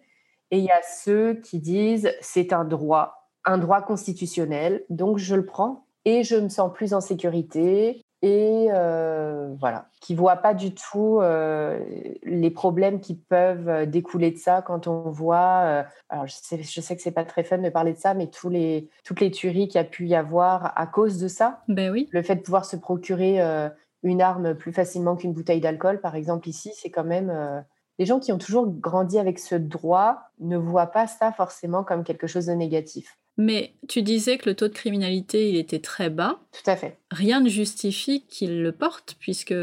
Et 0.51 0.59
il 0.59 0.65
y 0.65 0.71
a 0.71 0.81
ceux 0.83 1.33
qui 1.33 1.59
disent 1.59 2.13
c'est 2.21 2.53
un 2.53 2.63
droit, 2.63 3.22
un 3.45 3.57
droit 3.57 3.81
constitutionnel, 3.81 4.83
donc 4.89 5.17
je 5.17 5.35
le 5.35 5.45
prends 5.45 5.85
et 6.05 6.23
je 6.23 6.35
me 6.35 6.49
sens 6.49 6.71
plus 6.73 6.93
en 6.93 7.01
sécurité 7.01 8.03
et 8.23 8.69
euh, 8.71 9.53
voilà, 9.59 9.89
qui 9.99 10.15
voit 10.15 10.37
pas 10.37 10.53
du 10.53 10.73
tout 10.73 11.19
euh, 11.19 11.77
les 12.23 12.51
problèmes 12.51 13.01
qui 13.01 13.15
peuvent 13.15 13.85
découler 13.85 14.31
de 14.31 14.37
ça 14.37 14.61
quand 14.61 14.87
on 14.87 15.09
voit. 15.09 15.63
Euh, 15.65 15.83
alors 16.07 16.25
je 16.25 16.33
sais, 16.41 16.63
je 16.63 16.79
sais 16.81 16.95
que 16.95 17.01
c'est 17.01 17.11
pas 17.11 17.25
très 17.25 17.43
fun 17.43 17.57
de 17.57 17.67
parler 17.69 17.91
de 17.91 17.97
ça, 17.97 18.13
mais 18.13 18.27
tous 18.27 18.47
les 18.47 18.89
toutes 19.03 19.19
les 19.19 19.29
tueries 19.29 19.67
qu'il 19.67 19.77
y 19.79 19.83
a 19.83 19.87
pu 19.87 20.07
y 20.07 20.15
avoir 20.15 20.71
à 20.79 20.87
cause 20.87 21.19
de 21.19 21.27
ça. 21.27 21.63
Ben 21.67 21.91
oui. 21.91 22.07
Le 22.13 22.21
fait 22.21 22.37
de 22.37 22.41
pouvoir 22.41 22.63
se 22.63 22.77
procurer 22.77 23.41
une 24.03 24.21
arme 24.21 24.55
plus 24.55 24.71
facilement 24.71 25.17
qu'une 25.17 25.33
bouteille 25.33 25.59
d'alcool, 25.59 25.99
par 25.99 26.15
exemple 26.15 26.47
ici, 26.47 26.71
c'est 26.75 26.91
quand 26.91 27.03
même 27.03 27.65
les 27.99 28.05
gens 28.05 28.21
qui 28.21 28.31
ont 28.31 28.37
toujours 28.37 28.67
grandi 28.67 29.19
avec 29.19 29.37
ce 29.37 29.55
droit 29.55 30.29
ne 30.39 30.55
voient 30.55 30.87
pas 30.87 31.07
ça 31.07 31.33
forcément 31.33 31.83
comme 31.83 32.05
quelque 32.05 32.27
chose 32.27 32.45
de 32.45 32.53
négatif. 32.53 33.17
Mais 33.37 33.73
tu 33.87 34.01
disais 34.01 34.37
que 34.37 34.49
le 34.49 34.55
taux 34.55 34.67
de 34.67 34.73
criminalité, 34.73 35.49
il 35.49 35.55
était 35.55 35.79
très 35.79 36.09
bas. 36.09 36.39
Tout 36.51 36.69
à 36.69 36.75
fait. 36.75 36.99
Rien 37.11 37.39
ne 37.39 37.49
justifie 37.49 38.25
qu'il 38.27 38.61
le 38.61 38.71
porte, 38.71 39.15
puisque, 39.19 39.55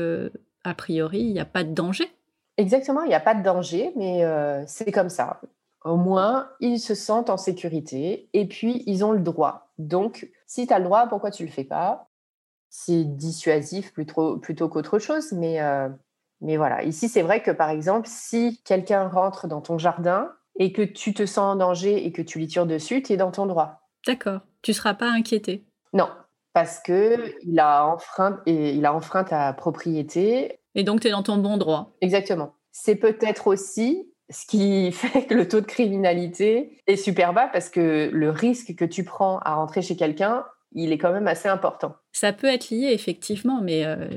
a 0.64 0.74
priori, 0.74 1.20
il 1.20 1.32
n'y 1.32 1.40
a 1.40 1.44
pas 1.44 1.64
de 1.64 1.72
danger. 1.72 2.10
Exactement, 2.56 3.02
il 3.02 3.08
n'y 3.08 3.14
a 3.14 3.20
pas 3.20 3.34
de 3.34 3.42
danger, 3.42 3.92
mais 3.96 4.24
euh, 4.24 4.64
c'est 4.66 4.90
comme 4.92 5.08
ça. 5.08 5.40
Au 5.84 5.96
moins, 5.96 6.50
ils 6.60 6.78
se 6.78 6.94
sentent 6.94 7.30
en 7.30 7.38
sécurité 7.38 8.28
et 8.34 8.46
puis 8.46 8.82
ils 8.86 9.02
ont 9.04 9.12
le 9.12 9.20
droit. 9.20 9.72
Donc, 9.78 10.28
si 10.46 10.66
tu 10.66 10.74
as 10.74 10.78
le 10.78 10.84
droit, 10.84 11.06
pourquoi 11.06 11.30
tu 11.30 11.44
ne 11.44 11.48
le 11.48 11.54
fais 11.54 11.64
pas? 11.64 12.10
C'est 12.68 13.04
dissuasif 13.04 13.92
plutôt, 13.92 14.36
plutôt 14.36 14.68
qu'autre 14.68 14.98
chose, 14.98 15.32
mais, 15.32 15.62
euh, 15.62 15.88
mais 16.42 16.58
voilà. 16.58 16.82
Ici, 16.82 17.08
c'est 17.08 17.22
vrai 17.22 17.42
que 17.42 17.50
par 17.50 17.70
exemple, 17.70 18.08
si 18.10 18.60
quelqu'un 18.64 19.08
rentre 19.08 19.46
dans 19.46 19.62
ton 19.62 19.78
jardin, 19.78 20.30
et 20.60 20.72
que 20.72 20.82
tu 20.82 21.12
te 21.14 21.26
sens 21.26 21.54
en 21.54 21.56
danger 21.56 22.06
et 22.06 22.12
que 22.12 22.22
tu 22.22 22.38
lui 22.38 22.46
tires 22.46 22.66
dessus, 22.66 23.02
tu 23.02 23.14
es 23.14 23.16
dans 23.16 23.32
ton 23.32 23.46
droit. 23.46 23.88
D'accord. 24.06 24.40
Tu 24.62 24.70
ne 24.70 24.76
seras 24.76 24.94
pas 24.94 25.10
inquiété 25.10 25.64
Non, 25.94 26.08
parce 26.52 26.80
que 26.80 27.34
il 27.42 27.58
a 27.58 27.86
enfreint 27.86 28.40
et 28.46 28.74
il 28.74 28.84
a 28.84 28.94
enfreint 28.94 29.24
ta 29.24 29.52
propriété. 29.54 30.60
Et 30.74 30.84
donc 30.84 31.00
tu 31.00 31.08
es 31.08 31.10
dans 31.10 31.22
ton 31.22 31.38
bon 31.38 31.56
droit. 31.56 31.96
Exactement. 32.02 32.54
C'est 32.72 32.94
peut-être 32.94 33.46
aussi 33.46 34.12
ce 34.28 34.46
qui 34.46 34.92
fait 34.92 35.24
que 35.24 35.34
le 35.34 35.48
taux 35.48 35.62
de 35.62 35.66
criminalité 35.66 36.82
est 36.86 36.96
super 36.96 37.32
bas 37.32 37.48
parce 37.48 37.70
que 37.70 38.10
le 38.12 38.30
risque 38.30 38.76
que 38.76 38.84
tu 38.84 39.02
prends 39.02 39.38
à 39.38 39.54
rentrer 39.54 39.80
chez 39.80 39.96
quelqu'un, 39.96 40.44
il 40.72 40.92
est 40.92 40.98
quand 40.98 41.12
même 41.12 41.26
assez 41.26 41.48
important. 41.48 41.94
Ça 42.12 42.32
peut 42.32 42.46
être 42.46 42.70
lié 42.70 42.90
effectivement, 42.92 43.60
mais 43.60 43.84
euh, 43.84 44.08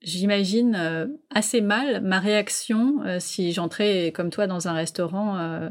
j'imagine 0.00 0.74
euh, 0.76 1.06
assez 1.34 1.60
mal 1.60 2.00
ma 2.02 2.20
réaction 2.20 3.02
euh, 3.04 3.18
si 3.20 3.52
j'entrais 3.52 4.12
comme 4.14 4.30
toi 4.30 4.46
dans 4.46 4.68
un 4.68 4.72
restaurant 4.72 5.70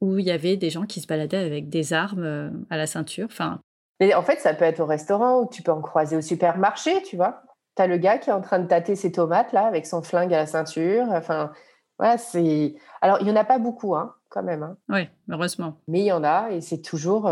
où 0.00 0.18
il 0.18 0.26
y 0.26 0.30
avait 0.30 0.56
des 0.56 0.70
gens 0.70 0.84
qui 0.84 1.00
se 1.00 1.06
baladaient 1.06 1.38
avec 1.38 1.68
des 1.68 1.92
armes 1.92 2.66
à 2.68 2.76
la 2.76 2.86
ceinture. 2.86 3.26
Enfin. 3.30 3.60
Mais 3.98 4.12
en 4.14 4.22
fait, 4.22 4.40
ça 4.40 4.52
peut 4.52 4.66
être 4.66 4.80
au 4.80 4.86
restaurant 4.86 5.40
ou 5.40 5.48
tu 5.48 5.62
peux 5.62 5.72
en 5.72 5.80
croiser 5.80 6.16
au 6.16 6.20
supermarché, 6.20 7.02
tu 7.02 7.16
vois. 7.16 7.42
Tu 7.76 7.82
as 7.82 7.86
le 7.86 7.96
gars 7.96 8.18
qui 8.18 8.28
est 8.28 8.34
en 8.34 8.42
train 8.42 8.58
de 8.58 8.66
tâter 8.66 8.94
ses 8.94 9.10
tomates 9.10 9.52
là 9.52 9.66
avec 9.66 9.86
son 9.86 10.02
flingue 10.02 10.34
à 10.34 10.38
la 10.38 10.46
ceinture. 10.46 11.06
Enfin, 11.10 11.50
voilà, 11.98 12.18
c'est. 12.18 12.74
Alors, 13.00 13.18
il 13.22 13.28
y 13.28 13.30
en 13.30 13.36
a 13.36 13.44
pas 13.44 13.58
beaucoup, 13.58 13.96
hein, 13.96 14.14
quand 14.28 14.42
même. 14.42 14.62
Hein. 14.62 14.76
Oui, 14.90 15.08
heureusement. 15.30 15.78
Mais 15.88 16.00
il 16.00 16.06
y 16.06 16.12
en 16.12 16.24
a 16.24 16.50
et 16.50 16.60
c'est 16.60 16.82
toujours. 16.82 17.26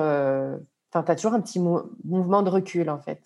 Enfin, 0.95 1.05
tu 1.05 1.11
as 1.11 1.17
toujours 1.17 1.35
un 1.35 1.41
petit 1.41 1.59
mouvement 1.59 2.43
de 2.43 2.51
recul 2.51 2.89
en 2.89 2.99
fait. 2.99 3.21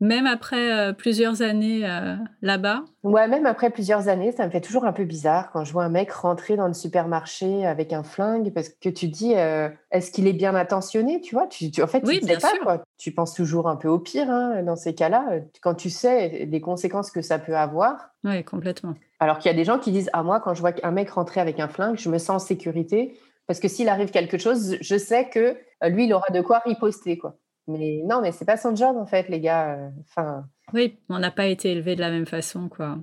Même 0.00 0.26
après 0.26 0.72
euh, 0.72 0.92
plusieurs 0.92 1.40
années 1.40 1.88
euh, 1.88 2.16
là-bas? 2.42 2.82
Ouais, 3.04 3.28
même 3.28 3.46
après 3.46 3.70
plusieurs 3.70 4.08
années, 4.08 4.32
ça 4.32 4.44
me 4.44 4.50
fait 4.50 4.60
toujours 4.60 4.84
un 4.84 4.92
peu 4.92 5.04
bizarre 5.04 5.50
quand 5.52 5.64
je 5.64 5.72
vois 5.72 5.84
un 5.84 5.88
mec 5.88 6.12
rentrer 6.12 6.56
dans 6.56 6.66
le 6.66 6.74
supermarché 6.74 7.64
avec 7.64 7.92
un 7.92 8.02
flingue 8.02 8.52
parce 8.52 8.68
que 8.68 8.88
tu 8.88 9.06
dis, 9.06 9.34
euh, 9.36 9.68
est-ce 9.92 10.10
qu'il 10.10 10.26
est 10.26 10.32
bien 10.32 10.54
intentionné 10.56 11.20
Tu 11.20 11.34
vois, 11.34 11.46
tu, 11.46 11.70
en 11.80 11.86
fait, 11.86 12.02
tu 12.02 12.16
ne 12.16 12.26
sais 12.26 12.36
pas. 12.36 12.52
Quoi. 12.62 12.82
Tu 12.98 13.12
penses 13.12 13.34
toujours 13.34 13.68
un 13.68 13.76
peu 13.76 13.88
au 13.88 14.00
pire 14.00 14.28
hein, 14.28 14.62
dans 14.62 14.76
ces 14.76 14.94
cas-là, 14.94 15.26
quand 15.62 15.74
tu 15.74 15.90
sais 15.90 16.46
les 16.50 16.60
conséquences 16.60 17.10
que 17.10 17.22
ça 17.22 17.38
peut 17.38 17.56
avoir. 17.56 18.10
Oui, 18.24 18.42
complètement. 18.44 18.94
Alors 19.20 19.38
qu'il 19.38 19.50
y 19.50 19.54
a 19.54 19.56
des 19.56 19.64
gens 19.64 19.78
qui 19.78 19.92
disent, 19.92 20.10
ah 20.12 20.22
moi, 20.22 20.40
quand 20.40 20.54
je 20.54 20.60
vois 20.60 20.72
un 20.82 20.90
mec 20.90 21.08
rentrer 21.10 21.40
avec 21.40 21.60
un 21.60 21.68
flingue, 21.68 21.96
je 21.96 22.10
me 22.10 22.18
sens 22.18 22.42
en 22.42 22.46
sécurité 22.46 23.16
parce 23.46 23.60
que 23.60 23.68
s'il 23.68 23.88
arrive 23.88 24.10
quelque 24.10 24.38
chose, 24.38 24.76
je 24.80 24.96
sais 24.96 25.28
que 25.28 25.56
lui, 25.82 26.06
il 26.06 26.12
aura 26.12 26.30
de 26.32 26.40
quoi 26.40 26.60
riposter. 26.64 27.18
Quoi. 27.18 27.36
Mais 27.66 28.02
non, 28.04 28.20
mais 28.20 28.32
c'est 28.32 28.44
pas 28.44 28.56
son 28.56 28.74
job 28.76 28.96
en 28.96 29.06
fait, 29.06 29.28
les 29.28 29.40
gars. 29.40 29.74
Euh, 29.74 29.88
enfin. 30.00 30.44
oui, 30.72 30.98
on 31.08 31.18
n'a 31.18 31.30
pas 31.30 31.46
été 31.46 31.72
élevé 31.72 31.96
de 31.96 32.00
la 32.00 32.10
même 32.10 32.26
façon, 32.26 32.68
quoi. 32.68 32.98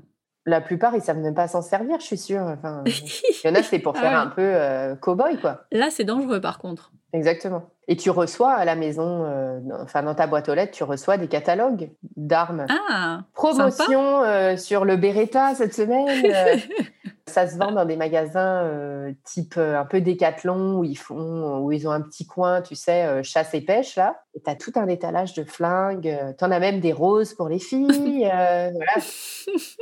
La 0.47 0.59
plupart, 0.59 0.95
ils 0.95 1.01
savent 1.01 1.19
même 1.19 1.35
pas 1.35 1.47
s'en 1.47 1.61
servir, 1.61 1.99
je 1.99 2.05
suis 2.05 2.17
sûre. 2.17 2.41
Enfin, 2.41 2.83
il 2.85 3.47
y 3.47 3.49
en 3.49 3.55
a, 3.55 3.61
c'est 3.61 3.79
pour 3.79 3.97
faire 3.97 4.17
un 4.17 4.27
peu 4.27 4.41
euh, 4.41 4.95
cow-boy, 4.95 5.39
quoi. 5.39 5.65
Là, 5.71 5.89
c'est 5.91 6.03
dangereux, 6.03 6.41
par 6.41 6.57
contre. 6.57 6.91
Exactement. 7.13 7.69
Et 7.87 7.95
tu 7.95 8.09
reçois 8.09 8.53
à 8.53 8.65
la 8.65 8.75
maison, 8.75 9.25
euh, 9.25 9.59
enfin 9.81 10.01
dans 10.01 10.15
ta 10.15 10.27
boîte 10.27 10.47
aux 10.47 10.53
lettres, 10.53 10.71
tu 10.71 10.83
reçois 10.83 11.17
des 11.17 11.27
catalogues 11.27 11.91
d'armes. 12.15 12.65
Ah, 12.69 13.23
Promotion 13.33 14.23
sur 14.57 14.85
le 14.85 14.95
Beretta 14.95 15.53
cette 15.55 15.73
semaine. 15.73 16.07
Ça 17.27 17.47
se 17.47 17.57
vend 17.57 17.71
dans 17.71 17.85
des 17.85 17.95
magasins 17.95 18.63
euh, 18.63 19.13
type 19.23 19.55
euh, 19.57 19.79
un 19.79 19.85
peu 19.85 20.01
décathlon 20.01 20.77
où 20.77 20.83
ils 20.83 20.97
font, 20.97 21.59
où 21.59 21.71
ils 21.71 21.87
ont 21.87 21.91
un 21.91 22.01
petit 22.01 22.25
coin, 22.25 22.61
tu 22.61 22.75
sais, 22.75 23.05
euh, 23.05 23.23
chasse 23.23 23.53
et 23.53 23.61
pêche 23.61 23.95
là. 23.95 24.21
Et 24.33 24.41
tu 24.41 24.49
as 24.49 24.55
tout 24.55 24.71
un 24.75 24.87
étalage 24.87 25.33
de 25.33 25.43
flingues. 25.43 26.17
tu 26.37 26.43
en 26.43 26.51
as 26.51 26.59
même 26.59 26.79
des 26.79 26.93
roses 26.93 27.33
pour 27.33 27.49
les 27.49 27.59
filles. 27.59 28.29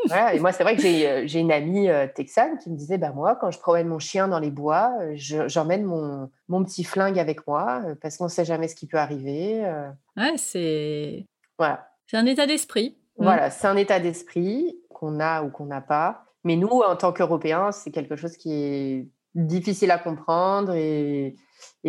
voilà. 0.08 0.34
Et 0.34 0.40
moi, 0.40 0.52
c'est 0.52 0.64
vrai 0.64 0.76
que 0.76 0.82
j'ai 0.82 1.40
une 1.40 1.52
amie 1.52 1.88
texane 2.16 2.58
qui 2.58 2.70
me 2.70 2.76
disait 2.76 2.98
bah, 2.98 3.12
Moi, 3.12 3.36
quand 3.36 3.52
je 3.52 3.60
promène 3.60 3.88
mon 3.88 4.00
chien 4.00 4.28
dans 4.28 4.40
les 4.40 4.52
bois, 4.52 4.92
j'emmène 5.14 5.84
mon, 5.84 6.30
mon 6.48 6.64
petit 6.64 6.84
flingue 6.84 7.20
avec 7.20 7.48
moi 7.48 7.84
parce 8.02 8.18
qu'on 8.18 8.26
ne 8.26 8.30
sait 8.30 8.46
jamais 8.46 8.68
ce 8.68 8.76
qui 8.76 8.88
peut 8.88 8.98
arriver. 8.98 9.64
Ouais, 10.18 10.34
c'est. 10.38 11.26
Voilà. 11.58 11.88
C'est 12.08 12.18
un 12.18 12.26
état 12.26 12.48
d'esprit. 12.48 12.98
Voilà, 13.18 13.52
c'est 13.52 13.68
un 13.68 13.76
état 13.76 14.00
d'esprit 14.00 14.80
qu'on 14.90 15.20
a 15.20 15.44
ou 15.44 15.50
qu'on 15.50 15.66
n'a 15.66 15.82
pas. 15.82 16.26
Mais 16.44 16.56
nous, 16.56 16.70
en 16.70 16.96
tant 16.96 17.12
qu'Européens, 17.12 17.72
c'est 17.72 17.92
quelque 17.92 18.16
chose 18.16 18.38
qui 18.38 18.54
est 18.54 19.08
difficile 19.36 19.92
à 19.92 19.98
comprendre 19.98 20.74
et, 20.74 21.36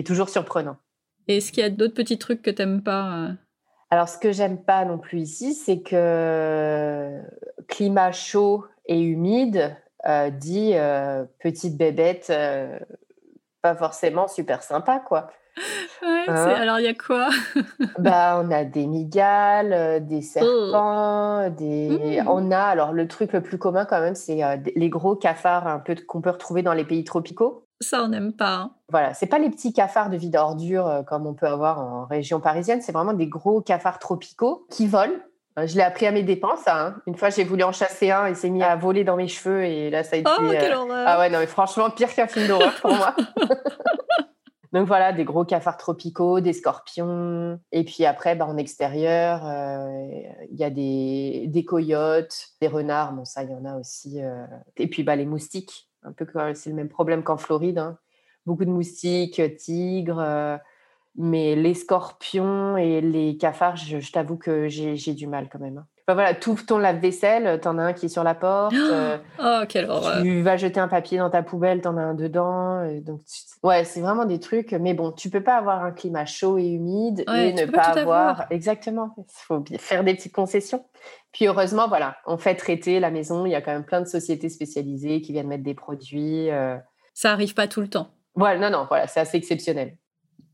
toujours 0.05 0.29
surprenant. 0.29 0.77
Est-ce 1.29 1.53
qu'il 1.53 1.63
y 1.63 1.67
a 1.67 1.71
d'autres 1.71 1.95
petits 1.95 2.19
trucs 2.19 2.43
que 2.43 2.51
tu 2.51 2.63
n'aimes 2.63 2.83
pas 2.83 3.17
euh? 3.17 3.33
Alors, 3.91 4.09
ce 4.09 4.19
que 4.19 4.33
j'aime 4.33 4.63
pas 4.63 4.85
non 4.85 4.99
plus 4.99 5.21
ici, 5.21 5.55
c'est 5.55 5.83
que 5.83 7.21
climat 7.69 8.13
chaud 8.13 8.65
et 8.87 9.01
humide 9.01 9.77
euh, 10.07 10.31
dit 10.31 10.73
euh, 10.75 11.25
petite 11.41 11.77
bébête, 11.77 12.33
pas 13.63 13.75
forcément 13.77 14.29
super 14.29 14.63
sympa, 14.63 15.01
quoi. 15.01 15.31
Ouais, 16.03 16.25
hein? 16.29 16.55
alors 16.57 16.81
il 16.81 16.85
y 16.85 16.89
a 16.89 16.95
quoi? 16.95 17.29
Bah, 17.99 18.41
On 18.43 18.51
a 18.51 18.65
des 18.65 18.87
migales, 18.87 19.73
euh, 19.73 20.01
des 20.01 20.19
oh. 20.19 20.23
serpents, 20.23 21.51
des... 21.51 22.23
Mmh. 22.23 22.29
on 22.29 22.51
a, 22.51 22.59
alors 22.59 22.93
le 22.93 23.07
truc 23.07 23.33
le 23.33 23.43
plus 23.43 23.59
commun 23.59 23.85
quand 23.85 24.01
même, 24.01 24.15
c'est 24.15 24.43
euh, 24.43 24.57
les 24.77 24.89
gros 24.89 25.15
cafards 25.15 25.67
un 25.67 25.79
peu 25.79 25.95
qu'on 26.07 26.23
peut 26.23 26.31
retrouver 26.31 26.63
dans 26.63 26.73
les 26.73 26.85
pays 26.85 27.05
tropicaux. 27.05 27.67
Ça, 27.83 28.03
on 28.03 28.09
n'aime 28.09 28.33
pas. 28.33 28.55
Hein. 28.55 28.71
Voilà, 28.89 29.15
c'est 29.15 29.27
pas 29.27 29.39
les 29.39 29.51
petits 29.51 29.73
cafards 29.73 30.11
de 30.11 30.17
vie 30.17 30.31
d'ordure 30.31 30.87
euh, 30.87 31.03
comme 31.03 31.27
on 31.27 31.35
peut 31.35 31.47
avoir 31.47 31.81
en 31.81 32.07
région 32.07 32.41
parisienne, 32.41 32.81
c'est 32.81 32.93
vraiment 32.93 33.15
des 33.15 33.27
gros 33.27 33.61
cafards 33.61 33.99
tropicaux 33.99 34.67
qui 34.71 34.87
volent. 34.87 35.19
Je 35.67 35.77
l'ai 35.77 35.83
appris 35.83 36.07
à 36.07 36.13
mes 36.13 36.23
dépenses. 36.23 36.67
Hein. 36.69 36.95
Une 37.07 37.17
fois, 37.17 37.29
j'ai 37.29 37.45
voulu 37.45 37.65
en 37.65 37.73
chasser 37.73 38.11
un 38.11 38.27
et 38.27 38.35
s'est 38.35 38.49
mis 38.49 38.63
à 38.63 38.77
voler 38.77 39.05
dans 39.05 39.17
mes 39.17 39.29
cheveux 39.29 39.65
et 39.65 39.91
là, 39.91 40.05
ça 40.05 40.17
a 40.17 40.19
été. 40.21 40.31
Oh, 40.31 40.49
quelle 40.51 40.73
horreur 40.73 41.05
Ah 41.07 41.19
ouais, 41.19 41.29
non, 41.29 41.39
mais 41.39 41.47
franchement, 41.47 41.91
pire 41.91 42.15
qu'un 42.15 42.29
film 42.29 42.47
d'horreur 42.47 42.75
pour 42.81 42.95
moi. 42.95 43.15
Donc 44.73 44.87
voilà, 44.87 45.13
des 45.13 45.25
gros 45.25 45.45
cafards 45.45 45.77
tropicaux, 45.77 46.41
des 46.41 46.53
scorpions. 46.53 47.59
Et 47.73 47.85
puis 47.85 48.05
après, 48.05 48.37
bah, 48.37 48.47
en 48.47 48.57
extérieur, 48.57 49.45
euh, 49.45 50.09
il 50.51 50.59
y 50.59 50.65
a 50.65 50.71
des, 50.71 51.65
coyotes, 51.67 52.51
des 52.61 52.69
renards. 52.69 53.13
Bon, 53.13 53.25
ça, 53.25 53.43
il 53.43 53.51
y 53.51 53.55
en 53.55 53.65
a 53.65 53.77
aussi. 53.77 54.23
Euh. 54.23 54.47
Et 54.77 54.89
puis 54.89 55.03
bah, 55.03 55.17
les 55.17 55.27
moustiques. 55.27 55.89
Un 56.03 56.13
peu, 56.13 56.27
c'est 56.55 56.71
le 56.71 56.77
même 56.77 56.89
problème 56.89 57.25
qu'en 57.25 57.37
Floride. 57.37 57.79
Hein. 57.79 57.99
Beaucoup 58.47 58.65
de 58.65 58.71
moustiques, 58.71 59.43
tigres. 59.57 60.21
Euh. 60.21 60.57
mais 61.17 61.57
les 61.57 61.75
scorpions 61.75 62.77
et 62.77 63.01
les 63.01 63.37
cafards, 63.37 63.77
je, 63.77 64.13
t'avoue 64.13 64.37
que 64.37 64.69
j'ai 64.69 65.15
du 65.15 65.27
mal 65.27 65.49
quand 65.51 65.59
même. 65.59 65.85
Bah 66.11 66.15
voilà, 66.15 66.35
tout 66.35 66.59
ton 66.67 66.79
lave-vaisselle, 66.79 67.61
t'en 67.61 67.79
as 67.79 67.85
un 67.85 67.93
qui 67.93 68.07
est 68.07 68.09
sur 68.09 68.25
la 68.25 68.35
porte. 68.35 68.75
oh, 68.77 69.15
oh 69.39 69.61
quelle 69.69 69.89
horreur. 69.89 70.21
Tu 70.23 70.43
vas 70.43 70.57
jeter 70.57 70.81
un 70.81 70.89
papier 70.89 71.19
dans 71.19 71.31
ta 71.31 71.45
poubelle, 71.45 71.83
t'en 71.83 71.97
as 71.97 72.03
un 72.03 72.15
dedans. 72.15 72.85
Donc, 73.03 73.21
ouais, 73.63 73.85
c'est 73.85 74.01
vraiment 74.01 74.25
des 74.25 74.41
trucs. 74.41 74.73
Mais 74.73 74.93
bon, 74.93 75.13
tu 75.13 75.31
peux 75.31 75.41
pas 75.41 75.55
avoir 75.55 75.85
un 75.85 75.93
climat 75.93 76.27
chaud 76.27 76.59
et 76.59 76.67
humide 76.67 77.21
et 77.33 77.53
ne 77.53 77.65
pas, 77.65 77.83
avoir. 77.83 78.47
Exactement. 78.51 79.15
Il 79.19 79.25
faut 79.29 79.65
faire 79.79 80.03
des 80.03 80.15
petites 80.15 80.35
concessions. 80.35 80.85
Puis 81.31 81.47
heureusement, 81.47 81.87
voilà, 81.87 82.17
on 82.27 82.39
fait 82.39 82.57
traiter 82.57 82.99
la 82.99 83.13
maison. 83.13 83.47
Il 83.47 83.53
y 83.53 83.55
a 83.55 83.61
quand 83.61 83.71
même 83.71 83.85
plein 83.85 84.01
de 84.01 84.09
sociétés 84.09 84.49
spécialisées 84.49 85.21
qui 85.21 85.31
viennent 85.31 85.47
mettre 85.47 85.63
des 85.63 85.75
produits. 85.75 86.49
Ça 87.15 87.31
arrive 87.31 87.55
pas 87.55 87.69
tout 87.69 87.83
le 87.83 87.89
temps. 87.89 88.09
Voilà, 88.35 88.59
non, 88.59 88.77
non, 88.77 88.87
voilà, 88.89 89.07
c'est 89.07 89.21
assez 89.21 89.37
exceptionnel. 89.37 89.97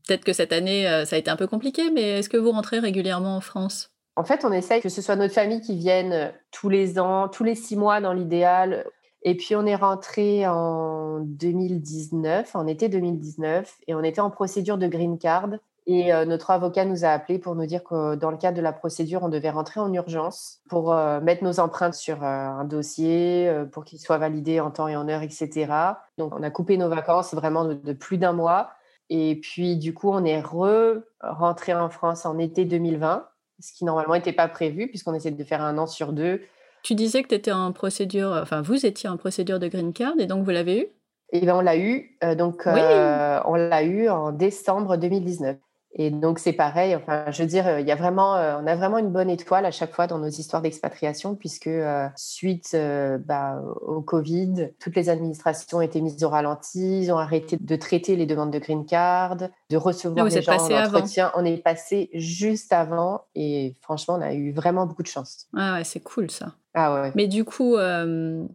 Peut-être 0.07 0.23
que 0.23 0.33
cette 0.33 0.53
année, 0.53 0.83
ça 1.07 1.15
a 1.15 1.19
été 1.19 1.31
un 1.31 1.35
peu 1.35 1.47
compliqué, 1.47 1.89
mais 1.89 2.19
est-ce 2.19 2.29
que 2.29 2.37
vous 2.37 2.51
rentrez 2.51 2.77
régulièrement 2.77 3.37
en 3.37 3.41
France? 3.41 3.96
En 4.17 4.23
fait, 4.23 4.43
on 4.43 4.51
essaye 4.51 4.81
que 4.81 4.89
ce 4.89 5.01
soit 5.01 5.15
notre 5.15 5.35
famille 5.35 5.61
qui 5.61 5.77
vienne 5.77 6.11
euh, 6.11 6.29
tous 6.51 6.69
les 6.69 6.97
ans, 6.97 7.29
tous 7.29 7.43
les 7.43 7.53
six 7.53 7.77
mois 7.77 8.01
dans 8.01 8.13
l'idéal. 8.13 8.83
Et 9.21 9.37
puis, 9.37 9.55
on 9.55 9.63
est 9.65 9.75
rentré 9.75 10.47
en 10.47 11.19
2019, 11.19 12.55
en 12.55 12.65
été 12.65 12.89
2019, 12.89 13.77
et 13.87 13.93
on 13.93 14.01
était 14.01 14.19
en 14.19 14.31
procédure 14.31 14.79
de 14.79 14.87
green 14.87 15.19
card. 15.19 15.49
Et 15.85 16.11
euh, 16.11 16.25
notre 16.25 16.49
avocat 16.49 16.83
nous 16.83 17.05
a 17.05 17.09
appelé 17.09 17.37
pour 17.37 17.53
nous 17.53 17.67
dire 17.67 17.83
que 17.83 18.15
dans 18.15 18.31
le 18.31 18.37
cadre 18.37 18.57
de 18.57 18.61
la 18.61 18.73
procédure, 18.73 19.21
on 19.21 19.29
devait 19.29 19.51
rentrer 19.51 19.79
en 19.79 19.93
urgence 19.93 20.61
pour 20.67 20.91
euh, 20.91 21.21
mettre 21.21 21.43
nos 21.43 21.59
empreintes 21.59 21.93
sur 21.93 22.23
un 22.23 22.65
dossier, 22.65 23.51
pour 23.71 23.85
qu'il 23.85 23.99
soit 23.99 24.17
validé 24.17 24.59
en 24.59 24.71
temps 24.71 24.87
et 24.87 24.95
en 24.95 25.07
heure, 25.07 25.21
etc. 25.21 25.71
Donc, 26.17 26.33
on 26.35 26.41
a 26.41 26.49
coupé 26.49 26.77
nos 26.77 26.89
vacances 26.89 27.35
vraiment 27.35 27.65
de, 27.65 27.93
plus 27.93 28.17
d'un 28.17 28.33
mois. 28.33 28.71
Et 29.09 29.39
puis, 29.39 29.77
du 29.77 29.93
coup, 29.93 30.09
on 30.09 30.25
est 30.25 30.41
re-rentré 30.41 31.75
en 31.75 31.89
France 31.89 32.25
en 32.25 32.39
été 32.39 32.65
2020 32.65 33.27
ce 33.59 33.73
qui 33.73 33.85
normalement 33.85 34.13
n'était 34.13 34.33
pas 34.33 34.47
prévu, 34.47 34.87
puisqu'on 34.87 35.13
essaie 35.13 35.31
de 35.31 35.43
faire 35.43 35.61
un 35.61 35.77
an 35.77 35.87
sur 35.87 36.13
deux. 36.13 36.41
Tu 36.83 36.95
disais 36.95 37.23
que 37.23 37.29
tu 37.29 37.35
étais 37.35 37.51
en 37.51 37.71
procédure, 37.71 38.37
enfin 38.41 38.61
vous 38.61 38.85
étiez 38.85 39.09
en 39.09 39.17
procédure 39.17 39.59
de 39.59 39.67
green 39.67 39.93
card, 39.93 40.13
et 40.19 40.25
donc 40.25 40.43
vous 40.43 40.51
l'avez 40.51 40.81
eu? 40.81 40.87
Eh 41.33 41.41
bien, 41.41 41.57
on 41.57 41.61
l'a 41.61 41.77
eu, 41.77 42.17
euh, 42.23 42.35
donc 42.35 42.65
euh, 42.67 43.39
on 43.45 43.55
l'a 43.55 43.83
eu 43.83 44.07
en 44.07 44.31
décembre 44.31 44.95
2019. 44.95 45.57
Et 45.99 46.11
donc, 46.11 46.37
c'est 46.37 46.53
pareil. 46.53 46.95
Enfin, 46.95 47.25
je 47.31 47.41
veux 47.41 47.47
dire, 47.47 47.67
euh, 47.67 47.81
il 47.81 47.87
y 47.87 47.91
a 47.91 47.95
vraiment, 47.95 48.35
euh, 48.35 48.59
on 48.61 48.67
a 48.67 48.75
vraiment 48.75 48.99
une 48.99 49.09
bonne 49.09 49.31
étoile 49.31 49.65
à 49.65 49.71
chaque 49.71 49.93
fois 49.93 50.05
dans 50.05 50.19
nos 50.19 50.27
histoires 50.27 50.61
d'expatriation, 50.61 51.33
puisque 51.35 51.67
euh, 51.67 52.07
suite 52.15 52.77
bah, 53.25 53.59
au 53.81 54.01
Covid, 54.01 54.69
toutes 54.79 54.95
les 54.95 55.09
administrations 55.09 55.79
ont 55.79 55.81
été 55.81 56.01
mises 56.01 56.23
au 56.23 56.29
ralenti. 56.29 57.01
Ils 57.01 57.11
ont 57.11 57.17
arrêté 57.17 57.57
de 57.59 57.75
traiter 57.75 58.15
les 58.15 58.27
demandes 58.27 58.51
de 58.51 58.59
green 58.59 58.85
card, 58.85 59.37
de 59.37 59.77
recevoir 59.77 60.27
des 60.27 60.41
gens 60.41 60.53
en 60.53 60.85
entretien. 60.85 61.31
On 61.35 61.43
est 61.43 61.57
passé 61.57 62.09
juste 62.13 62.71
avant, 62.71 63.21
et 63.33 63.75
franchement, 63.81 64.15
on 64.19 64.21
a 64.21 64.33
eu 64.33 64.51
vraiment 64.51 64.85
beaucoup 64.85 65.03
de 65.03 65.07
chance. 65.07 65.47
Ah 65.55 65.73
ouais, 65.73 65.83
c'est 65.83 66.01
cool 66.01 66.29
ça. 66.29 66.53
Ah 66.75 67.01
ouais. 67.01 67.11
Mais 67.15 67.27
du 67.27 67.43
coup, 67.43 67.75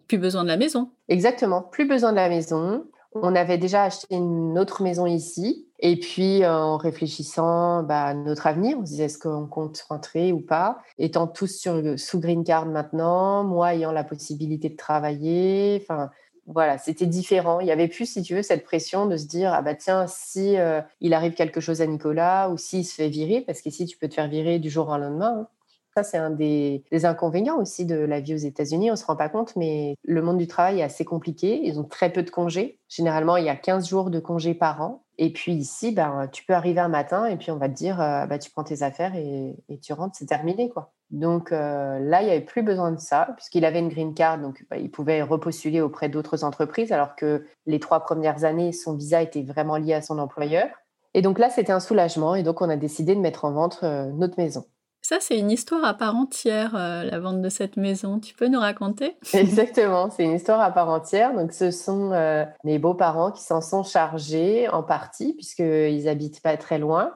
plus 0.07 0.19
besoin 0.19 0.45
de 0.45 0.49
la 0.49 0.57
maison. 0.57 0.91
Exactement, 1.09 1.63
plus 1.63 1.89
besoin 1.89 2.13
de 2.13 2.17
la 2.17 2.29
maison. 2.29 2.85
On 3.15 3.35
avait 3.35 3.59
déjà 3.59 3.85
acheté 3.85 4.07
une 4.15 4.59
autre 4.59 4.83
maison 4.83 5.07
ici. 5.07 5.67
Et 5.85 5.97
puis, 5.99 6.45
euh, 6.45 6.55
en 6.55 6.77
réfléchissant 6.77 7.83
bah, 7.83 8.05
à 8.05 8.15
notre 8.15 8.47
avenir, 8.47 8.79
on 8.79 8.87
se 8.87 8.93
disait 8.93 9.05
est-ce 9.07 9.19
qu'on 9.19 9.47
compte 9.49 9.81
rentrer 9.89 10.33
ou 10.33 10.41
pas? 10.41 10.81
Étant 10.97 11.27
tous 11.27 11.69
sous 11.97 12.21
green 12.21 12.45
card 12.45 12.67
maintenant, 12.67 13.43
moi 13.43 13.75
ayant 13.75 13.91
la 13.91 14.05
possibilité 14.05 14.69
de 14.71 14.77
travailler, 14.77 15.81
enfin, 15.83 16.11
voilà, 16.47 16.79
c'était 16.79 17.07
différent. 17.07 17.59
Il 17.59 17.67
y 17.67 17.73
avait 17.73 17.89
plus, 17.89 18.07
si 18.07 18.23
tu 18.23 18.37
veux, 18.37 18.43
cette 18.43 18.65
pression 18.65 19.07
de 19.07 19.17
se 19.17 19.27
dire 19.27 19.53
ah 19.53 19.61
bah 19.61 19.75
tiens, 19.75 20.07
si 20.07 20.57
euh, 20.57 20.81
il 21.01 21.15
arrive 21.15 21.35
quelque 21.35 21.61
chose 21.61 21.83
à 21.83 21.87
Nicolas 21.87 22.49
ou 22.51 22.59
s'il 22.59 22.87
se 22.87 22.95
fait 22.95 23.09
virer, 23.09 23.41
parce 23.41 23.61
qu'ici 23.61 23.85
tu 23.85 23.97
peux 23.99 24.09
te 24.09 24.15
faire 24.15 24.29
virer 24.29 24.61
du 24.61 24.71
jour 24.71 24.89
au 24.89 24.97
lendemain. 24.97 25.41
Hein. 25.41 25.49
Ça, 25.95 26.03
c'est 26.03 26.17
un 26.17 26.31
des, 26.31 26.83
inconvénients 27.05 27.59
aussi 27.59 27.85
de 27.85 27.97
la 27.97 28.21
vie 28.21 28.35
aux 28.35 28.39
États-Unis. 28.39 28.91
On 28.91 28.95
ne 28.95 28.99
se 28.99 29.05
rend 29.05 29.17
pas 29.17 29.29
compte, 29.29 29.55
mais 29.57 29.97
le 30.05 30.23
monde 30.23 30.39
du 30.39 30.47
travail 30.47 30.81
est 30.81 30.83
assez 30.83 31.05
compliqué. 31.05 31.61
Ils 31.65 31.79
ont 31.79 31.85
très 31.85 32.11
peu 32.11 32.23
de 32.23 32.31
congés. 32.31 32.79
Généralement, 32.89 33.37
il 33.37 33.45
y 33.45 33.51
a 33.51 33.57
15 33.57 33.89
jours 33.89 34.09
de 34.09 34.19
congés 34.19 34.55
par 34.55 34.81
an. 34.81 35.03
Et 35.25 35.33
puis 35.33 35.53
ici, 35.53 35.93
ben, 35.93 36.27
tu 36.33 36.45
peux 36.45 36.53
arriver 36.53 36.81
un 36.81 36.89
matin 36.89 37.27
et 37.27 37.37
puis 37.37 37.53
on 37.53 37.57
va 37.57 37.69
te 37.69 37.75
dire, 37.75 37.99
bah, 37.99 38.41
tu 38.41 38.51
prends 38.51 38.65
tes 38.65 38.83
affaires 38.83 39.15
et, 39.15 39.55
tu 39.81 39.93
rentres, 39.93 40.17
c'est 40.17 40.27
terminé. 40.27 40.69
quoi. 40.69 40.93
Donc 41.11 41.53
là, 41.53 42.23
il 42.23 42.25
n'y 42.25 42.33
avait 42.33 42.41
plus 42.41 42.65
besoin 42.65 42.91
de 42.91 42.99
ça, 42.99 43.29
puisqu'il 43.37 43.65
avait 43.65 43.79
une 43.79 43.89
green 43.89 44.15
card, 44.15 44.41
donc 44.41 44.67
bah, 44.69 44.79
il 44.79 44.91
pouvait 44.91 45.23
repostuler 45.23 45.81
auprès 45.81 46.09
d'autres 46.09 46.43
entreprises, 46.43 46.91
alors 46.91 47.15
que 47.15 47.47
les 47.67 47.79
trois 47.79 48.01
premières 48.01 48.43
années, 48.43 48.73
son 48.73 48.97
visa 48.97 49.23
était 49.23 49.45
vraiment 49.45 49.77
lié 49.77 49.95
à 49.95 50.03
son 50.03 50.19
employeur. 50.19 50.67
Et 51.15 51.23
donc 51.23 51.39
là, 51.39 51.51
c'était 51.51 51.71
un 51.71 51.79
soulagement, 51.79 52.35
et 52.35 52.43
donc 52.43 52.61
on 52.61 52.69
a 52.69 52.77
décidé 52.77 53.15
de 53.15 53.21
mettre 53.21 53.45
en 53.45 53.53
vente 53.53 53.85
notre 53.85 54.41
maison. 54.41 54.65
Ça, 55.05 55.17
c'est 55.19 55.37
une 55.37 55.51
histoire 55.51 55.85
à 55.85 55.95
part 55.95 56.15
entière, 56.15 56.77
euh, 56.77 57.03
la 57.03 57.19
vente 57.19 57.43
de 57.43 57.49
cette 57.49 57.77
maison. 57.77 58.21
Tu 58.21 58.35
peux 58.35 58.47
nous 58.47 58.61
raconter? 58.61 59.17
Exactement, 59.35 60.11
c'est 60.11 60.23
une 60.23 60.35
histoire 60.35 60.61
à 60.61 60.71
part 60.71 60.89
entière. 60.89 61.35
Donc, 61.35 61.53
ce 61.53 61.73
sont 61.73 62.13
euh, 62.13 62.45
mes 62.63 62.79
beaux-parents 62.79 63.33
qui 63.33 63.43
s'en 63.43 63.61
sont 63.61 63.83
chargés 63.83 64.69
en 64.69 64.85
partie, 64.85 65.35
puisqu'ils 65.35 66.09
habitent 66.09 66.41
pas 66.41 66.57
très 66.57 66.79
loin. 66.79 67.15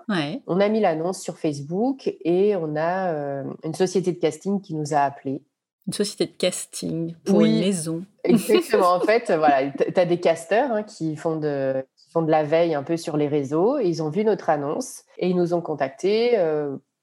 On 0.49 0.59
a 0.59 0.69
mis 0.69 0.81
l'annonce 0.81 1.23
sur 1.23 1.39
Facebook 1.39 2.13
et 2.25 2.57
on 2.57 2.75
a 2.75 3.13
euh, 3.13 3.45
une 3.63 3.75
société 3.75 4.13
de 4.13 4.19
casting 4.19 4.61
qui 4.61 4.75
nous 4.75 4.93
a 4.93 4.99
appelés. 4.99 5.43
Une 5.87 5.93
société 5.93 6.27
de 6.27 6.37
casting 6.37 7.15
pour 7.25 7.43
une 7.43 7.61
maison. 7.61 8.03
Exactement. 8.25 8.95
en 8.95 9.01
fait, 9.07 9.31
voilà, 9.31 9.71
tu 9.71 10.01
as 10.01 10.07
des 10.07 10.19
casteurs 10.19 10.73
hein, 10.73 10.83
qui 10.83 11.15
font 11.15 11.37
de 11.37 11.85
font 12.13 12.23
de 12.23 12.31
la 12.31 12.43
veille 12.43 12.75
un 12.75 12.83
peu 12.83 12.97
sur 12.97 13.17
les 13.17 13.29
réseaux. 13.29 13.79
Et 13.79 13.87
ils 13.87 14.03
ont 14.03 14.11
vu 14.11 14.25
notre 14.25 14.51
annonce 14.51 15.05
et 15.19 15.29
ils 15.29 15.37
nous 15.37 15.55
ont 15.55 15.61
contactés 15.61 16.37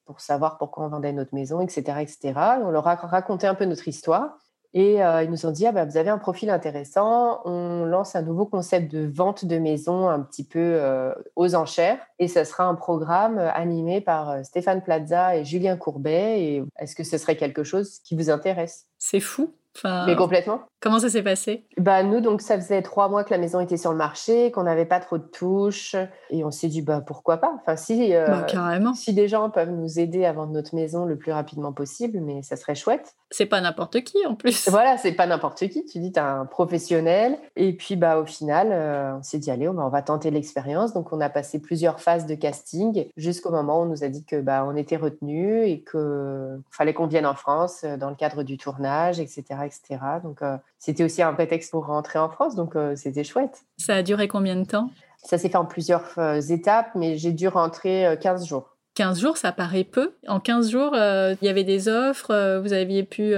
pour 0.05 0.21
savoir 0.21 0.57
pourquoi 0.57 0.85
on 0.85 0.89
vendait 0.89 1.13
notre 1.13 1.33
maison, 1.33 1.61
etc. 1.61 1.99
etc. 2.01 2.33
On 2.63 2.69
leur 2.69 2.87
a 2.87 2.95
raconté 2.95 3.47
un 3.47 3.55
peu 3.55 3.65
notre 3.65 3.87
histoire. 3.87 4.37
Et 4.75 5.03
euh, 5.03 5.21
ils 5.21 5.29
nous 5.29 5.45
ont 5.45 5.51
dit, 5.51 5.67
ah 5.67 5.71
bah, 5.71 5.85
vous 5.85 5.97
avez 5.97 6.09
un 6.09 6.17
profil 6.17 6.49
intéressant, 6.49 7.41
on 7.45 7.85
lance 7.85 8.15
un 8.15 8.23
nouveau 8.23 8.47
concept 8.47 8.91
de 8.91 9.05
vente 9.05 9.45
de 9.45 9.59
maison 9.59 10.09
un 10.09 10.19
petit 10.19 10.43
peu 10.43 10.59
euh, 10.59 11.13
aux 11.35 11.53
enchères. 11.53 11.99
Et 12.17 12.27
ce 12.27 12.43
sera 12.43 12.63
un 12.63 12.73
programme 12.73 13.37
euh, 13.37 13.51
animé 13.51 14.01
par 14.01 14.43
Stéphane 14.43 14.81
Plaza 14.81 15.37
et 15.37 15.45
Julien 15.45 15.77
Courbet. 15.77 16.41
Et 16.41 16.63
est-ce 16.79 16.95
que 16.95 17.03
ce 17.03 17.19
serait 17.19 17.37
quelque 17.37 17.63
chose 17.63 17.99
qui 17.99 18.15
vous 18.15 18.31
intéresse? 18.31 18.87
C'est 18.97 19.19
fou. 19.19 19.53
Mais 19.83 20.15
complètement. 20.15 20.61
Comment 20.83 20.99
ça 20.99 21.09
s'est 21.09 21.23
passé? 21.23 21.65
Bah 21.77 22.03
nous 22.03 22.19
donc 22.19 22.41
ça 22.41 22.57
faisait 22.57 22.81
trois 22.81 23.07
mois 23.07 23.23
que 23.23 23.33
la 23.33 23.37
maison 23.37 23.61
était 23.61 23.77
sur 23.77 23.91
le 23.91 23.97
marché, 23.97 24.51
qu'on 24.51 24.63
n'avait 24.63 24.83
pas 24.83 24.99
trop 24.99 25.17
de 25.17 25.23
touches 25.23 25.95
et 26.29 26.43
on 26.43 26.51
s'est 26.51 26.67
dit 26.67 26.81
bah 26.81 26.99
pourquoi 26.99 27.37
pas? 27.37 27.53
Enfin 27.55 27.77
si 27.77 28.13
euh, 28.13 28.27
bah, 28.27 28.41
carrément. 28.43 28.93
si 28.93 29.13
des 29.13 29.29
gens 29.29 29.49
peuvent 29.49 29.71
nous 29.71 29.97
aider 29.97 30.25
à 30.25 30.33
vendre 30.33 30.51
notre 30.51 30.75
maison 30.75 31.05
le 31.05 31.15
plus 31.15 31.31
rapidement 31.31 31.71
possible, 31.71 32.19
mais 32.19 32.41
ça 32.41 32.57
serait 32.57 32.75
chouette. 32.75 33.15
C'est 33.31 33.45
pas 33.45 33.61
n'importe 33.61 34.03
qui 34.03 34.17
en 34.27 34.35
plus. 34.35 34.67
Voilà, 34.73 34.97
c'est 34.97 35.13
pas 35.13 35.25
n'importe 35.25 35.69
qui. 35.69 35.85
Tu 35.85 35.99
dis 35.99 36.11
tu 36.11 36.19
as 36.19 36.29
un 36.29 36.45
professionnel 36.45 37.37
et 37.55 37.71
puis 37.71 37.95
bah 37.95 38.17
au 38.17 38.25
final 38.25 38.67
euh, 38.73 39.13
on 39.19 39.23
s'est 39.23 39.37
dit 39.37 39.51
allez 39.51 39.69
on 39.69 39.87
va 39.87 40.01
tenter 40.01 40.31
l'expérience. 40.31 40.93
Donc 40.93 41.13
on 41.13 41.21
a 41.21 41.29
passé 41.29 41.61
plusieurs 41.61 42.01
phases 42.01 42.25
de 42.25 42.35
casting 42.35 43.07
jusqu'au 43.15 43.51
moment 43.51 43.79
où 43.79 43.83
on 43.83 43.85
nous 43.85 44.03
a 44.03 44.09
dit 44.09 44.25
que 44.25 44.41
bah 44.41 44.65
on 44.67 44.75
était 44.75 44.97
retenu 44.97 45.63
et 45.63 45.81
que 45.81 46.59
fallait 46.71 46.93
qu'on 46.93 47.07
vienne 47.07 47.25
en 47.25 47.35
France 47.35 47.85
euh, 47.85 47.95
dans 47.95 48.09
le 48.09 48.17
cadre 48.17 48.43
du 48.43 48.57
tournage, 48.57 49.21
etc 49.21 49.53
etc. 49.63 49.99
Donc, 50.23 50.41
euh, 50.41 50.57
c'était 50.83 51.05
aussi 51.05 51.21
un 51.21 51.33
prétexte 51.33 51.71
pour 51.71 51.85
rentrer 51.85 52.19
en 52.19 52.27
France, 52.27 52.55
donc 52.55 52.75
euh, 52.75 52.93
c'était 52.97 53.23
chouette. 53.23 53.61
Ça 53.77 53.95
a 53.95 54.03
duré 54.03 54.27
combien 54.27 54.57
de 54.57 54.65
temps? 54.65 54.89
Ça 55.23 55.37
s'est 55.37 55.47
fait 55.47 55.55
en 55.55 55.63
plusieurs 55.63 56.11
euh, 56.17 56.41
étapes, 56.41 56.89
mais 56.93 57.15
j'ai 57.17 57.31
dû 57.31 57.47
rentrer 57.47 58.17
15 58.19 58.45
jours. 58.45 58.75
15 58.95 59.17
jours, 59.17 59.37
ça 59.37 59.53
paraît 59.53 59.85
peu. 59.85 60.13
En 60.27 60.41
15 60.41 60.69
jours, 60.69 60.91
il 60.93 61.37
y 61.41 61.47
avait 61.47 61.63
des 61.63 61.87
offres, 61.87 62.59
vous 62.61 62.73
aviez 62.73 63.03
pu 63.03 63.33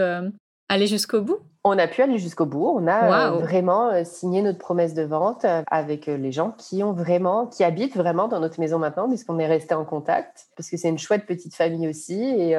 aller 0.70 0.88
jusqu'au 0.88 1.22
bout? 1.22 1.38
On 1.64 1.78
a 1.78 1.88
pu 1.88 2.02
aller 2.02 2.18
jusqu'au 2.18 2.48
bout. 2.48 2.66
On 2.66 2.88
a 2.88 3.30
vraiment 3.32 4.04
signé 4.04 4.42
notre 4.42 4.58
promesse 4.58 4.96
de 4.96 5.04
vente 5.04 5.46
avec 5.68 6.08
les 6.08 6.32
gens 6.32 6.52
qui 6.58 6.84
ont 6.84 6.94
vraiment, 6.94 7.46
qui 7.46 7.64
habitent 7.64 7.96
vraiment 7.96 8.28
dans 8.28 8.40
notre 8.40 8.60
maison 8.60 8.80
maintenant, 8.80 9.08
puisqu'on 9.08 9.38
est 9.38 9.48
resté 9.48 9.76
en 9.76 9.86
contact, 9.86 10.48
parce 10.58 10.70
que 10.70 10.78
c'est 10.78 10.90
une 10.90 11.00
chouette 11.00 11.28
petite 11.28 11.56
famille 11.56 11.88
aussi. 11.88 12.22
Et, 12.22 12.58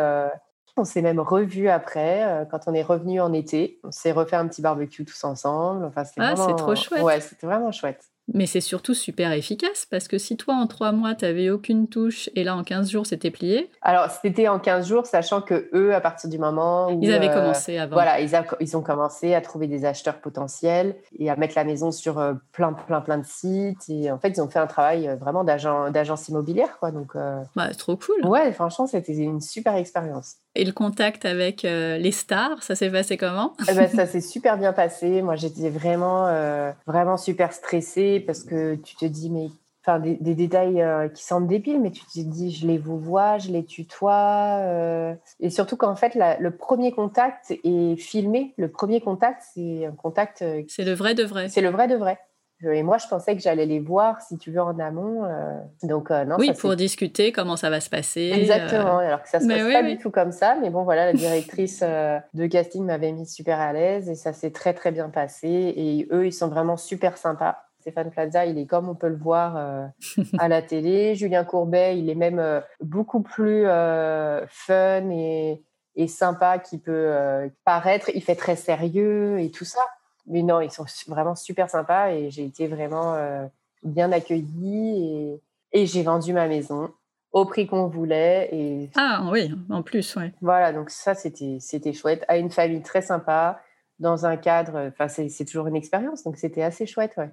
on 0.77 0.85
s'est 0.85 1.03
même 1.03 1.21
revu 1.21 1.69
après, 1.69 2.25
euh, 2.25 2.45
quand 2.45 2.61
on 2.67 2.75
est 2.75 2.83
revenu 2.83 3.21
en 3.21 3.33
été. 3.33 3.81
On 3.85 3.91
s'est 3.91 4.13
refait 4.13 4.37
un 4.37 4.47
petit 4.47 4.63
barbecue 4.63 5.05
tous 5.05 5.25
ensemble. 5.25 5.85
Enfin, 5.85 6.03
ah, 6.19 6.35
c'est 6.37 6.57
trop 6.57 6.75
chouette. 6.75 7.03
Ouais, 7.03 7.21
c'était 7.21 7.47
vraiment 7.47 7.73
chouette. 7.73 8.11
Mais 8.35 8.47
c'est 8.47 8.61
surtout 8.61 8.95
super 8.95 9.31
efficace 9.31 9.87
parce 9.89 10.09
que 10.09 10.19
si 10.19 10.37
toi 10.37 10.55
en 10.55 10.67
trois 10.67 10.91
mois 10.91 11.15
tu 11.15 11.25
n'avais 11.25 11.49
aucune 11.49 11.87
touche 11.87 12.29
et 12.35 12.43
là 12.43 12.57
en 12.57 12.65
15 12.65 12.91
jours 12.91 13.07
c'était 13.07 13.31
plié? 13.31 13.71
Alors 13.83 14.11
c'était 14.11 14.49
en 14.49 14.59
15 14.59 14.89
jours, 14.89 15.07
sachant 15.07 15.41
que 15.41 15.71
eux, 15.73 15.95
à 15.95 16.01
partir 16.01 16.29
du 16.29 16.39
moment 16.39 16.89
où. 16.89 17.01
Ils 17.03 17.13
avaient 17.13 17.29
euh, 17.29 17.35
commencé 17.35 17.79
avant. 17.79 17.95
Voilà, 17.95 18.21
ils, 18.21 18.33
ils, 18.61 18.77
ont 18.77 18.83
commencé 18.83 19.33
à 19.33 19.41
trouver 19.41 19.69
des 19.69 19.85
acheteurs 19.85 20.21
potentiels 20.21 20.97
et 21.17 21.31
à 21.31 21.37
mettre 21.37 21.55
la 21.55 21.63
maison 21.63 21.93
sur 21.93 22.19
euh, 22.19 22.35
plein, 22.51 22.73
plein, 22.73 23.01
plein 23.01 23.19
de 23.19 23.27
sites. 23.27 23.89
Et 23.89 24.11
en 24.11 24.19
fait, 24.19 24.31
ils 24.31 24.41
ont 24.41 24.49
fait 24.49 24.59
un 24.59 24.67
travail 24.67 25.09
vraiment 25.21 25.45
d'agence 25.45 26.29
immobilière. 26.29 26.79
Quoi, 26.81 26.91
donc, 26.91 27.13
bah, 27.55 27.75
trop 27.75 27.97
cool. 27.97 28.27
Ouais, 28.27 28.53
franchement, 28.53 28.89
c'était 28.89 29.15
une 29.15 29.41
super 29.41 29.77
expérience. 29.77 30.37
Et 30.57 30.65
le 30.65 30.73
contact 30.73 31.25
avec 31.25 31.63
les 31.63 32.13
stars, 32.13 32.63
ça 32.63 32.75
s'est 32.75 32.91
passé 32.91 33.17
comment? 33.17 33.55
Eh 33.71 33.75
ben, 33.75 33.89
Ça 33.89 34.07
s'est 34.07 34.21
super 34.21 34.57
bien 34.59 34.73
passé. 34.73 35.23
Moi, 35.23 35.37
j'étais 35.37 35.71
vraiment, 35.71 36.27
vraiment 36.87 37.17
super 37.17 37.53
stressée 37.53 38.21
parce 38.21 38.43
que 38.43 38.75
tu 38.77 38.97
te 38.97 39.05
dis, 39.05 39.31
mais 39.31 39.49
enfin 39.87 40.01
des, 40.01 40.35
détails 40.35 40.83
euh, 40.83 41.09
qui 41.09 41.23
semblent 41.23 41.47
débiles, 41.47 41.81
mais 41.81 41.91
tu 41.91 42.05
te 42.05 42.21
dis 42.21 42.51
je 42.51 42.67
les 42.67 42.79
vous 42.79 42.99
vois, 42.99 43.39
je 43.39 43.51
les 43.51 43.65
tutoie. 43.65 44.59
Euh, 44.63 45.15
et 45.41 45.51
surtout 45.51 45.77
qu'en 45.77 45.95
fait, 45.95 46.15
le 46.15 46.51
premier 46.51 46.93
contact 46.93 47.53
est 47.63 47.97
filmé. 47.97 48.55
Le 48.57 48.69
premier 48.69 49.01
contact, 49.01 49.43
c'est 49.55 49.87
un 49.87 49.93
contact. 49.93 50.43
Euh, 50.43 50.63
c'est 50.69 50.85
le 50.85 50.93
vrai 50.93 51.15
de 51.15 51.23
vrai. 51.23 51.49
C'est 51.49 51.61
le 51.61 51.71
vrai 51.71 51.87
de 51.87 51.95
vrai. 51.95 52.19
Et 52.63 52.83
moi, 52.83 52.99
je 52.99 53.07
pensais 53.07 53.37
que 53.37 53.43
j'allais 53.43 53.67
les 53.67 53.81
voir, 53.81 54.23
si 54.23 54.39
tu 54.39 54.51
veux, 54.51 54.61
en 54.61 54.79
amont. 54.79 55.29
Donc, 55.83 56.11
non. 56.11 56.37
Oui, 56.39 56.53
pour 56.59 56.75
discuter 56.77 57.33
comment 57.33 57.57
ça 57.57 57.71
va 57.71 57.81
se 57.81 57.91
passer. 57.91 58.33
Exactement. 58.35 58.99
Alors 58.99 59.23
que 59.23 59.29
ça 59.29 59.41
se 59.41 59.47
passe 59.47 59.73
pas 59.73 59.83
du 59.83 59.99
tout 59.99 60.11
comme 60.11 60.33
ça. 60.33 60.57
Mais 60.61 60.71
bon, 60.71 60.85
voilà, 60.85 61.07
la 61.07 61.13
directrice 61.13 61.81
de 61.81 62.47
casting 62.47 62.85
m'avait 62.85 63.13
mis 63.13 63.27
super 63.27 63.61
à 63.61 63.73
l'aise 63.73 64.09
et 64.09 64.15
ça 64.15 64.33
s'est 64.33 64.53
très, 64.53 64.73
très 64.73 64.91
bien 64.91 65.11
passé. 65.11 65.49
Et 65.49 66.09
eux, 66.11 66.27
ils 66.27 66.33
sont 66.33 66.49
vraiment 66.49 66.77
super 66.77 67.19
sympas. 67.19 67.67
Stéphane 67.87 68.11
Plaza, 68.11 68.45
il 68.47 68.59
est 68.59 68.67
comme 68.67 68.89
on 68.89 68.97
peut 68.97 69.07
le 69.07 69.17
voir 69.17 69.57
euh, 69.57 69.87
à 70.41 70.49
la 70.49 70.61
télé. 70.61 71.15
Julien 71.15 71.45
Courbet, 71.45 71.97
il 71.97 72.11
est 72.11 72.17
même 72.17 72.41
euh, 72.41 72.61
beaucoup 72.81 73.23
plus 73.23 73.65
euh, 73.65 74.45
fun 74.49 75.09
et, 75.11 75.63
sympa 76.09 76.59
qu'il 76.59 76.81
peut 76.81 77.15
paraître. 77.65 78.11
Il 78.13 78.23
fait 78.23 78.35
très 78.35 78.57
sérieux 78.57 79.39
et 79.39 79.53
tout 79.53 79.65
ça. 79.65 79.81
Mais 80.27 80.43
non, 80.43 80.61
ils 80.61 80.71
sont 80.71 80.87
vraiment 81.07 81.35
super 81.35 81.71
sympas 81.71 82.11
et 82.11 82.31
j'ai 82.31 82.45
été 82.45 82.67
vraiment 82.67 83.17
bien 83.83 84.11
accueillie 84.13 85.41
et, 85.73 85.87
j'ai 85.87 86.03
vendu 86.03 86.33
ma 86.33 86.49
maison 86.49 86.91
au 87.33 87.45
prix 87.45 87.67
qu'on 87.67 87.87
voulait. 87.87 88.49
Et... 88.51 88.91
Ah 88.97 89.29
oui, 89.31 89.53
en 89.69 89.83
plus, 89.83 90.17
oui. 90.17 90.33
Voilà, 90.41 90.73
donc 90.73 90.91
ça, 90.91 91.15
c'était, 91.15 91.59
c'était 91.61 91.93
chouette. 91.93 92.25
À 92.29 92.39
une 92.39 92.51
famille 92.51 92.83
très 92.83 93.03
sympa, 93.03 93.61
dans 93.99 94.27
un 94.27 94.37
cadre, 94.37 94.89
enfin, 94.89 95.09
c'est, 95.09 95.29
c'est 95.29 95.45
toujours 95.45 95.67
une 95.67 95.77
expérience, 95.77 96.23
donc 96.25 96.37
c'était 96.37 96.63
assez 96.63 96.87
chouette, 96.87 97.13
ouais. 97.17 97.31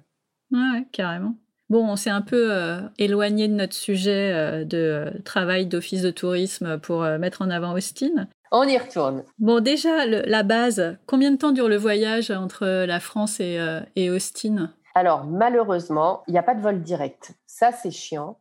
Ouais, 0.50 0.86
carrément. 0.92 1.34
Bon, 1.70 1.88
on 1.88 1.96
s'est 1.96 2.10
un 2.10 2.20
peu 2.20 2.52
euh, 2.52 2.80
éloigné 2.98 3.48
de 3.48 3.54
notre 3.54 3.72
sujet 3.72 4.32
euh, 4.32 4.64
de 4.64 4.76
euh, 4.76 5.10
travail 5.24 5.66
d'office 5.66 6.02
de 6.02 6.10
tourisme 6.10 6.78
pour 6.78 7.02
mettre 7.18 7.42
en 7.42 7.50
avant 7.50 7.72
Austin. 7.72 8.28
On 8.56 8.62
y 8.68 8.78
retourne. 8.78 9.24
Bon, 9.38 9.58
déjà, 9.58 10.06
la 10.06 10.44
base, 10.44 10.96
combien 11.06 11.32
de 11.32 11.36
temps 11.36 11.50
dure 11.50 11.68
le 11.68 11.76
voyage 11.76 12.30
entre 12.30 12.84
la 12.84 13.00
France 13.00 13.40
et, 13.40 13.58
et 13.96 14.10
Austin? 14.10 14.70
Alors, 14.94 15.24
malheureusement, 15.24 16.22
il 16.28 16.32
n'y 16.34 16.38
a 16.38 16.42
pas 16.44 16.54
de 16.54 16.60
vol 16.60 16.80
direct. 16.80 17.34
Ça, 17.48 17.72
c'est 17.72 17.90
chiant. 17.90 18.38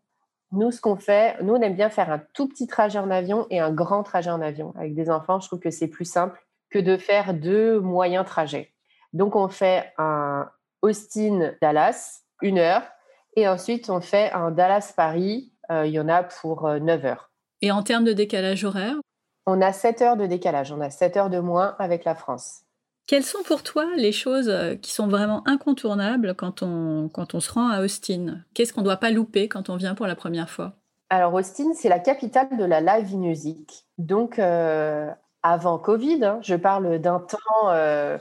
Nous, 0.51 0.69
ce 0.69 0.79
qu'on 0.79 0.97
fait, 0.97 1.35
nous, 1.41 1.55
on 1.55 1.61
aime 1.61 1.75
bien 1.75 1.89
faire 1.89 2.11
un 2.11 2.21
tout 2.35 2.47
petit 2.47 2.67
trajet 2.67 2.99
en 2.99 3.09
avion 3.09 3.47
et 3.49 3.59
un 3.59 3.71
grand 3.71 4.03
trajet 4.03 4.29
en 4.29 4.39
avion. 4.39 4.71
Avec 4.77 4.93
des 4.93 5.09
enfants, 5.09 5.39
je 5.39 5.47
trouve 5.47 5.59
que 5.59 5.71
c'est 5.71 5.87
plus 5.87 6.05
simple 6.05 6.39
que 6.69 6.77
de 6.77 6.95
faire 6.95 7.33
deux 7.33 7.79
moyens 7.79 8.23
trajets. 8.27 8.71
Donc, 9.13 9.35
on 9.35 9.47
fait 9.47 9.93
un 9.97 10.47
Austin-Dallas, 10.83 12.21
une 12.43 12.59
heure. 12.59 12.83
Et 13.35 13.47
ensuite, 13.47 13.89
on 13.89 13.99
fait 13.99 14.31
un 14.33 14.51
Dallas-Paris. 14.51 15.51
Euh, 15.71 15.87
il 15.87 15.93
y 15.93 15.99
en 15.99 16.07
a 16.07 16.21
pour 16.21 16.69
9 16.69 17.03
euh, 17.03 17.07
heures. 17.07 17.31
Et 17.63 17.71
en 17.71 17.81
termes 17.81 18.03
de 18.03 18.13
décalage 18.13 18.63
horaire? 18.63 18.97
On 19.45 19.61
a 19.61 19.73
7 19.73 20.01
heures 20.01 20.17
de 20.17 20.25
décalage. 20.25 20.71
On 20.71 20.81
a 20.81 20.89
7 20.89 21.17
heures 21.17 21.29
de 21.29 21.39
moins 21.39 21.75
avec 21.79 22.05
la 22.05 22.15
France. 22.15 22.61
Quelles 23.07 23.25
sont 23.25 23.43
pour 23.43 23.63
toi 23.63 23.85
les 23.97 24.13
choses 24.13 24.47
euh, 24.49 24.75
qui 24.75 24.91
sont 24.91 25.07
vraiment 25.07 25.45
incontournables 25.45 26.35
quand 26.35 26.63
on, 26.63 27.09
quand 27.09 27.33
on 27.35 27.39
se 27.41 27.51
rend 27.51 27.69
à 27.69 27.81
Austin? 27.81 28.39
Qu'est-ce 28.53 28.71
qu'on 28.73 28.81
ne 28.81 28.85
doit 28.85 28.97
pas 28.97 29.11
louper 29.11 29.49
quand 29.49 29.69
on 29.69 29.75
vient 29.75 29.95
pour 29.95 30.07
la 30.07 30.15
première 30.15 30.49
fois? 30.49 30.73
Alors, 31.09 31.33
Austin, 31.33 31.73
c'est 31.75 31.89
la 31.89 31.99
capitale 31.99 32.57
de 32.57 32.63
la 32.63 32.79
live 32.79 33.15
music. 33.15 33.85
Donc, 33.97 34.39
avant 34.39 35.77
Covid, 35.77 36.23
hein, 36.23 36.39
je 36.41 36.55
parle 36.55 36.97
d'un 36.99 37.19
temps 37.19 38.17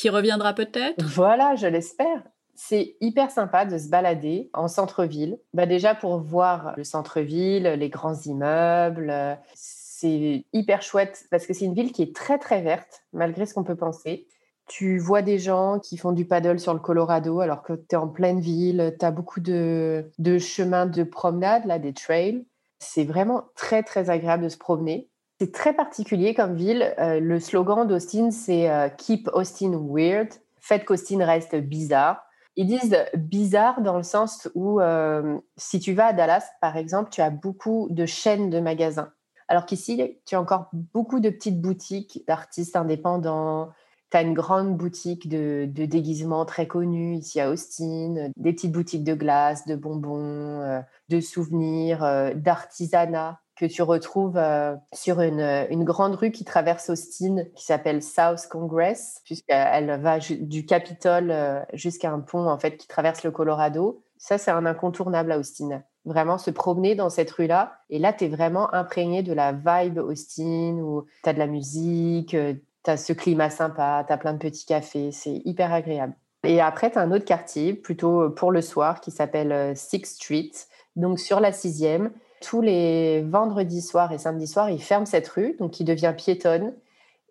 qui 0.00 0.08
reviendra 0.08 0.54
peut-être? 0.54 1.04
Voilà, 1.04 1.56
je 1.56 1.66
l'espère. 1.66 2.22
C'est 2.54 2.96
hyper 3.02 3.30
sympa 3.30 3.66
de 3.66 3.76
se 3.76 3.90
balader 3.90 4.48
en 4.54 4.66
centre-ville. 4.66 5.38
Bah 5.52 5.66
déjà 5.66 5.94
pour 5.94 6.18
voir 6.18 6.72
le 6.78 6.84
centre-ville, 6.84 7.64
les 7.64 7.88
grands 7.90 8.18
immeubles, 8.22 9.38
c'est 9.54 9.79
hyper 10.08 10.82
chouette 10.82 11.24
parce 11.30 11.46
que 11.46 11.54
c'est 11.54 11.64
une 11.64 11.74
ville 11.74 11.92
qui 11.92 12.02
est 12.02 12.14
très 12.14 12.38
très 12.38 12.62
verte 12.62 13.02
malgré 13.12 13.46
ce 13.46 13.54
qu'on 13.54 13.64
peut 13.64 13.76
penser. 13.76 14.26
Tu 14.66 14.98
vois 14.98 15.22
des 15.22 15.38
gens 15.38 15.80
qui 15.80 15.96
font 15.96 16.12
du 16.12 16.24
paddle 16.24 16.60
sur 16.60 16.72
le 16.72 16.80
Colorado 16.80 17.40
alors 17.40 17.62
que 17.62 17.72
tu 17.72 17.86
es 17.92 17.96
en 17.96 18.08
pleine 18.08 18.40
ville, 18.40 18.94
tu 18.98 19.04
as 19.04 19.10
beaucoup 19.10 19.40
de, 19.40 20.10
de 20.18 20.38
chemins 20.38 20.86
de 20.86 21.02
promenade, 21.02 21.64
là, 21.64 21.78
des 21.78 21.92
trails. 21.92 22.46
C'est 22.78 23.04
vraiment 23.04 23.44
très 23.56 23.82
très 23.82 24.10
agréable 24.10 24.44
de 24.44 24.48
se 24.48 24.58
promener. 24.58 25.10
C'est 25.40 25.52
très 25.52 25.72
particulier 25.72 26.34
comme 26.34 26.54
ville. 26.54 26.94
Euh, 26.98 27.18
le 27.18 27.40
slogan 27.40 27.86
d'Austin, 27.86 28.30
c'est 28.30 28.70
euh, 28.70 28.90
Keep 28.90 29.28
Austin 29.32 29.72
Weird. 29.90 30.28
Faites 30.60 30.84
qu'Austin 30.84 31.24
reste 31.24 31.56
bizarre. 31.56 32.22
Ils 32.56 32.66
disent 32.66 32.96
bizarre 33.16 33.80
dans 33.80 33.96
le 33.96 34.02
sens 34.02 34.50
où 34.54 34.80
euh, 34.80 35.38
si 35.56 35.80
tu 35.80 35.94
vas 35.94 36.08
à 36.08 36.12
Dallas, 36.12 36.44
par 36.60 36.76
exemple, 36.76 37.08
tu 37.10 37.22
as 37.22 37.30
beaucoup 37.30 37.88
de 37.90 38.04
chaînes 38.04 38.50
de 38.50 38.60
magasins. 38.60 39.12
Alors 39.50 39.66
qu'ici, 39.66 40.18
tu 40.24 40.36
as 40.36 40.40
encore 40.40 40.70
beaucoup 40.72 41.20
de 41.20 41.28
petites 41.28 41.60
boutiques 41.60 42.24
d'artistes 42.26 42.76
indépendants. 42.76 43.70
Tu 44.10 44.16
as 44.16 44.22
une 44.22 44.32
grande 44.32 44.76
boutique 44.76 45.28
de, 45.28 45.66
déguisements 45.66 46.46
très 46.46 46.66
connue 46.66 47.16
ici 47.16 47.40
à 47.40 47.50
Austin, 47.50 48.30
des 48.36 48.52
petites 48.54 48.72
boutiques 48.72 49.04
de 49.04 49.14
glace, 49.14 49.66
de 49.66 49.76
bonbons, 49.76 50.82
de 51.08 51.20
souvenirs, 51.20 52.32
d'artisanat 52.36 53.40
que 53.60 53.66
tu 53.66 53.82
retrouves 53.82 54.38
euh, 54.38 54.74
sur 54.94 55.20
une, 55.20 55.84
grande 55.84 56.14
rue 56.14 56.32
qui 56.32 56.46
traverse 56.46 56.88
Austin, 56.88 57.44
qui 57.54 57.66
s'appelle 57.66 58.02
South 58.02 58.48
Congress, 58.48 59.20
puisqu'elle 59.24 60.00
va 60.00 60.18
du 60.18 60.64
Capitole 60.64 61.30
euh, 61.30 61.60
jusqu'à 61.74 62.10
un 62.10 62.20
pont 62.20 62.48
en 62.48 62.58
fait 62.58 62.78
qui 62.78 62.88
traverse 62.88 63.22
le 63.22 63.30
Colorado. 63.30 64.02
Ça, 64.16 64.38
c'est 64.38 64.50
un 64.50 64.64
incontournable 64.64 65.30
à 65.30 65.38
Austin. 65.38 65.82
Vraiment 66.04 66.38
se 66.38 66.50
promener 66.50 66.94
dans 66.94 67.10
cette 67.10 67.30
rue-là. 67.30 67.74
Et 67.90 67.98
là, 67.98 68.12
tu 68.12 68.24
es 68.24 68.28
vraiment 68.28 68.72
imprégné 68.72 69.22
de 69.22 69.32
la 69.32 69.52
vibe 69.52 69.98
Austin, 69.98 70.78
où 70.78 71.04
tu 71.22 71.28
as 71.28 71.32
de 71.32 71.38
la 71.38 71.46
musique, 71.46 72.34
euh, 72.34 72.54
tu 72.84 72.90
as 72.90 72.96
ce 72.96 73.12
climat 73.12 73.50
sympa, 73.50 74.04
tu 74.06 74.12
as 74.12 74.16
plein 74.16 74.32
de 74.32 74.38
petits 74.38 74.66
cafés. 74.66 75.12
C'est 75.12 75.42
hyper 75.44 75.72
agréable. 75.72 76.14
Et 76.44 76.60
après, 76.60 76.90
tu 76.90 76.98
as 76.98 77.02
un 77.02 77.12
autre 77.12 77.26
quartier, 77.26 77.74
plutôt 77.74 78.30
pour 78.30 78.50
le 78.50 78.62
soir, 78.62 79.00
qui 79.00 79.10
s'appelle 79.10 79.76
Sixth 79.76 80.14
Street, 80.14 80.50
donc 80.96 81.20
sur 81.20 81.38
la 81.38 81.52
sixième 81.52 82.10
tous 82.40 82.62
les 82.62 83.22
vendredis 83.22 83.82
soirs 83.82 84.12
et 84.12 84.18
samedis 84.18 84.46
soirs, 84.46 84.70
il 84.70 84.82
ferme 84.82 85.06
cette 85.06 85.28
rue, 85.28 85.56
donc 85.58 85.78
il 85.78 85.84
devient 85.84 86.14
piétonne. 86.16 86.72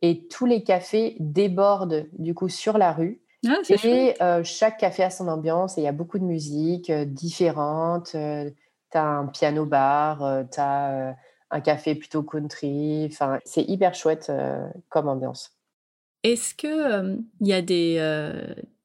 Et 0.01 0.27
tous 0.27 0.45
les 0.45 0.63
cafés 0.63 1.17
débordent 1.19 2.07
du 2.13 2.33
coup 2.33 2.47
sur 2.47 2.77
la 2.77 2.93
rue. 2.93 3.19
Ah, 3.47 3.61
et 3.69 4.15
euh, 4.21 4.43
chaque 4.43 4.79
café 4.79 5.03
a 5.03 5.09
son 5.09 5.27
ambiance 5.27 5.77
et 5.77 5.81
il 5.81 5.83
y 5.85 5.87
a 5.87 5.93
beaucoup 5.93 6.19
de 6.19 6.25
musique 6.25 6.89
euh, 6.89 7.05
différente. 7.05 8.11
Euh, 8.15 8.49
tu 8.91 8.97
as 8.97 9.05
un 9.05 9.27
piano 9.27 9.65
bar, 9.65 10.45
tu 10.51 10.59
as 10.59 11.15
un 11.51 11.61
café 11.61 11.95
plutôt 11.95 12.23
country. 12.23 13.07
Enfin, 13.11 13.39
c'est 13.45 13.63
hyper 13.63 13.93
chouette 13.93 14.31
comme 14.89 15.07
ambiance. 15.07 15.51
Est-ce 16.23 16.55
qu'il 16.55 17.23
y 17.41 17.53
a 17.53 17.61
des, 17.61 17.99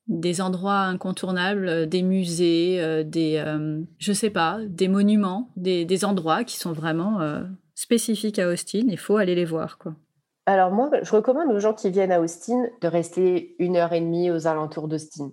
des 0.06 0.40
endroits 0.40 0.80
incontournables, 0.80 1.68
euh, 1.68 1.86
des 1.86 2.02
musées, 2.02 2.80
euh, 2.80 3.04
des, 3.04 3.36
euh, 3.36 3.80
je 3.98 4.12
sais 4.12 4.30
pas, 4.30 4.58
des 4.66 4.88
monuments, 4.88 5.50
des, 5.56 6.04
endroits 6.04 6.44
qui 6.44 6.56
sont 6.56 6.72
vraiment 6.72 7.20
spécifiques 7.74 8.38
à 8.38 8.48
Austin. 8.48 8.82
Il 8.88 8.98
faut 8.98 9.16
aller 9.16 9.34
les 9.34 9.44
voir, 9.44 9.78
quoi? 9.78 9.94
Alors 10.46 10.70
moi, 10.70 10.90
je 11.02 11.10
recommande 11.10 11.50
aux 11.50 11.60
gens 11.60 11.72
qui 11.72 11.90
viennent 11.90 12.12
à 12.12 12.20
Austin 12.20 12.66
de 12.80 12.88
rester 12.88 13.56
une 13.58 13.76
heure 13.76 13.92
et 13.92 14.00
demie 14.00 14.30
aux 14.30 14.46
alentours 14.46 14.88
d'Austin. 14.88 15.32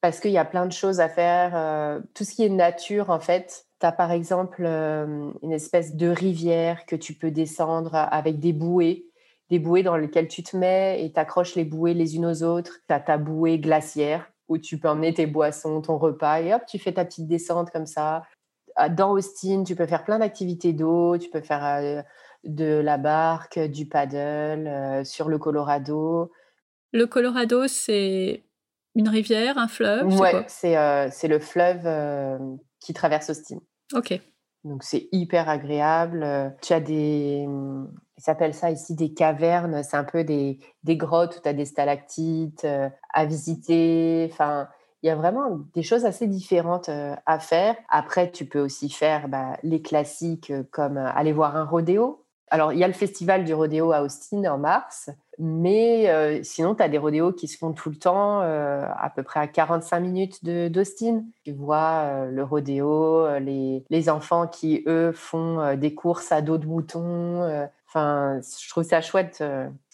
Parce 0.00 0.20
qu'il 0.20 0.30
y 0.30 0.38
a 0.38 0.44
plein 0.44 0.66
de 0.66 0.72
choses 0.72 1.00
à 1.00 1.08
faire. 1.08 2.00
tout 2.14 2.22
ce 2.22 2.32
qui 2.32 2.44
est 2.44 2.48
nature, 2.48 3.10
en 3.10 3.18
fait. 3.18 3.66
Tu 3.80 3.86
as 3.86 3.92
par 3.92 4.12
exemple 4.12 4.64
une 4.64 5.52
espèce 5.52 5.96
de 5.96 6.08
rivière 6.08 6.86
que 6.86 6.94
tu 6.94 7.14
peux 7.14 7.32
descendre 7.32 7.94
avec 7.94 8.38
des 8.38 8.52
bouées 8.52 9.06
des 9.50 9.58
bouées 9.58 9.82
dans 9.82 9.96
lesquelles 9.96 10.28
tu 10.28 10.42
te 10.42 10.56
mets 10.56 11.04
et 11.04 11.12
t'accroches 11.12 11.54
les 11.54 11.64
bouées 11.64 11.94
les 11.94 12.16
unes 12.16 12.26
aux 12.26 12.42
autres. 12.42 12.80
Tu 12.88 12.94
as 12.94 13.00
ta 13.00 13.18
bouée 13.18 13.58
glaciaire 13.58 14.30
où 14.48 14.58
tu 14.58 14.78
peux 14.78 14.88
emmener 14.88 15.14
tes 15.14 15.26
boissons, 15.26 15.80
ton 15.82 15.98
repas 15.98 16.40
et 16.40 16.54
hop, 16.54 16.62
tu 16.66 16.78
fais 16.78 16.92
ta 16.92 17.04
petite 17.04 17.26
descente 17.26 17.70
comme 17.70 17.86
ça. 17.86 18.24
Ah, 18.76 18.88
dans 18.88 19.12
Austin, 19.12 19.64
tu 19.64 19.74
peux 19.74 19.86
faire 19.86 20.04
plein 20.04 20.18
d'activités 20.18 20.72
d'eau, 20.72 21.16
tu 21.18 21.30
peux 21.30 21.40
faire 21.40 21.64
euh, 21.64 22.02
de 22.46 22.80
la 22.80 22.98
barque, 22.98 23.58
du 23.58 23.86
paddle 23.86 24.66
euh, 24.66 25.04
sur 25.04 25.28
le 25.28 25.38
Colorado. 25.38 26.32
Le 26.92 27.06
Colorado, 27.06 27.66
c'est 27.66 28.44
une 28.94 29.08
rivière, 29.08 29.58
un 29.58 29.68
fleuve 29.68 30.06
Oui, 30.06 30.28
c'est 30.46 30.76
euh, 30.76 31.08
le 31.24 31.38
fleuve 31.38 32.38
qui 32.80 32.94
traverse 32.94 33.30
Austin. 33.30 33.58
Ok. 33.94 34.20
Donc 34.64 34.82
c'est 34.82 35.08
hyper 35.12 35.48
agréable. 35.48 36.56
Tu 36.62 36.72
as 36.72 36.80
des, 36.80 37.46
ils 38.18 38.22
s'appellent 38.22 38.54
ça 38.54 38.70
ici 38.70 38.94
des 38.94 39.12
cavernes. 39.12 39.82
C'est 39.82 39.96
un 39.96 40.04
peu 40.04 40.24
des, 40.24 40.58
des 40.84 40.96
grottes 40.96 41.36
où 41.36 41.40
tu 41.42 41.48
as 41.48 41.52
des 41.52 41.66
stalactites 41.66 42.64
euh, 42.64 42.88
à 43.12 43.26
visiter. 43.26 44.28
Enfin, 44.32 44.68
il 45.02 45.08
y 45.08 45.10
a 45.10 45.16
vraiment 45.16 45.60
des 45.74 45.82
choses 45.82 46.06
assez 46.06 46.26
différentes 46.26 46.88
euh, 46.88 47.14
à 47.26 47.38
faire. 47.38 47.76
Après, 47.90 48.30
tu 48.30 48.46
peux 48.46 48.60
aussi 48.60 48.88
faire 48.88 49.28
bah, 49.28 49.58
les 49.62 49.82
classiques 49.82 50.50
euh, 50.50 50.62
comme 50.70 50.96
aller 50.96 51.32
voir 51.32 51.56
un 51.56 51.64
rodéo. 51.64 52.24
Alors, 52.48 52.72
il 52.72 52.78
y 52.78 52.84
a 52.84 52.86
le 52.86 52.92
festival 52.92 53.44
du 53.44 53.54
rodéo 53.54 53.92
à 53.92 54.02
Austin 54.02 54.44
en 54.44 54.58
mars. 54.58 55.10
Mais 55.38 56.08
euh, 56.08 56.40
sinon, 56.42 56.74
tu 56.74 56.82
as 56.82 56.88
des 56.88 56.98
rodéos 56.98 57.32
qui 57.32 57.48
se 57.48 57.58
font 57.58 57.72
tout 57.72 57.90
le 57.90 57.96
temps, 57.96 58.40
euh, 58.42 58.86
à 58.98 59.10
peu 59.10 59.22
près 59.22 59.40
à 59.40 59.46
45 59.46 60.00
minutes 60.00 60.44
d'Austin. 60.44 61.24
Tu 61.44 61.52
vois 61.52 62.02
euh, 62.04 62.30
le 62.30 62.42
rodéo, 62.42 63.26
les, 63.38 63.84
les, 63.90 64.08
enfants 64.08 64.46
qui, 64.46 64.82
eux, 64.86 65.12
font 65.12 65.76
des 65.76 65.94
courses 65.94 66.32
à 66.32 66.40
dos 66.40 66.58
de 66.58 66.66
mouton. 66.66 67.68
Enfin, 67.88 68.40
je 68.40 68.68
trouve 68.70 68.84
ça 68.84 69.00
chouette 69.00 69.42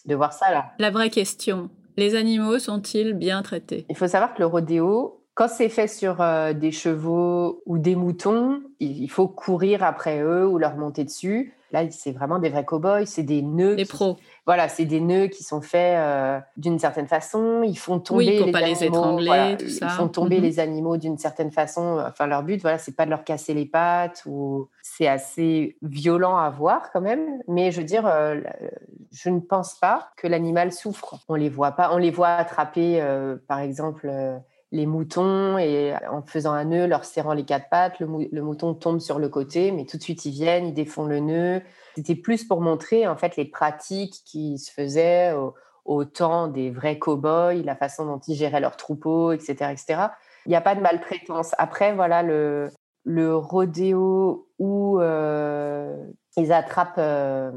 de 0.05 0.15
voir 0.15 0.33
ça 0.33 0.51
là. 0.51 0.71
La 0.79 0.91
vraie 0.91 1.09
question, 1.09 1.69
les 1.97 2.15
animaux 2.15 2.59
sont-ils 2.59 3.13
bien 3.13 3.41
traités? 3.41 3.85
Il 3.89 3.97
faut 3.97 4.07
savoir 4.07 4.33
que 4.33 4.39
le 4.39 4.45
rodéo, 4.45 5.21
quand 5.33 5.47
c'est 5.47 5.69
fait 5.69 5.87
sur 5.87 6.23
des 6.55 6.71
chevaux 6.71 7.61
ou 7.65 7.77
des 7.77 7.95
moutons, 7.95 8.61
il 8.79 9.09
faut 9.09 9.27
courir 9.27 9.83
après 9.83 10.21
eux 10.21 10.47
ou 10.47 10.57
leur 10.57 10.77
monter 10.77 11.03
dessus. 11.03 11.53
Là, 11.73 11.89
c'est 11.89 12.11
vraiment 12.11 12.37
des 12.39 12.49
vrais 12.49 12.63
cow-boys, 12.63 13.05
c'est 13.07 13.23
des 13.23 13.41
nœuds. 13.41 13.75
Des 13.75 13.85
pros. 13.85 14.17
Voilà, 14.45 14.69
c'est 14.69 14.85
des 14.85 14.99
nœuds 15.01 15.25
qui 15.27 15.43
sont 15.43 15.59
faits 15.61 15.97
euh, 15.97 16.39
d'une 16.55 16.77
certaine 16.77 17.07
façon. 17.07 17.63
Ils 17.63 17.77
font 17.77 17.99
tomber 17.99 18.39
oui, 18.39 18.45
les 18.45 18.51
pas 18.51 18.59
animaux. 18.59 18.79
les 18.79 18.85
étrangler, 18.85 19.57
tout 19.59 19.69
ça. 19.69 19.87
Ils 19.87 19.89
font 19.91 20.07
tomber 20.07 20.37
Mhm. 20.37 20.43
les 20.43 20.59
animaux 20.59 20.97
d'une 20.97 21.17
certaine 21.17 21.51
façon. 21.51 21.99
Enfin, 22.07 22.27
leur 22.27 22.43
but, 22.43 22.61
voilà, 22.61 22.77
c'est 22.77 22.95
pas 22.95 23.05
de 23.05 23.09
leur 23.09 23.23
casser 23.23 23.53
les 23.55 23.65
pattes 23.65 24.23
ou 24.27 24.69
c'est 24.83 25.07
assez 25.07 25.75
violent 25.81 26.37
à 26.37 26.49
voir 26.51 26.91
quand 26.93 27.01
même. 27.01 27.41
Mais 27.47 27.71
je 27.71 27.79
veux 27.81 27.87
dire, 27.87 28.05
euh, 28.05 28.35
je 29.11 29.29
ne 29.29 29.39
pense 29.39 29.73
pas 29.75 30.09
que 30.15 30.27
l'animal 30.27 30.71
souffre. 30.71 31.15
On 31.27 31.35
les 31.35 31.49
voit 31.49 31.71
pas. 31.71 31.89
On 31.93 31.97
les 31.97 32.11
voit 32.11 32.29
attraper, 32.35 33.01
euh, 33.01 33.35
par 33.47 33.59
exemple. 33.59 34.07
Les 34.73 34.87
moutons 34.87 35.59
et 35.59 35.93
en 36.11 36.23
faisant 36.23 36.51
un 36.51 36.65
nœud, 36.65 36.87
leur 36.87 37.05
serrant 37.05 37.33
les 37.33 37.45
quatre 37.45 37.69
pattes, 37.69 37.99
le, 37.99 38.07
mou- 38.07 38.27
le 38.31 38.41
mouton 38.41 38.73
tombe 38.73 38.99
sur 38.99 39.19
le 39.19 39.29
côté, 39.29 39.71
mais 39.71 39.85
tout 39.85 39.97
de 39.97 40.01
suite 40.01 40.25
ils 40.25 40.31
viennent, 40.31 40.65
ils 40.65 40.73
défont 40.73 41.05
le 41.05 41.19
nœud. 41.19 41.61
C'était 41.95 42.15
plus 42.15 42.43
pour 42.43 42.59
montrer 42.59 43.07
en 43.07 43.15
fait 43.15 43.37
les 43.37 43.45
pratiques 43.45 44.15
qui 44.25 44.57
se 44.57 44.71
faisaient 44.71 45.31
au, 45.85 46.05
temps 46.05 46.47
des 46.47 46.71
vrais 46.71 46.97
cow-boys, 46.97 47.61
la 47.63 47.75
façon 47.75 48.05
dont 48.07 48.19
ils 48.27 48.35
géraient 48.35 48.61
leurs 48.61 48.75
troupeaux, 48.75 49.31
etc., 49.31 49.71
etc. 49.71 50.07
Il 50.47 50.49
n'y 50.49 50.55
a 50.55 50.61
pas 50.61 50.73
de 50.73 50.81
maltraitance. 50.81 51.51
Après, 51.59 51.93
voilà 51.93 52.23
le, 52.23 52.69
le 53.03 53.35
rodéo 53.37 54.49
où 54.57 54.99
euh, 54.99 55.95
ils 56.35 56.51
attrapent 56.51 56.95
euh, 56.97 57.51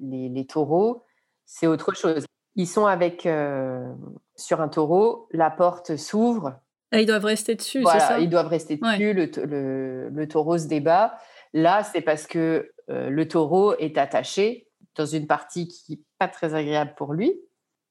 les, 0.00 0.28
les 0.28 0.46
taureaux, 0.46 1.04
c'est 1.46 1.66
autre 1.66 1.96
chose. 1.96 2.26
Ils 2.54 2.68
sont 2.68 2.86
avec 2.86 3.26
euh, 3.26 3.92
sur 4.40 4.60
un 4.60 4.68
taureau, 4.68 5.28
la 5.32 5.50
porte 5.50 5.96
s'ouvre, 5.96 6.54
Et 6.92 7.00
ils 7.02 7.06
doivent 7.06 7.24
rester 7.24 7.54
dessus, 7.54 7.84
c'est 7.92 8.00
ça? 8.00 8.18
ils 8.18 8.28
doivent 8.30 8.48
rester 8.48 8.76
dessus, 8.76 9.12
le, 9.12 9.30
le- 9.46 10.08
le 10.10 10.28
taureau 10.28 10.58
se 10.58 10.66
débat. 10.66 11.16
Là, 11.52 11.82
c'est 11.84 12.00
parce 12.00 12.26
que 12.26 12.70
euh, 12.90 13.10
le 13.10 13.28
taureau 13.28 13.74
est 13.76 13.98
attaché 13.98 14.66
dans 14.96 15.06
une 15.06 15.26
partie 15.26 15.68
qui 15.68 15.92
n'est 15.92 16.00
pas 16.18 16.28
très 16.28 16.54
agréable 16.54 16.94
pour 16.96 17.12
lui, 17.12 17.32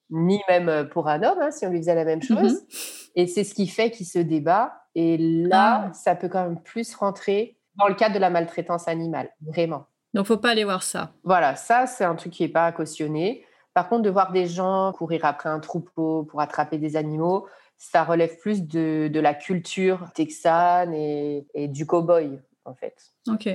ni 0.09 0.39
même 0.49 0.69
euh, 0.69 0.83
pour 0.83 1.07
un 1.07 1.23
homme, 1.23 1.39
hein, 1.41 1.51
si 1.51 1.65
on 1.65 1.69
lui 1.69 1.77
faisait 1.79 1.95
la 1.95 2.05
même 2.05 2.21
chose. 2.21 2.53
Mhm. 2.53 2.67
Et 3.15 3.27
c'est 3.27 3.43
ce 3.43 3.53
qui 3.53 3.67
fait 3.67 3.91
qu'il 3.91 4.05
se 4.05 4.19
débat. 4.19 4.73
Et 4.95 5.17
là, 5.17 5.85
Ah. 5.87 5.93
ça 5.93 6.15
peut 6.15 6.27
quand 6.29 6.43
même 6.43 6.61
plus 6.61 6.95
rentrer 6.95 7.57
dans 7.75 7.87
le 7.87 7.93
cadre 7.95 8.15
de 8.15 8.19
la 8.19 8.29
maltraitance 8.29 8.87
animale, 8.87 9.29
vraiment. 9.41 9.85
Donc, 10.13 10.25
faut 10.25 10.37
pas 10.37 10.49
aller 10.49 10.63
voir 10.63 10.81
ça. 10.83 11.11
Voilà, 11.23 11.55
ça, 11.55 11.85
c'est 11.85 12.03
un 12.03 12.15
truc 12.15 12.33
qui 12.33 12.43
n'est 12.43 12.49
pas 12.49 12.65
à 12.65 12.71
cautionner. 12.71 13.45
Par 13.73 13.87
contre, 13.87 14.01
de 14.03 14.09
voir 14.09 14.31
des 14.31 14.47
gens 14.47 14.91
courir 14.93 15.25
après 15.25 15.49
un 15.49 15.59
troupeau 15.59 16.23
pour 16.23 16.41
attraper 16.41 16.77
des 16.77 16.95
animaux, 16.95 17.47
ça 17.77 18.03
relève 18.03 18.37
plus 18.37 18.63
de, 18.67 19.09
de 19.11 19.19
la 19.19 19.33
culture 19.33 20.11
texane 20.13 20.93
et, 20.93 21.47
et 21.53 21.67
du 21.67 21.85
cow-boy, 21.85 22.39
en 22.65 22.73
fait. 22.75 23.13
Ok. 23.27 23.49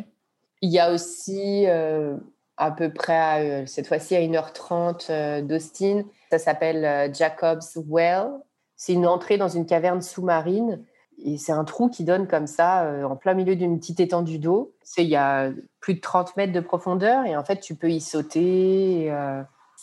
Il 0.62 0.70
y 0.70 0.78
a 0.78 0.92
aussi 0.92 1.66
euh, 1.66 2.16
à 2.56 2.70
peu 2.70 2.90
près, 2.90 3.16
à, 3.16 3.38
euh, 3.40 3.66
cette 3.66 3.86
fois-ci, 3.86 4.16
à 4.16 4.20
1h30 4.20 5.08
euh, 5.10 5.42
d'Austin, 5.42 6.04
ça 6.30 6.38
s'appelle 6.38 7.14
Jacob's 7.14 7.78
Well. 7.86 8.30
C'est 8.74 8.94
une 8.94 9.06
entrée 9.06 9.36
dans 9.36 9.48
une 9.48 9.66
caverne 9.66 10.00
sous-marine. 10.00 10.82
Et 11.22 11.36
c'est 11.36 11.52
un 11.52 11.64
trou 11.64 11.90
qui 11.90 12.02
donne 12.02 12.26
comme 12.26 12.48
ça, 12.48 12.90
en 13.08 13.14
plein 13.14 13.34
milieu 13.34 13.54
d'une 13.54 13.78
petite 13.78 14.00
étendue 14.00 14.40
d'eau. 14.40 14.74
Il 14.96 15.04
y 15.04 15.14
a 15.14 15.50
plus 15.78 15.94
de 15.94 16.00
30 16.00 16.36
mètres 16.36 16.52
de 16.52 16.58
profondeur 16.58 17.24
et 17.24 17.36
en 17.36 17.44
fait, 17.44 17.60
tu 17.60 17.76
peux 17.76 17.88
y 17.88 18.00
sauter. 18.00 19.04
et, 19.04 19.10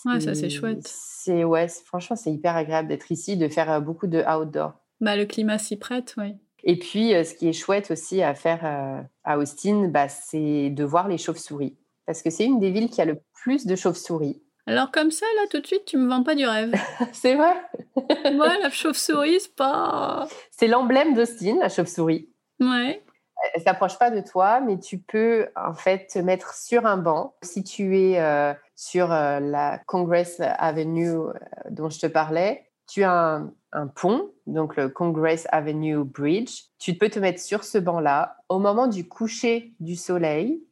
Ouais, 0.05 0.19
ça, 0.19 0.33
c'est 0.33 0.49
chouette. 0.49 0.81
C'est, 0.85 1.43
ouais, 1.43 1.67
franchement, 1.85 2.15
c'est 2.15 2.31
hyper 2.31 2.55
agréable 2.55 2.87
d'être 2.87 3.11
ici, 3.11 3.37
de 3.37 3.47
faire 3.47 3.71
euh, 3.71 3.79
beaucoup 3.79 4.07
de 4.07 4.23
outdoor. 4.23 4.73
Bah, 4.99 5.15
le 5.15 5.25
climat 5.25 5.57
s'y 5.57 5.77
prête, 5.77 6.15
oui. 6.17 6.35
Et 6.63 6.77
puis, 6.77 7.13
euh, 7.13 7.23
ce 7.23 7.33
qui 7.33 7.47
est 7.47 7.53
chouette 7.53 7.91
aussi 7.91 8.21
à 8.21 8.35
faire 8.35 8.59
euh, 8.63 9.01
à 9.23 9.37
Austin, 9.37 9.87
bah, 9.87 10.09
c'est 10.09 10.69
de 10.69 10.83
voir 10.83 11.07
les 11.07 11.17
chauves-souris. 11.17 11.75
Parce 12.05 12.21
que 12.21 12.29
c'est 12.29 12.45
une 12.45 12.59
des 12.59 12.71
villes 12.71 12.89
qui 12.89 13.01
a 13.01 13.05
le 13.05 13.19
plus 13.33 13.65
de 13.65 13.75
chauves-souris. 13.75 14.41
Alors, 14.67 14.91
comme 14.91 15.11
ça, 15.11 15.25
là, 15.37 15.47
tout 15.49 15.59
de 15.59 15.65
suite, 15.65 15.85
tu 15.85 15.97
me 15.97 16.07
vends 16.07 16.23
pas 16.23 16.35
du 16.35 16.45
rêve. 16.45 16.73
c'est 17.13 17.35
vrai? 17.35 17.55
Moi, 18.33 18.57
la 18.61 18.69
chauve-souris, 18.69 19.41
c'est 19.41 19.55
pas. 19.55 20.27
C'est 20.51 20.67
l'emblème 20.67 21.15
d'Austin, 21.15 21.57
la 21.59 21.69
chauve-souris. 21.69 22.29
Ouais. 22.59 23.03
Elle 23.53 23.63
s'approche 23.63 23.97
pas 23.97 24.11
de 24.11 24.21
toi, 24.21 24.59
mais 24.59 24.79
tu 24.79 24.99
peux 24.99 25.47
en 25.55 25.73
fait 25.73 26.07
te 26.07 26.19
mettre 26.19 26.53
sur 26.53 26.85
un 26.85 26.97
banc. 26.97 27.35
Si 27.41 27.63
tu 27.63 27.97
es 27.97 28.19
euh, 28.19 28.53
sur 28.81 29.11
euh, 29.11 29.39
la 29.39 29.77
Congress 29.85 30.39
Avenue 30.39 31.11
euh, 31.11 31.33
dont 31.69 31.91
je 31.91 31.99
te 31.99 32.07
parlais, 32.07 32.65
tu 32.87 33.03
as 33.03 33.43
un, 33.73 33.87
pont, 33.87 34.31
donc 34.47 34.75
le 34.75 34.89
Congress 34.89 35.47
Avenue 35.51 36.03
Bridge. 36.03 36.63
Tu 36.79 36.95
peux 36.95 37.07
te 37.07 37.19
mettre 37.19 37.39
sur 37.39 37.63
ce 37.63 37.77
banc-là. 37.77 38.37
Au 38.49 38.57
moment 38.57 38.87
du 38.87 39.07
coucher 39.07 39.75
du 39.79 39.95
soleil, 39.95 40.63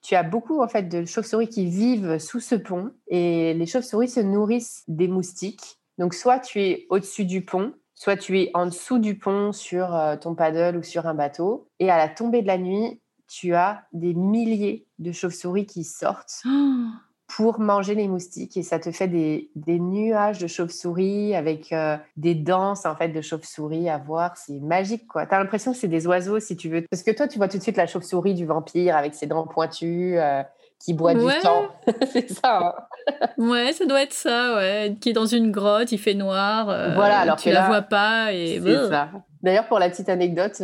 tu 0.00 0.14
as 0.14 0.22
beaucoup 0.22 0.62
en 0.62 0.68
fait 0.68 0.84
de 0.84 1.04
chauves-souris 1.04 1.48
qui 1.48 1.66
vivent 1.66 2.18
sous 2.18 2.38
ce 2.38 2.54
pont 2.54 2.92
et 3.08 3.52
les 3.54 3.66
chauves-souris 3.66 4.10
se 4.10 4.20
nourrissent 4.20 4.84
des 4.86 5.08
moustiques. 5.08 5.80
Donc 5.98 6.14
soit 6.14 6.38
tu 6.38 6.62
es 6.62 6.86
au-dessus 6.88 7.24
du 7.24 7.44
pont, 7.44 7.74
soit 7.94 8.16
tu 8.16 8.38
es 8.38 8.52
en 8.54 8.66
dessous 8.66 9.00
du 9.00 9.18
pont 9.18 9.50
sur 9.50 9.92
euh, 9.92 10.16
ton 10.16 10.36
paddle 10.36 10.76
ou 10.76 10.84
sur 10.84 11.08
un 11.08 11.14
bateau 11.14 11.68
et 11.80 11.90
à 11.90 11.96
la 11.96 12.08
tombée 12.08 12.42
de 12.42 12.46
la 12.46 12.58
nuit, 12.58 13.00
tu 13.26 13.54
as 13.54 13.82
des 13.92 14.14
milliers 14.14 14.86
de 15.00 15.10
chauves-souris 15.10 15.66
qui 15.66 15.82
sortent 15.82 16.44
Oh, 16.48 17.05
pour 17.28 17.58
manger 17.58 17.94
les 17.96 18.06
moustiques 18.06 18.56
et 18.56 18.62
ça 18.62 18.78
te 18.78 18.92
fait 18.92 19.08
des, 19.08 19.50
des 19.56 19.80
nuages 19.80 20.38
de 20.38 20.46
chauves-souris 20.46 21.34
avec 21.34 21.72
euh, 21.72 21.96
des 22.16 22.34
danses 22.36 22.86
en 22.86 22.94
fait 22.94 23.08
de 23.08 23.20
chauves-souris 23.20 23.88
à 23.88 23.98
voir. 23.98 24.36
C'est 24.36 24.60
magique 24.60 25.08
quoi. 25.08 25.26
T'as 25.26 25.38
l'impression 25.40 25.72
que 25.72 25.78
c'est 25.78 25.88
des 25.88 26.06
oiseaux 26.06 26.38
si 26.38 26.56
tu 26.56 26.68
veux. 26.68 26.84
Parce 26.90 27.02
que 27.02 27.10
toi 27.10 27.26
tu 27.26 27.38
vois 27.38 27.48
tout 27.48 27.58
de 27.58 27.62
suite 27.62 27.76
la 27.76 27.86
chauve-souris 27.88 28.34
du 28.34 28.46
vampire 28.46 28.96
avec 28.96 29.14
ses 29.14 29.26
dents 29.26 29.46
pointues 29.46 30.18
euh, 30.18 30.42
qui 30.78 30.94
boit 30.94 31.14
Ouais. 31.14 31.34
du 31.34 31.40
sang. 31.40 31.62
c'est 32.12 32.30
ça. 32.30 32.76
hein. 33.08 33.22
Ouais, 33.38 33.72
ça 33.72 33.86
doit 33.86 34.02
être 34.02 34.12
ça, 34.12 34.54
ouais. 34.56 34.96
Qui 35.00 35.08
est 35.10 35.14
dans 35.14 35.26
une 35.26 35.50
grotte, 35.50 35.90
il 35.90 35.98
fait 35.98 36.14
noir. 36.14 36.68
euh, 36.68 36.94
Voilà, 36.94 37.18
alors 37.18 37.36
tu 37.36 37.48
que 37.48 37.54
la 37.54 37.60
là, 37.62 37.66
vois 37.66 37.82
pas 37.82 38.32
et. 38.32 38.60
C'est 38.62 38.88
ça. 38.88 39.08
D'ailleurs, 39.42 39.66
pour 39.68 39.78
la 39.78 39.88
petite 39.88 40.08
anecdote, 40.08 40.60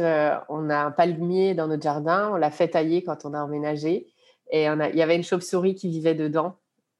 on 0.49 0.69
a 0.71 0.77
un 0.77 0.91
palmier 0.91 1.55
dans 1.55 1.67
notre 1.67 1.83
jardin. 1.83 2.31
On 2.33 2.37
l'a 2.37 2.51
fait 2.51 2.69
tailler 2.69 3.03
quand 3.05 3.25
on 3.25 3.33
a 3.33 3.41
emménagé. 3.41 4.07
Et 4.53 4.71
on 4.71 4.79
a- 4.79 4.91
il 4.91 4.97
y 4.97 5.03
avait 5.03 5.17
une 5.17 5.25
chauve-souris 5.25 5.75
qui 5.75 5.89
vivait 5.89 6.15
dedans. 6.15 6.55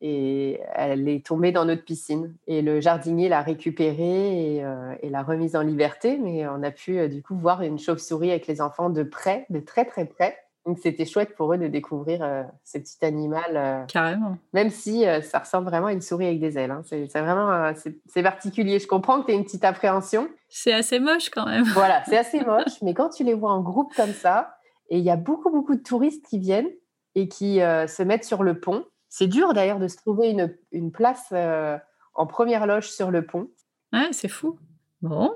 Et 0.05 0.59
elle 0.75 1.09
est 1.09 1.25
tombée 1.25 1.53
dans 1.53 1.65
notre 1.65 1.85
piscine. 1.85 2.35
Et 2.49 2.61
le 2.61 2.81
jardinier 2.81 3.29
l'a 3.29 3.41
récupérée 3.43 4.57
et, 4.57 4.65
euh, 4.65 4.95
et 5.01 5.09
l'a 5.11 5.23
remise 5.23 5.55
en 5.55 5.63
liberté. 5.63 6.19
Mais 6.19 6.45
on 6.49 6.63
a 6.65 6.73
pu 6.73 6.99
euh, 6.99 7.07
du 7.09 7.23
coup 7.23 7.37
voir 7.37 7.63
une 7.63 7.79
chauve-souris 7.79 8.31
avec 8.31 8.49
les 8.49 8.61
enfants 8.61 8.91
de 8.91 9.05
près, 9.05 9.47
de 9.49 9.61
très 9.61 9.85
très 9.85 10.05
près. 10.07 10.37
Donc 10.67 10.79
c'était 10.81 11.05
chouette 11.05 11.35
pour 11.37 11.53
eux 11.53 11.59
de 11.59 11.67
découvrir 11.69 12.23
euh, 12.23 12.43
ce 12.65 12.79
petit 12.79 13.05
animal, 13.05 13.85
Carrément. 13.89 14.37
même 14.53 14.71
si 14.71 15.05
ça 15.23 15.41
ressemble 15.41 15.69
vraiment 15.69 15.89
à 15.89 15.93
une 15.93 16.01
souris 16.01 16.27
avec 16.27 16.39
des 16.41 16.57
ailes. 16.57 16.71
hein. 16.71 16.83
C'est 16.85 17.07
vraiment 17.19 17.73
c'est- 17.75 17.97
c'est 18.07 18.23
particulier. 18.23 18.79
Je 18.79 18.87
comprends 18.87 19.21
que 19.21 19.27
tu 19.27 19.33
as 19.33 19.35
une 19.35 19.43
petite 19.45 19.65
appréhension. 19.65 20.29
C'est 20.49 20.73
assez 20.73 21.01
moche 21.01 21.31
quand 21.31 21.47
même. 21.47 21.65
Voilà, 21.75 22.03
c'est 22.07 22.17
assez 22.17 22.45
moche, 22.45 22.81
mais 22.83 22.95
quand 22.95 23.09
tu 23.09 23.25
les 23.25 23.35
vois 23.35 23.51
en 23.53 23.61
groupe 23.61 23.93
comme 23.97 24.13
ça, 24.13 24.55
et 24.89 24.99
il 24.99 25.05
y 25.05 25.11
a 25.11 25.17
beaucoup, 25.17 25.51
beaucoup 25.51 25.75
de 25.75 25.83
touristes 25.83 26.25
qui 26.27 26.39
viennent 26.39 26.71
et 27.15 27.29
qui 27.29 27.61
euh, 27.61 27.87
se 27.87 28.03
mettent 28.03 28.25
sur 28.25 28.43
le 28.43 28.59
pont. 28.59 28.85
C'est 29.09 29.27
dur 29.27 29.53
d'ailleurs 29.53 29.79
de 29.79 29.89
se 29.89 29.97
trouver 29.97 30.31
une, 30.31 30.55
une 30.73 30.91
place 30.91 31.27
euh, 31.33 31.77
en 32.15 32.27
première 32.27 32.67
loge 32.67 32.91
sur 32.91 33.11
le 33.11 33.27
pont. 33.27 33.49
Ouais, 33.93 34.09
c'est 34.13 34.29
fou. 34.29 34.59
Bon. 35.03 35.33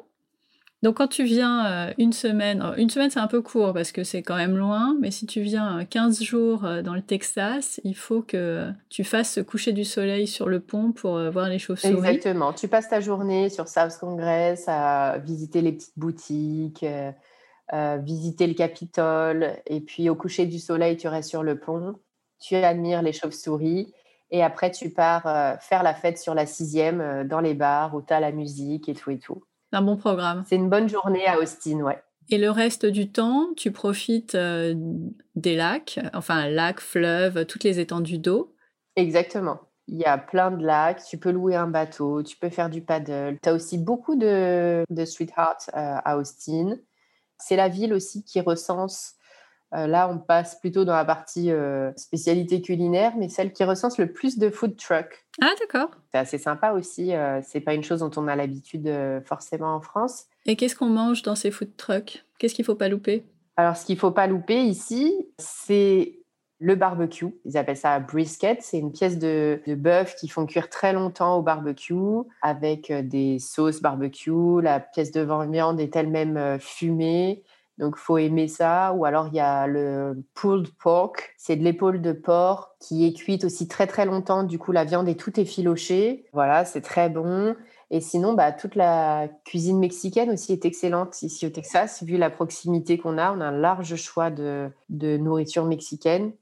Donc 0.83 0.99
quand 0.99 1.09
tu 1.09 1.25
viens 1.25 1.67
euh, 1.67 1.93
une 1.99 2.13
semaine, 2.13 2.63
une 2.77 2.89
semaine 2.91 3.11
c'est 3.11 3.21
un 3.21 3.27
peu 3.27 3.43
court 3.43 3.73
parce 3.73 3.93
que 3.93 4.05
c'est 4.05 4.23
quand 4.23 4.37
même 4.37 4.57
loin, 4.57 4.97
mais 5.01 5.11
si 5.11 5.27
tu 5.27 5.41
viens 5.41 5.81
euh, 5.81 5.85
15 5.85 6.23
jours 6.23 6.61
dans 6.85 6.95
le 6.95 7.03
Texas, 7.03 7.81
il 7.85 7.97
faut 7.97 8.23
que 8.23 8.71
tu 8.89 9.05
fasses 9.05 9.33
ce 9.33 9.41
coucher 9.41 9.73
du 9.73 9.85
soleil 9.85 10.27
sur 10.27 10.49
le 10.49 10.61
pont 10.61 10.93
pour 10.93 11.19
voir 11.31 11.49
les 11.49 11.59
chauves-souris. 11.59 11.95
Exactement. 11.95 12.53
Tu 12.53 12.69
passes 12.69 12.89
ta 12.89 13.01
journée 13.01 13.49
sur 13.49 13.69
South 13.69 13.97
Congress 14.01 14.65
à 14.69 15.19
visiter 15.19 15.61
les 15.61 15.73
petites 15.73 15.99
boutiques, 15.99 16.85
euh, 17.73 17.99
visiter 17.99 18.47
le 18.47 18.55
Capitole, 18.55 19.57
et 19.67 19.81
puis 19.81 20.09
au 20.09 20.15
coucher 20.15 20.47
du 20.47 20.59
soleil, 20.59 20.97
tu 20.97 21.09
restes 21.09 21.31
sur 21.31 21.43
le 21.43 21.59
pont, 21.59 21.95
tu 22.41 22.55
admires 22.57 23.03
les 23.03 23.13
chauves-souris, 23.13 23.93
et 24.31 24.43
après 24.43 24.71
tu 24.71 24.91
pars 24.91 25.27
euh, 25.27 25.57
faire 25.61 25.83
la 25.83 25.95
fête 25.95 26.19
sur 26.19 26.35
la 26.35 26.47
sixième 26.47 27.01
euh, 27.01 27.25
dans 27.25 27.41
les 27.41 27.55
bars 27.55 27.95
où 27.95 28.03
tu 28.03 28.13
as 28.13 28.21
la 28.21 28.33
musique 28.33 28.89
et 28.89 28.95
tout 28.95 29.11
et 29.11 29.19
tout. 29.19 29.43
C'est 29.73 29.79
un 29.79 29.83
bon 29.83 29.97
programme. 29.97 30.45
C'est 30.47 30.57
une 30.57 30.71
bonne 30.71 30.89
journée 30.89 31.27
à 31.27 31.39
Austin, 31.39 31.81
ouais. 31.81 32.03
Et 32.29 32.39
le 32.39 32.51
reste 32.51 32.87
du 32.87 33.11
temps, 33.13 33.51
tu 33.57 33.71
profites 33.71 34.37
des 34.37 35.57
lacs, 35.57 36.01
enfin 36.13 36.49
lacs, 36.49 36.81
fleuves, 36.81 37.47
toutes 37.47 37.63
les 37.63 37.79
étendues 37.79 38.19
d'eau? 38.19 38.53
Exactement. 38.97 39.61
Il 39.89 39.99
y 39.99 40.05
a 40.05 40.19
plein 40.19 40.51
de 40.51 40.65
lacs, 40.65 41.05
tu 41.05 41.19
peux 41.19 41.31
louer 41.31 41.55
un 41.55 41.69
bateau, 41.69 42.23
tu 42.23 42.37
peux 42.37 42.49
faire 42.49 42.71
du 42.71 42.81
paddle. 42.81 43.39
Tu 43.41 43.49
as 43.49 43.55
aussi 43.55 43.79
beaucoup 43.79 44.17
de, 44.17 44.85
de 44.91 45.03
euh, 45.03 45.55
à 45.73 46.17
Austin. 46.17 46.77
C'est 47.39 47.57
la 47.57 47.69
ville 47.69 47.93
aussi 47.93 48.25
qui 48.25 48.41
recense, 48.41 49.15
euh, 49.75 49.87
là 49.87 50.09
on 50.09 50.19
passe 50.19 50.59
plutôt 50.61 50.85
dans 50.85 50.95
la 50.95 51.05
partie 51.05 51.51
euh, 51.51 51.93
spécialité 51.97 52.63
culinaire, 52.63 53.13
mais 53.17 53.29
celle 53.29 53.53
qui 53.53 53.65
recense 53.65 53.99
le 53.99 54.13
plus 54.13 54.39
de 54.39 54.51
food 54.51 54.77
trucks. 54.77 55.27
Ah 55.41 55.53
d'accord. 55.61 55.91
C'est 56.13 56.19
assez 56.19 56.39
sympa 56.39 56.73
aussi, 56.73 57.13
c'est 57.43 57.61
pas 57.61 57.75
une 57.75 57.83
chose 57.83 58.01
dont 58.01 58.11
on 58.17 58.27
a 58.29 58.37
l'habitude 58.37 58.91
forcément 59.25 59.75
en 59.75 59.81
France. 59.81 60.25
Et 60.47 60.57
qu'est-ce 60.57 60.77
qu'on 60.77 60.87
mange 60.87 61.23
dans 61.23 61.35
ces 61.35 61.51
food 61.51 61.77
trucks? 61.77 62.25
Qu'est-ce 62.39 62.55
qu'il 62.55 62.65
faut 62.65 62.75
pas 62.75 62.89
louper? 62.89 63.25
Alors 63.57 63.77
ce 63.77 63.85
qu'il 63.85 63.99
faut 63.99 64.11
pas 64.11 64.27
louper 64.27 64.63
ici, 64.63 65.15
c'est 65.39 66.21
le 66.59 66.75
barbecue. 66.75 67.35
Ils 67.45 67.57
appellent 67.57 67.77
ça 67.77 67.99
brisket. 68.01 68.63
C'est 68.63 68.79
une 68.79 68.93
pièce 68.93 69.19
de, 69.19 69.61
bœuf 69.69 70.17
qui 70.17 70.29
font 70.29 70.47
cuire 70.47 70.71
très 70.71 70.93
longtemps 70.93 71.37
au 71.37 71.43
barbecue 71.43 71.95
avec 72.43 72.91
euh, 72.91 73.03
des 73.03 73.39
sauces 73.39 73.83
barbecue. 73.83 74.63
La 74.63 74.81
pièce 74.81 75.13
de 75.13 75.27
viande 75.51 75.81
est 75.81 75.95
elle-même 75.97 76.37
euh, 76.37 76.59
fumée. 76.59 77.43
Donc, 77.79 77.97
faut 77.99 78.17
aimer 78.17 78.49
ça. 78.49 78.95
Ou 78.95 79.05
alors, 79.05 79.29
il 79.29 79.35
y 79.35 79.41
a 79.41 79.67
le 79.67 80.25
pulled 80.35 80.69
pork. 80.83 81.35
C'est 81.37 81.57
de 81.57 81.63
l'épaule 81.63 82.01
de 82.01 82.13
porc 82.13 82.75
qui 82.81 83.07
est 83.07 83.13
cuite 83.13 83.45
aussi 83.45 83.69
très, 83.69 83.87
très 83.87 84.07
longtemps. 84.07 84.45
Du 84.45 84.59
coup, 84.59 84.73
la 84.73 84.85
viande 84.85 85.09
est 85.11 85.21
tout 85.21 85.39
effilochée. 85.39 86.25
Voilà, 86.33 86.65
c'est 86.65 86.81
très 86.81 87.11
bon. 87.11 87.55
Et 87.91 88.01
sinon, 88.01 88.33
bah, 88.33 88.51
toute 88.51 88.77
la 88.77 89.29
cuisine 89.45 89.79
mexicaine 89.79 90.31
aussi 90.31 90.55
est 90.55 90.65
excellente 90.65 91.21
ici 91.23 91.47
au 91.47 91.51
Texas. 91.51 92.03
Vu 92.03 92.17
la 92.17 92.31
proximité 92.31 92.97
qu'on 92.97 93.19
a, 93.19 93.31
on 93.31 93.43
a 93.43 93.45
un 93.45 93.53
large 93.53 93.95
choix 93.97 94.31
de 94.31 94.71
nourriture 94.89 95.67
mexicaine 95.67 96.33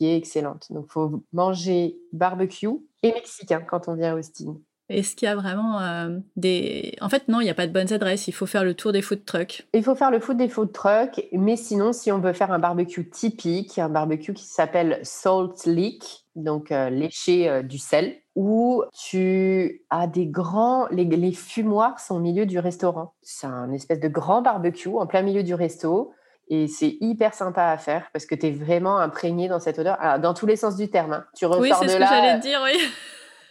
qui 0.00 0.06
est 0.06 0.16
excellente. 0.16 0.68
Donc, 0.70 0.86
il 0.88 0.92
faut 0.92 1.22
manger 1.34 1.98
barbecue 2.14 2.70
et 3.02 3.12
mexicain 3.12 3.60
quand 3.60 3.86
on 3.86 3.94
vient 3.96 4.14
à 4.14 4.18
Austin. 4.18 4.56
Est-ce 4.88 5.14
qu'il 5.14 5.26
y 5.26 5.28
a 5.28 5.36
vraiment 5.36 5.78
euh, 5.78 6.18
des... 6.36 6.96
En 7.02 7.10
fait, 7.10 7.28
non, 7.28 7.40
il 7.40 7.44
n'y 7.44 7.50
a 7.50 7.54
pas 7.54 7.66
de 7.66 7.72
bonnes 7.72 7.92
adresses. 7.92 8.26
Il 8.26 8.32
faut 8.32 8.46
faire 8.46 8.64
le 8.64 8.72
tour 8.72 8.92
des 8.92 9.02
food 9.02 9.26
trucks. 9.26 9.68
Il 9.74 9.84
faut 9.84 9.94
faire 9.94 10.10
le 10.10 10.18
tour 10.18 10.34
des 10.34 10.48
food 10.48 10.72
trucks. 10.72 11.22
Mais 11.32 11.56
sinon, 11.56 11.92
si 11.92 12.10
on 12.10 12.18
veut 12.18 12.32
faire 12.32 12.50
un 12.50 12.58
barbecue 12.58 13.10
typique, 13.10 13.78
un 13.78 13.90
barbecue 13.90 14.32
qui 14.32 14.46
s'appelle 14.46 15.00
Salt 15.02 15.66
Lick, 15.66 16.24
donc 16.34 16.72
euh, 16.72 16.88
léché 16.88 17.46
euh, 17.46 17.62
du 17.62 17.76
sel, 17.76 18.16
où 18.34 18.82
tu 18.94 19.84
as 19.90 20.06
des 20.06 20.26
grands... 20.26 20.88
Les, 20.90 21.04
les 21.04 21.32
fumoirs 21.32 22.00
sont 22.00 22.16
au 22.16 22.20
milieu 22.20 22.46
du 22.46 22.58
restaurant. 22.58 23.12
C'est 23.20 23.46
un 23.46 23.70
espèce 23.72 24.00
de 24.00 24.08
grand 24.08 24.40
barbecue 24.40 24.88
en 24.88 25.06
plein 25.06 25.20
milieu 25.20 25.42
du 25.42 25.52
resto. 25.52 26.12
Et 26.52 26.66
c'est 26.66 26.96
hyper 27.00 27.32
sympa 27.32 27.66
à 27.66 27.78
faire 27.78 28.10
parce 28.12 28.26
que 28.26 28.34
tu 28.34 28.48
es 28.48 28.50
vraiment 28.50 28.98
imprégné 28.98 29.48
dans 29.48 29.60
cette 29.60 29.78
odeur. 29.78 29.96
Alors, 30.00 30.18
dans 30.18 30.34
tous 30.34 30.46
les 30.46 30.56
sens 30.56 30.76
du 30.76 30.90
terme. 30.90 31.12
Hein. 31.12 31.24
Tu 31.36 31.46
ressors 31.46 31.62
oui, 31.62 31.70
c'est 31.80 31.88
ce 31.88 31.96
que 31.96 32.04
j'allais 32.04 32.38
te 32.38 32.42
dire, 32.42 32.60
oui. 32.64 32.76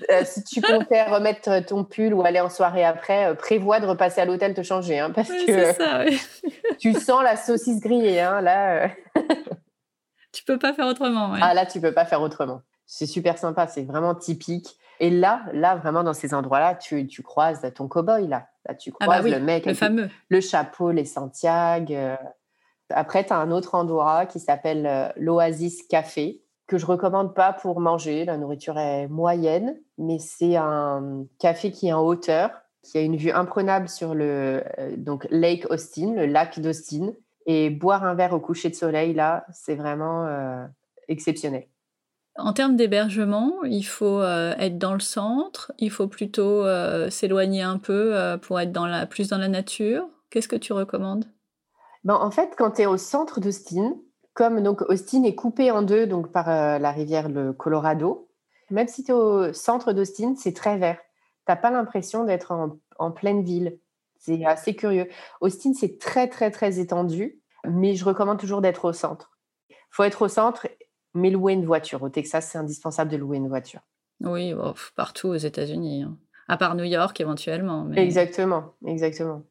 Euh, 0.09 0.21
si 0.25 0.43
tu 0.43 0.61
comptais 0.61 1.03
remettre 1.03 1.65
ton 1.65 1.83
pull 1.83 2.13
ou 2.13 2.21
aller 2.23 2.39
en 2.39 2.49
soirée 2.49 2.85
après, 2.85 3.27
euh, 3.27 3.33
prévois 3.33 3.79
de 3.79 3.85
repasser 3.85 4.21
à 4.21 4.25
l'hôtel 4.25 4.53
te 4.53 4.63
changer. 4.63 4.99
Hein, 4.99 5.11
parce 5.11 5.29
que 5.29 5.73
ça, 5.73 6.03
oui. 6.05 6.21
tu 6.79 6.93
sens 6.93 7.23
la 7.23 7.35
saucisse 7.35 7.79
grillée. 7.79 8.19
Hein, 8.19 8.41
là, 8.41 8.83
euh. 8.83 8.87
tu 10.33 10.43
peux 10.43 10.59
pas 10.59 10.73
faire 10.73 10.87
autrement. 10.87 11.33
Ah, 11.41 11.53
là, 11.53 11.65
tu 11.65 11.79
peux 11.81 11.93
pas 11.93 12.05
faire 12.05 12.21
autrement. 12.21 12.61
C'est 12.85 13.05
super 13.05 13.37
sympa. 13.37 13.67
C'est 13.67 13.83
vraiment 13.83 14.15
typique. 14.15 14.77
Et 14.99 15.09
là, 15.09 15.43
là, 15.53 15.75
vraiment, 15.75 16.03
dans 16.03 16.13
ces 16.13 16.33
endroits-là, 16.33 16.75
tu, 16.75 17.07
tu 17.07 17.23
croises 17.23 17.61
ton 17.75 17.87
cow-boy. 17.87 18.27
Là. 18.27 18.47
là, 18.67 18.75
tu 18.75 18.91
ah 18.99 19.07
bah 19.07 19.19
croises 19.19 19.31
le 19.31 19.39
mec. 19.39 19.65
Le 19.65 19.73
fameux. 19.73 20.09
Le 20.27 20.41
chapeau, 20.41 20.91
les 20.91 21.05
Santiago. 21.05 21.93
Après, 22.89 23.25
tu 23.25 23.33
as 23.33 23.37
un 23.37 23.51
autre 23.51 23.75
endroit 23.75 24.25
qui 24.25 24.39
s'appelle 24.39 24.85
euh, 24.85 25.09
l'Oasis 25.17 25.83
Café, 25.83 26.41
que 26.67 26.77
je 26.77 26.85
recommande 26.85 27.33
pas 27.35 27.53
pour 27.53 27.79
manger. 27.79 28.25
La 28.25 28.37
nourriture 28.37 28.77
est 28.77 29.07
moyenne, 29.07 29.79
mais 29.97 30.19
c'est 30.19 30.55
un 30.55 31.25
café 31.39 31.71
qui 31.71 31.87
est 31.87 31.93
en 31.93 32.05
hauteur, 32.05 32.51
qui 32.83 32.97
a 32.97 33.01
une 33.01 33.15
vue 33.15 33.31
imprenable 33.31 33.89
sur 33.89 34.13
le 34.15 34.63
euh, 34.79 34.95
donc 34.97 35.27
Lake 35.29 35.69
Austin, 35.69 36.13
le 36.15 36.25
lac 36.25 36.59
d'Austin. 36.59 37.13
Et 37.45 37.69
boire 37.69 38.03
un 38.03 38.13
verre 38.13 38.33
au 38.33 38.39
coucher 38.39 38.69
de 38.69 38.75
soleil, 38.75 39.13
là, 39.13 39.45
c'est 39.51 39.73
vraiment 39.73 40.25
euh, 40.27 40.63
exceptionnel. 41.07 41.65
En 42.37 42.53
termes 42.53 42.75
d'hébergement, 42.75 43.63
il 43.63 43.83
faut 43.83 44.21
être 44.23 44.77
dans 44.77 44.93
le 44.93 44.99
centre, 45.01 45.73
il 45.77 45.89
faut 45.89 46.07
plutôt 46.07 46.63
s'éloigner 47.09 47.63
un 47.63 47.77
peu 47.77 48.37
pour 48.41 48.61
être 48.61 48.71
plus 49.09 49.27
dans 49.27 49.37
la 49.37 49.47
nature. 49.49 50.07
Qu'est-ce 50.29 50.47
que 50.47 50.55
tu 50.55 50.71
recommandes? 50.71 51.25
Ben, 52.03 52.15
en 52.15 52.31
fait, 52.31 52.53
quand 52.57 52.71
tu 52.71 52.81
es 52.83 52.85
au 52.85 52.97
centre 52.97 53.39
d'Austin, 53.39 53.97
comme 54.33 54.61
donc 54.61 54.81
Austin 54.83 55.23
est 55.23 55.35
coupé 55.35 55.71
en 55.71 55.81
deux 55.81 56.07
donc 56.07 56.31
par 56.31 56.49
euh, 56.49 56.79
la 56.79 56.91
rivière 56.91 57.29
le 57.29 57.51
Colorado, 57.53 58.29
même 58.69 58.87
si 58.87 59.03
tu 59.03 59.11
es 59.11 59.13
au 59.13 59.51
centre 59.53 59.93
d'Austin, 59.93 60.35
c'est 60.37 60.55
très 60.55 60.77
vert. 60.77 60.97
Tu 61.45 61.51
n'as 61.51 61.55
pas 61.55 61.71
l'impression 61.71 62.23
d'être 62.23 62.53
en, 62.97 63.11
pleine 63.11 63.41
ville. 63.41 63.79
C'est 64.17 64.45
assez 64.45 64.75
curieux. 64.75 65.07
Austin, 65.41 65.73
c'est 65.73 65.97
très, 65.97 66.27
très, 66.27 66.51
très 66.51 66.79
étendu, 66.79 67.41
mais 67.65 67.95
je 67.95 68.05
recommande 68.05 68.39
toujours 68.39 68.61
d'être 68.61 68.85
au 68.85 68.93
centre. 68.93 69.37
Il 69.69 69.75
faut 69.91 70.03
être 70.03 70.21
au 70.21 70.27
centre, 70.27 70.67
mais 71.13 71.31
louer 71.31 71.53
une 71.53 71.65
voiture. 71.65 72.03
Au 72.03 72.09
Texas, 72.09 72.49
c'est 72.51 72.57
indispensable 72.57 73.09
de 73.09 73.17
louer 73.17 73.37
une 73.37 73.47
voiture. 73.47 73.81
Oui, 74.21 74.53
partout 74.95 75.29
aux 75.29 75.35
États-Unis. 75.35 76.03
Hein. 76.03 76.17
À 76.47 76.57
part 76.57 76.75
New 76.75 76.83
York, 76.83 77.19
éventuellement. 77.21 77.89
Exactement, 77.91 78.73
exactement. 78.85 79.43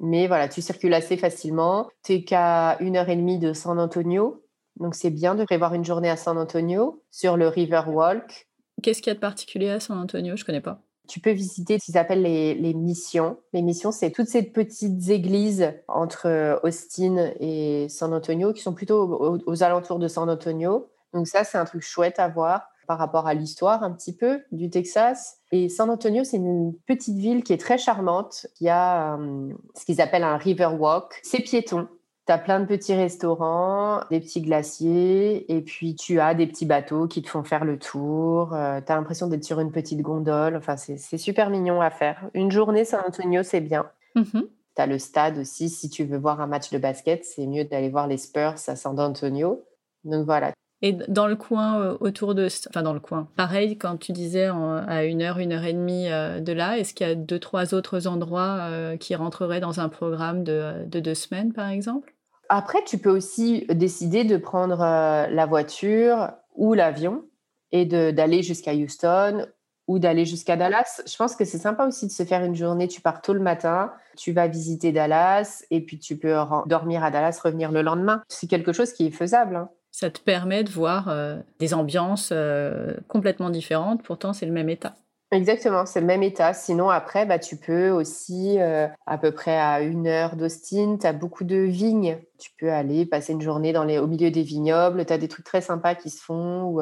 Mais 0.00 0.26
voilà, 0.26 0.48
tu 0.48 0.62
circules 0.62 0.94
assez 0.94 1.16
facilement. 1.16 1.88
Tu 2.04 2.14
es 2.14 2.24
qu'à 2.24 2.76
une 2.80 2.96
heure 2.96 3.08
et 3.08 3.16
demie 3.16 3.38
de 3.38 3.52
San 3.52 3.78
Antonio. 3.78 4.44
Donc, 4.76 4.94
c'est 4.94 5.10
bien 5.10 5.34
de 5.34 5.44
prévoir 5.44 5.74
une 5.74 5.84
journée 5.84 6.10
à 6.10 6.16
San 6.16 6.38
Antonio 6.38 7.02
sur 7.10 7.36
le 7.36 7.48
River 7.48 7.82
Walk. 7.88 8.48
Qu'est-ce 8.82 9.02
qu'il 9.02 9.10
y 9.10 9.12
a 9.12 9.14
de 9.14 9.20
particulier 9.20 9.70
à 9.70 9.80
San 9.80 9.98
Antonio? 9.98 10.36
Je 10.36 10.42
ne 10.42 10.46
connais 10.46 10.60
pas. 10.60 10.80
Tu 11.08 11.20
peux 11.20 11.32
visiter 11.32 11.78
ce 11.78 11.86
qu'ils 11.86 11.98
appellent 11.98 12.22
les, 12.22 12.54
les, 12.54 12.74
missions. 12.74 13.38
Les 13.52 13.62
missions, 13.62 13.90
c'est 13.90 14.10
toutes 14.10 14.28
ces 14.28 14.42
petites 14.42 15.08
églises 15.08 15.72
entre 15.88 16.60
Austin 16.62 17.32
et 17.40 17.88
San 17.88 18.12
Antonio 18.12 18.52
qui 18.52 18.60
sont 18.60 18.74
plutôt 18.74 19.42
aux 19.46 19.62
alentours 19.62 19.98
de 19.98 20.06
San 20.06 20.28
Antonio. 20.28 20.90
Donc 21.14 21.26
ça, 21.26 21.44
c'est 21.44 21.56
un 21.56 21.64
truc 21.64 21.82
chouette 21.82 22.18
à 22.18 22.28
voir 22.28 22.68
par 22.88 22.98
rapport 22.98 23.28
à 23.28 23.34
l'histoire 23.34 23.84
un 23.84 23.92
petit 23.92 24.16
peu 24.16 24.40
du 24.50 24.70
Texas. 24.70 25.36
Et 25.52 25.68
San 25.68 25.90
Antonio, 25.90 26.24
c'est 26.24 26.38
une 26.38 26.72
petite 26.86 27.18
ville 27.18 27.44
qui 27.44 27.52
est 27.52 27.58
très 27.58 27.76
charmante, 27.76 28.46
qui 28.56 28.68
a 28.70 29.16
euh, 29.18 29.52
ce 29.76 29.84
qu'ils 29.84 30.00
appellent 30.00 30.24
un 30.24 30.38
river 30.38 30.70
walk. 30.78 31.20
C'est 31.22 31.40
piéton. 31.40 31.86
Tu 32.26 32.32
as 32.32 32.38
plein 32.38 32.60
de 32.60 32.64
petits 32.64 32.94
restaurants, 32.94 34.00
des 34.10 34.20
petits 34.20 34.40
glaciers, 34.40 35.54
et 35.54 35.60
puis 35.60 35.96
tu 35.96 36.18
as 36.18 36.34
des 36.34 36.46
petits 36.46 36.64
bateaux 36.64 37.06
qui 37.06 37.20
te 37.20 37.28
font 37.28 37.44
faire 37.44 37.66
le 37.66 37.78
tour. 37.78 38.54
Euh, 38.54 38.80
tu 38.84 38.90
as 38.90 38.96
l'impression 38.96 39.28
d'être 39.28 39.44
sur 39.44 39.60
une 39.60 39.70
petite 39.70 40.00
gondole. 40.00 40.56
Enfin, 40.56 40.76
c'est 40.78 41.18
super 41.18 41.50
mignon 41.50 41.82
à 41.82 41.90
faire. 41.90 42.30
Une 42.32 42.50
journée 42.50 42.86
San 42.86 43.02
Antonio, 43.06 43.42
c'est 43.42 43.60
bien. 43.60 43.86
Mm-hmm. 44.16 44.46
Tu 44.76 44.82
as 44.82 44.86
le 44.86 44.98
stade 44.98 45.36
aussi. 45.36 45.68
Si 45.68 45.90
tu 45.90 46.04
veux 46.04 46.18
voir 46.18 46.40
un 46.40 46.46
match 46.46 46.70
de 46.70 46.78
basket, 46.78 47.22
c'est 47.22 47.46
mieux 47.46 47.64
d'aller 47.64 47.90
voir 47.90 48.06
les 48.06 48.16
Spurs 48.16 48.54
à 48.66 48.76
San 48.76 48.98
Antonio. 48.98 49.66
Donc 50.04 50.24
voilà, 50.24 50.52
et 50.80 50.92
dans 50.92 51.26
le 51.26 51.34
coin 51.34 51.80
euh, 51.80 51.96
autour 52.00 52.34
de, 52.34 52.46
enfin 52.68 52.82
dans 52.82 52.92
le 52.92 53.00
coin, 53.00 53.28
pareil 53.36 53.78
quand 53.78 53.96
tu 53.96 54.12
disais 54.12 54.44
à 54.46 55.04
une 55.04 55.22
heure, 55.22 55.38
une 55.38 55.52
heure 55.52 55.64
et 55.64 55.72
demie 55.72 56.10
euh, 56.10 56.40
de 56.40 56.52
là, 56.52 56.78
est-ce 56.78 56.94
qu'il 56.94 57.06
y 57.06 57.10
a 57.10 57.14
deux 57.16 57.40
trois 57.40 57.74
autres 57.74 58.06
endroits 58.06 58.58
euh, 58.60 58.96
qui 58.96 59.16
rentreraient 59.16 59.60
dans 59.60 59.80
un 59.80 59.88
programme 59.88 60.44
de, 60.44 60.84
de, 60.86 61.00
deux 61.00 61.14
semaines 61.14 61.52
par 61.52 61.68
exemple? 61.68 62.14
Après, 62.48 62.78
tu 62.86 62.96
peux 62.96 63.10
aussi 63.10 63.66
décider 63.68 64.24
de 64.24 64.38
prendre 64.38 64.78
la 64.78 65.46
voiture 65.46 66.30
ou 66.54 66.72
l'avion 66.72 67.24
et 67.72 67.84
d'aller 67.84 68.42
jusqu'à 68.42 68.72
Houston 68.72 69.46
ou 69.86 69.98
d'aller 69.98 70.24
jusqu'à 70.24 70.56
Dallas. 70.56 71.02
Je 71.06 71.14
pense 71.16 71.36
que 71.36 71.44
c'est 71.44 71.58
sympa 71.58 71.86
aussi 71.86 72.06
de 72.06 72.10
se 72.10 72.22
faire 72.22 72.42
une 72.42 72.54
journée. 72.54 72.88
Tu 72.88 73.02
pars 73.02 73.20
tôt 73.20 73.34
le 73.34 73.40
matin, 73.40 73.92
tu 74.16 74.32
vas 74.32 74.46
visiter 74.46 74.92
Dallas 74.92 75.62
et 75.70 75.84
puis 75.84 75.98
tu 75.98 76.16
peux 76.16 76.34
dormir 76.64 77.04
à 77.04 77.10
Dallas, 77.10 77.38
revenir 77.44 77.70
le 77.70 77.82
lendemain. 77.82 78.22
C'est 78.28 78.46
quelque 78.46 78.72
chose 78.72 78.94
qui 78.94 79.06
est 79.06 79.10
faisable. 79.10 79.56
Hein 79.56 79.68
ça 79.90 80.10
te 80.10 80.20
permet 80.20 80.64
de 80.64 80.70
voir 80.70 81.08
euh, 81.08 81.36
des 81.58 81.74
ambiances 81.74 82.30
euh, 82.32 82.94
complètement 83.08 83.50
différentes, 83.50 84.02
pourtant 84.02 84.32
c'est 84.32 84.46
le 84.46 84.52
même 84.52 84.68
état. 84.68 84.94
Exactement, 85.30 85.84
c'est 85.84 86.00
le 86.00 86.06
même 86.06 86.22
état. 86.22 86.54
Sinon, 86.54 86.88
après, 86.88 87.26
bah, 87.26 87.38
tu 87.38 87.56
peux 87.56 87.90
aussi, 87.90 88.58
euh, 88.58 88.88
à 89.06 89.18
peu 89.18 89.30
près 89.30 89.58
à 89.58 89.82
une 89.82 90.06
heure 90.06 90.36
d'Austin, 90.36 90.96
tu 90.98 91.06
as 91.06 91.12
beaucoup 91.12 91.44
de 91.44 91.56
vignes. 91.56 92.16
Tu 92.38 92.50
peux 92.58 92.72
aller 92.72 93.04
passer 93.04 93.34
une 93.34 93.42
journée 93.42 93.74
dans 93.74 93.84
les, 93.84 93.98
au 93.98 94.06
milieu 94.06 94.30
des 94.30 94.42
vignobles. 94.42 95.04
Tu 95.04 95.12
as 95.12 95.18
des 95.18 95.28
trucs 95.28 95.44
très 95.44 95.60
sympas 95.60 95.94
qui 95.96 96.08
se 96.08 96.22
font 96.22 96.62
où 96.62 96.80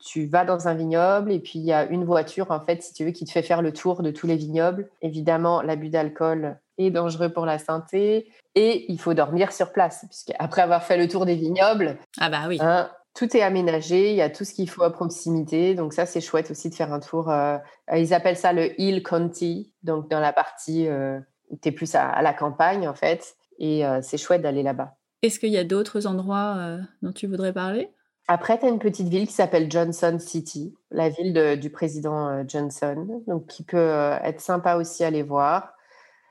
tu 0.00 0.26
vas 0.26 0.44
dans 0.44 0.66
un 0.66 0.74
vignoble 0.74 1.30
et 1.30 1.38
puis 1.38 1.60
il 1.60 1.64
y 1.64 1.72
a 1.72 1.84
une 1.84 2.04
voiture, 2.04 2.50
en 2.50 2.58
fait, 2.58 2.82
si 2.82 2.94
tu 2.94 3.04
veux, 3.04 3.12
qui 3.12 3.26
te 3.26 3.30
fait 3.30 3.42
faire 3.42 3.62
le 3.62 3.72
tour 3.72 4.02
de 4.02 4.10
tous 4.10 4.26
les 4.26 4.36
vignobles. 4.36 4.88
Évidemment, 5.00 5.62
l'abus 5.62 5.90
d'alcool 5.90 6.58
est 6.78 6.90
dangereux 6.90 7.32
pour 7.32 7.46
la 7.46 7.58
santé 7.58 8.30
et 8.54 8.90
il 8.92 9.00
faut 9.00 9.14
dormir 9.14 9.52
sur 9.52 9.72
place, 9.72 10.04
puisqu'après 10.08 10.62
avoir 10.62 10.82
fait 10.84 10.96
le 10.96 11.08
tour 11.08 11.26
des 11.26 11.34
vignobles, 11.34 11.98
ah 12.20 12.30
bah 12.30 12.42
oui. 12.48 12.58
Hein, 12.60 12.90
tout 13.14 13.36
est 13.36 13.42
aménagé, 13.42 14.10
il 14.10 14.16
y 14.16 14.22
a 14.22 14.28
tout 14.28 14.44
ce 14.44 14.52
qu'il 14.52 14.68
faut 14.68 14.82
à 14.82 14.92
proximité. 14.92 15.74
Donc 15.74 15.92
ça, 15.92 16.04
c'est 16.04 16.20
chouette 16.20 16.50
aussi 16.50 16.68
de 16.68 16.74
faire 16.74 16.92
un 16.92 17.00
tour. 17.00 17.30
Euh, 17.30 17.56
ils 17.94 18.12
appellent 18.12 18.36
ça 18.36 18.52
le 18.52 18.78
Hill 18.80 19.02
County, 19.02 19.72
donc 19.82 20.10
dans 20.10 20.20
la 20.20 20.32
partie 20.32 20.88
euh, 20.88 21.20
où 21.48 21.56
tu 21.56 21.68
es 21.68 21.72
plus 21.72 21.94
à, 21.94 22.20
la 22.22 22.32
campagne 22.32 22.88
en 22.88 22.94
fait. 22.94 23.36
Et 23.58 23.86
euh, 23.86 24.00
c'est 24.02 24.18
chouette 24.18 24.42
d'aller 24.42 24.64
là-bas. 24.64 24.96
Est-ce 25.22 25.38
qu'il 25.38 25.50
y 25.50 25.58
a 25.58 25.64
d'autres 25.64 26.06
endroits 26.06 26.76
dont 27.00 27.12
tu 27.12 27.26
voudrais 27.26 27.52
parler? 27.52 27.88
Après, 28.26 28.58
tu 28.58 28.66
as 28.66 28.68
une 28.68 28.78
petite 28.78 29.08
ville 29.08 29.26
qui 29.26 29.32
s'appelle 29.32 29.70
Johnson 29.70 30.18
City, 30.18 30.74
la 30.90 31.08
ville 31.08 31.58
du 31.58 31.70
président 31.70 32.46
Johnson, 32.46 33.22
donc 33.26 33.46
qui 33.46 33.62
peut 33.62 34.18
être 34.22 34.40
sympa 34.40 34.74
aussi 34.76 35.02
à 35.02 35.06
aller 35.06 35.22
voir. 35.22 35.73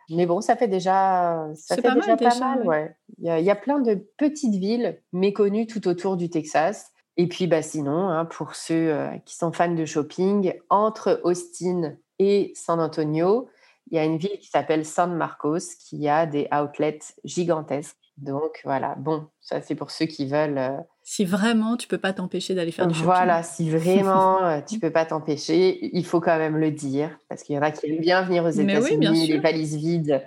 Mais 0.10 0.26
bon, 0.26 0.42
ça 0.42 0.56
fait 0.56 0.68
déjà, 0.68 1.48
ça 1.56 1.76
fait 1.76 1.82
pas 1.82 1.96
déjà 1.96 2.08
mal, 2.08 2.18
pas 2.18 2.40
mal. 2.40 2.68
Ouais. 2.68 2.96
Il, 3.20 3.26
y 3.26 3.50
a, 3.50 3.56
plein 3.56 3.80
de 3.80 3.96
petites 4.18 4.56
villes 4.56 5.02
méconnues 5.12 5.68
tout 5.68 5.88
autour 5.88 6.18
du 6.18 6.30
Texas. 6.30 6.92
Et 7.18 7.28
puis, 7.28 7.48
bah, 7.48 7.62
sinon, 7.62 8.10
hein, 8.10 8.26
pour 8.26 8.56
ceux 8.56 8.92
euh, 8.92 9.18
qui 9.26 9.36
sont 9.36 9.52
fans 9.52 9.74
de 9.74 9.86
shopping, 9.86 10.54
entre 10.70 11.22
Austin 11.24 11.96
et 12.20 12.52
San 12.56 12.80
Antonio, 12.80 13.50
il 13.92 13.98
y 13.98 14.00
a 14.00 14.06
une 14.06 14.18
ville 14.18 14.40
qui 14.40 14.50
s'appelle 14.50 14.86
San 14.86 15.16
Marcos 15.16 15.76
qui 15.80 16.08
a 16.08 16.26
des 16.26 16.48
outlets 16.52 17.00
gigantesques. 17.24 17.98
Donc 18.18 18.62
voilà, 18.64 18.96
bon, 18.96 19.28
ça 19.42 19.62
c'est 19.62 19.76
pour 19.76 19.92
ceux 19.92 20.06
qui 20.06 20.26
veulent. 20.28 20.58
Euh, 20.58 20.78
si 21.04 21.26
vraiment 21.26 21.76
tu 21.76 21.88
peux 21.88 21.98
pas 21.98 22.14
t'empêcher 22.14 22.56
d'aller 22.56 22.72
faire 22.72 22.88
du 22.88 22.94
shopping. 22.94 23.06
Voilà, 23.06 23.44
si 23.44 23.70
vraiment 23.70 24.44
euh, 24.44 24.62
tu 24.68 24.80
peux 24.80 24.92
pas 24.92 25.06
t'empêcher, 25.06 25.90
il 25.96 26.06
faut 26.06 26.22
quand 26.22 26.38
même 26.38 26.58
le 26.58 26.72
dire 26.72 27.10
parce 27.30 27.44
qu'il 27.44 27.56
y 27.56 27.60
en 27.60 27.62
a 27.62 27.72
qui 27.72 27.88
aiment 27.88 28.00
bien 28.00 28.22
venir 28.22 28.46
aux 28.46 28.50
États-Unis, 28.50 29.28
les 29.28 29.40
valises 29.40 29.76
vides. 29.76 30.22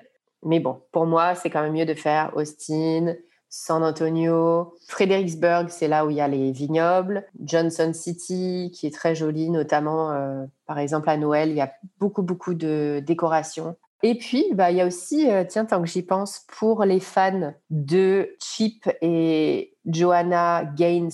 Mais 0.45 0.61
bon, 0.61 0.81
pour 0.93 1.07
moi, 1.07 1.35
c'est 1.35 1.51
quand 1.51 1.63
même 1.63 1.73
mieux 1.73 1.87
de 1.87 1.95
faire 1.95 2.31
Austin, 2.37 3.15
San 3.49 3.83
Antonio, 3.83 4.75
Fredericksburg, 4.87 5.69
c'est 5.71 5.89
là 5.89 6.05
où 6.05 6.11
il 6.11 6.17
y 6.17 6.21
a 6.21 6.29
les 6.29 6.53
vignobles, 6.53 7.25
Johnson 7.41 7.93
City, 7.95 8.71
qui 8.75 8.87
est 8.87 8.95
très 8.95 9.15
joli, 9.15 9.49
notamment 9.51 10.13
euh, 10.13 10.45
par 10.67 10.79
exemple 10.79 11.09
à 11.09 11.17
Noël, 11.17 11.49
il 11.49 11.57
y 11.57 11.61
a 11.61 11.73
beaucoup 11.99 12.23
beaucoup 12.23 12.55
de 12.55 13.03
décorations. 13.05 13.77
Et 14.03 14.17
puis, 14.17 14.45
bah, 14.53 14.71
il 14.71 14.77
y 14.77 14.81
a 14.81 14.87
aussi, 14.87 15.31
euh, 15.31 15.45
tiens, 15.49 15.65
tant 15.65 15.81
que 15.81 15.89
j'y 15.89 16.03
pense, 16.03 16.45
pour 16.59 16.85
les 16.85 17.01
fans 17.01 17.55
de 17.71 18.37
Chip 18.43 18.89
et 19.01 19.75
Joanna 19.87 20.65
Gaines, 20.77 21.11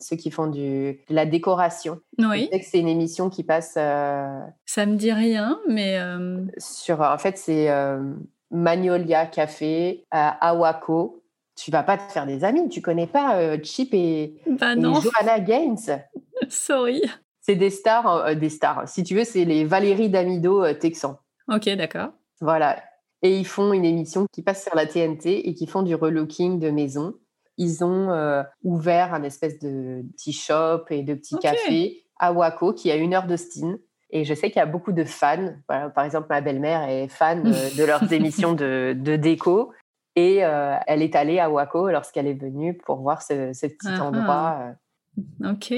ceux 0.00 0.16
qui 0.16 0.30
font 0.30 0.46
du, 0.46 1.00
de 1.08 1.14
la 1.14 1.24
décoration. 1.24 2.00
Oui. 2.18 2.50
C'est 2.62 2.80
une 2.80 2.88
émission 2.88 3.30
qui 3.30 3.44
passe. 3.44 3.74
Euh, 3.76 4.40
Ça 4.66 4.86
me 4.86 4.96
dit 4.96 5.12
rien, 5.12 5.58
mais. 5.68 5.98
Sur, 6.58 7.00
en 7.00 7.18
fait, 7.18 7.38
c'est 7.38 7.68
Magnolia 8.50 9.26
Café 9.26 10.04
à 10.10 10.48
Awako 10.48 11.22
tu 11.56 11.70
vas 11.70 11.82
pas 11.82 11.96
te 11.96 12.12
faire 12.12 12.26
des 12.26 12.44
amis. 12.44 12.68
Tu 12.68 12.82
connais 12.82 13.06
pas 13.06 13.36
euh, 13.36 13.58
Chip 13.62 13.92
et, 13.92 14.34
bah 14.46 14.74
Joanna 14.76 15.40
Gaines. 15.40 16.04
Sorry. 16.48 17.02
C'est 17.40 17.56
des 17.56 17.70
stars, 17.70 18.06
euh, 18.06 18.34
des 18.34 18.50
stars. 18.50 18.88
Si 18.88 19.02
tu 19.02 19.14
veux, 19.14 19.24
c'est 19.24 19.44
les 19.44 19.64
Valérie 19.64 20.10
Damido 20.10 20.62
euh, 20.62 20.74
texans. 20.74 21.16
Ok, 21.48 21.68
d'accord. 21.76 22.10
Voilà. 22.40 22.82
Et 23.22 23.38
ils 23.38 23.46
font 23.46 23.72
une 23.72 23.84
émission 23.84 24.26
qui 24.32 24.42
passe 24.42 24.64
sur 24.64 24.74
la 24.74 24.86
TNT 24.86 25.48
et 25.48 25.54
qui 25.54 25.66
font 25.66 25.82
du 25.82 25.94
relooking 25.94 26.58
de 26.58 26.70
maison. 26.70 27.14
Ils 27.56 27.82
ont 27.82 28.44
ouvert 28.62 29.14
un 29.14 29.22
espèce 29.22 29.58
de 29.58 30.04
petit 30.12 30.32
shop 30.32 30.84
et 30.90 31.02
de 31.02 31.14
petit 31.14 31.36
café 31.38 32.04
à 32.18 32.32
Waco 32.32 32.74
qui 32.74 32.90
est 32.90 32.92
à 32.92 32.96
une 32.96 33.14
heure 33.14 33.26
d'Austin. 33.26 33.78
Et 34.10 34.24
je 34.24 34.34
sais 34.34 34.50
qu'il 34.50 34.58
y 34.58 34.62
a 34.62 34.66
beaucoup 34.66 34.92
de 34.92 35.04
fans. 35.04 35.54
par 35.66 36.04
exemple, 36.04 36.26
ma 36.28 36.42
belle-mère 36.42 36.88
est 36.88 37.08
fan 37.08 37.42
de 37.42 37.84
leurs 37.84 38.12
émissions 38.12 38.52
de, 38.52 38.94
de 38.96 39.16
déco. 39.16 39.72
Et 40.16 40.42
euh, 40.44 40.76
elle 40.86 41.02
est 41.02 41.14
allée 41.14 41.38
à 41.38 41.50
Waco 41.50 41.90
lorsqu'elle 41.90 42.26
est 42.26 42.40
venue 42.40 42.74
pour 42.74 43.00
voir 43.02 43.20
ce, 43.22 43.52
petit 43.52 43.86
ah, 43.86 44.04
endroit. 44.04 44.74
Euh. 45.42 45.52
Ok. 45.52 45.74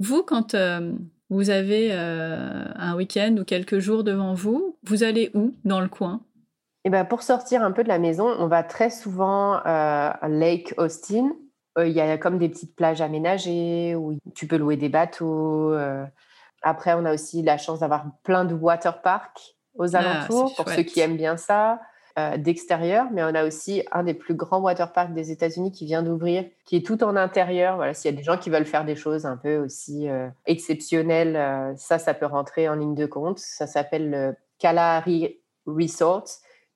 Vous, 0.00 0.24
quand 0.24 0.54
euh, 0.54 0.92
vous 1.30 1.50
avez 1.50 1.92
un 1.92 2.96
week-end 2.96 3.36
ou 3.38 3.44
quelques 3.44 3.78
jours 3.78 4.04
devant 4.04 4.34
vous, 4.34 4.78
vous 4.84 5.02
allez 5.02 5.30
où 5.34 5.54
dans 5.64 5.80
le 5.80 5.88
coin? 5.88 6.20
Eh 6.84 6.90
ben, 6.90 7.04
Pour 7.04 7.22
sortir 7.22 7.62
un 7.62 7.72
peu 7.72 7.82
de 7.82 7.88
la 7.88 7.98
maison, 7.98 8.26
on 8.38 8.46
va 8.46 8.62
très 8.62 8.90
souvent 8.90 9.60
à 9.64 10.18
Lake 10.28 10.74
Austin. 10.78 11.32
Il 11.78 11.92
y 11.92 12.00
a 12.00 12.18
comme 12.18 12.38
des 12.38 12.48
petites 12.48 12.74
plages 12.74 13.00
aménagées 13.00 13.94
où 13.94 14.18
tu 14.34 14.46
peux 14.46 14.56
louer 14.56 14.76
des 14.76 14.88
bateaux. 14.88 15.74
Après, 16.62 16.94
on 16.94 17.04
a 17.04 17.14
aussi 17.14 17.42
la 17.42 17.58
chance 17.58 17.80
d'avoir 17.80 18.06
plein 18.22 18.44
de 18.44 18.54
water 18.54 19.00
parks 19.00 19.56
aux 19.74 19.94
ah, 19.94 20.00
alentours 20.00 20.54
pour 20.56 20.68
ceux 20.68 20.82
qui 20.82 21.00
aiment 21.00 21.16
bien 21.16 21.36
ça. 21.36 21.80
Euh, 22.18 22.36
d'extérieur, 22.36 23.06
mais 23.12 23.22
on 23.22 23.32
a 23.34 23.44
aussi 23.44 23.84
un 23.92 24.02
des 24.02 24.14
plus 24.14 24.34
grands 24.34 24.58
waterparks 24.58 25.14
des 25.14 25.30
États-Unis 25.30 25.70
qui 25.70 25.84
vient 25.84 26.02
d'ouvrir, 26.02 26.44
qui 26.64 26.74
est 26.74 26.84
tout 26.84 27.04
en 27.04 27.14
intérieur. 27.14 27.76
Voilà, 27.76 27.94
s'il 27.94 28.10
y 28.10 28.14
a 28.14 28.16
des 28.16 28.24
gens 28.24 28.36
qui 28.36 28.50
veulent 28.50 28.64
faire 28.64 28.84
des 28.84 28.96
choses 28.96 29.24
un 29.24 29.36
peu 29.36 29.58
aussi 29.58 30.08
euh, 30.08 30.26
exceptionnelles, 30.44 31.36
euh, 31.36 31.76
ça, 31.76 32.00
ça 32.00 32.14
peut 32.14 32.26
rentrer 32.26 32.68
en 32.68 32.74
ligne 32.74 32.96
de 32.96 33.06
compte. 33.06 33.38
Ça 33.38 33.68
s'appelle 33.68 34.10
le 34.10 34.34
Kalahari 34.58 35.38
Resort. 35.66 36.24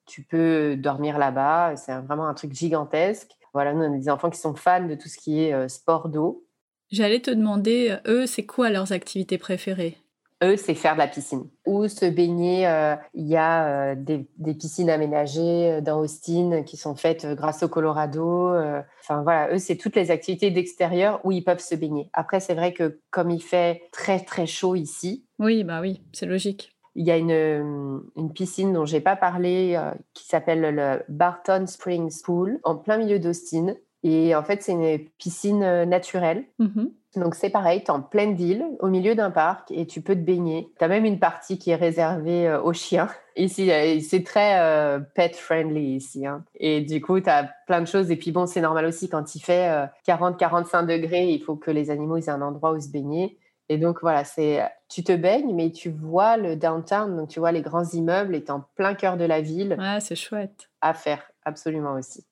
Tu 0.07 0.23
peux 0.23 0.77
dormir 0.77 1.19
là-bas. 1.19 1.75
C'est 1.75 1.99
vraiment 2.03 2.29
un 2.29 2.35
truc 2.35 2.53
gigantesque. 2.53 3.33
Voilà, 3.53 3.73
nous, 3.73 3.83
on 3.83 3.95
a 3.95 3.99
des 3.99 4.11
enfants 4.11 4.31
qui 4.31 4.39
sont 4.39 4.55
fans 4.55 4.87
de 4.87 4.95
tout 4.95 5.09
ce 5.09 5.19
qui 5.19 5.43
est 5.43 5.69
sport 5.69 6.09
d'eau. 6.09 6.47
J'allais 6.93 7.21
te 7.21 7.33
demander, 7.33 7.97
eux, 8.07 8.27
c'est 8.27 8.47
quoi 8.47 8.71
leurs 8.71 8.93
activités 8.93 9.39
préférées? 9.39 9.97
Eux, 10.43 10.57
c'est 10.57 10.75
faire 10.75 10.95
de 10.95 10.99
la 10.99 11.09
piscine 11.09 11.49
ou 11.67 11.89
se 11.89 12.07
baigner. 12.07 12.67
Euh, 12.67 12.97
il 13.15 13.27
y 13.27 13.37
a 13.37 13.93
euh, 13.93 13.95
des, 13.97 14.27
piscines 14.55 14.91
aménagées 14.91 15.73
euh, 15.73 15.81
dans 15.81 16.01
Austin 16.01 16.63
qui 16.65 16.77
sont 16.77 16.95
faites 16.95 17.27
grâce 17.27 17.63
au 17.63 17.69
Colorado. 17.69 18.55
Enfin 19.01 19.23
voilà, 19.23 19.53
eux, 19.53 19.59
c'est 19.59 19.77
toutes 19.77 19.97
les 19.97 20.11
activités 20.11 20.51
d'extérieur 20.51 21.21
où 21.25 21.33
ils 21.33 21.45
peuvent 21.45 21.61
se 21.61 21.75
baigner. 21.75 22.11
Après, 22.13 22.41
c'est 22.41 22.55
vrai 22.55 22.73
que 22.73 23.01
comme 23.11 23.31
il 23.31 23.43
fait 23.43 23.83
très 23.93 24.21
très 24.21 24.47
chaud 24.47 24.75
ici. 24.75 25.25
Oui, 25.39 25.65
bah 25.65 25.81
oui, 25.81 26.03
c'est 26.13 26.27
logique. 26.27 26.77
Il 26.95 27.07
y 27.07 27.11
a 27.11 27.17
une, 27.17 28.03
une 28.17 28.33
piscine 28.35 28.73
dont 28.73 28.85
j'ai 28.85 29.01
pas 29.01 29.17
parlé 29.17 29.81
qui 30.13 30.27
s'appelle 30.27 30.61
le 30.61 31.03
Barton 31.09 31.65
Springs 31.67 32.23
Pool 32.23 32.61
en 32.65 32.77
plein 32.77 32.99
milieu 32.99 33.19
d'Austin. 33.19 33.75
Et 34.03 34.35
en 34.35 34.43
fait, 34.43 34.63
c'est 34.63 34.73
une 34.73 34.99
piscine 35.19 35.85
naturelle. 35.85 36.45
Mm-hmm. 36.61 36.91
Donc 37.17 37.35
c'est 37.35 37.51
pareil, 37.51 37.81
tu 37.81 37.87
es 37.87 37.91
en 37.91 38.01
pleine 38.01 38.35
ville, 38.35 38.65
au 38.81 38.89
milieu 38.89 39.15
d'un 39.15 39.31
parc, 39.31 39.71
et 39.71 39.87
tu 39.87 40.01
peux 40.01 40.15
te 40.15 40.21
baigner. 40.21 40.73
Tu 40.79 40.85
as 40.85 40.89
même 40.89 41.05
une 41.05 41.19
partie 41.19 41.59
qui 41.59 41.71
est 41.71 41.77
réservée 41.77 42.49
euh, 42.49 42.63
aux 42.63 42.73
chiens. 42.73 43.09
Ici, 43.37 43.71
euh, 43.71 44.01
c'est 44.01 44.25
très 44.25 44.61
euh, 44.61 44.99
pet 45.15 45.35
friendly 45.37 45.97
ici. 45.97 46.27
Hein. 46.27 46.45
Et 46.55 46.81
du 46.81 47.01
coup, 47.01 47.21
tu 47.21 47.31
as 47.31 47.51
plein 47.67 47.81
de 47.81 47.87
choses. 47.87 48.11
Et 48.11 48.17
puis 48.17 48.31
bon, 48.31 48.47
c'est 48.47 48.61
normal 48.61 48.85
aussi 48.85 49.09
quand 49.09 49.35
il 49.35 49.41
fait 49.41 49.71
40-45 50.07 50.87
degrés, 50.87 51.29
il 51.29 51.43
faut 51.43 51.57
que 51.57 51.71
les 51.71 51.91
animaux 51.91 52.19
aient 52.19 52.29
un 52.29 52.43
endroit 52.43 52.73
où 52.73 52.81
se 52.81 52.91
baigner. 52.91 53.39
Et 53.71 53.79
donc 53.79 54.01
voilà, 54.03 54.25
c'est 54.25 54.61
tu 54.91 55.03
te 55.03 55.17
baignes, 55.17 55.55
mais 55.55 55.71
tu 55.71 55.89
vois 55.89 56.37
le 56.37 56.57
downtown, 56.57 57.17
donc 57.17 57.29
tu 57.31 57.41
vois 57.41 57.53
les 57.53 57.63
grands 57.63 57.89
immeubles, 57.89 58.35
et 58.35 58.45
en 58.51 58.65
plein 58.75 58.93
cœur 58.93 59.17
de 59.17 59.25
la 59.25 59.41
ville. 59.41 59.77
Ouais, 59.79 60.01
c'est 60.01 60.15
chouette. 60.17 60.69
À 60.83 60.93
faire, 60.93 61.23
absolument 61.47 61.95
aussi. 61.95 62.27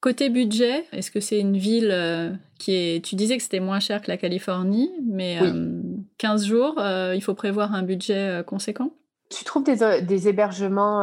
Côté 0.00 0.28
budget, 0.28 0.84
est-ce 0.92 1.10
que 1.10 1.20
c'est 1.20 1.40
une 1.40 1.56
ville 1.56 1.90
euh, 1.90 2.30
qui 2.58 2.74
est... 2.74 3.04
Tu 3.04 3.14
disais 3.14 3.36
que 3.36 3.42
c'était 3.42 3.60
moins 3.60 3.80
cher 3.80 4.02
que 4.02 4.10
la 4.10 4.18
Californie, 4.18 4.92
mais 5.04 5.38
15 6.18 6.42
euh, 6.42 6.46
jours, 6.46 6.78
euh, 6.78 7.14
il 7.14 7.22
faut 7.22 7.34
prévoir 7.34 7.74
un 7.74 7.82
budget 7.82 8.42
conséquent? 8.46 8.90
Tu 9.30 9.44
trouves 9.44 9.64
des, 9.64 10.28
hébergements 10.28 11.00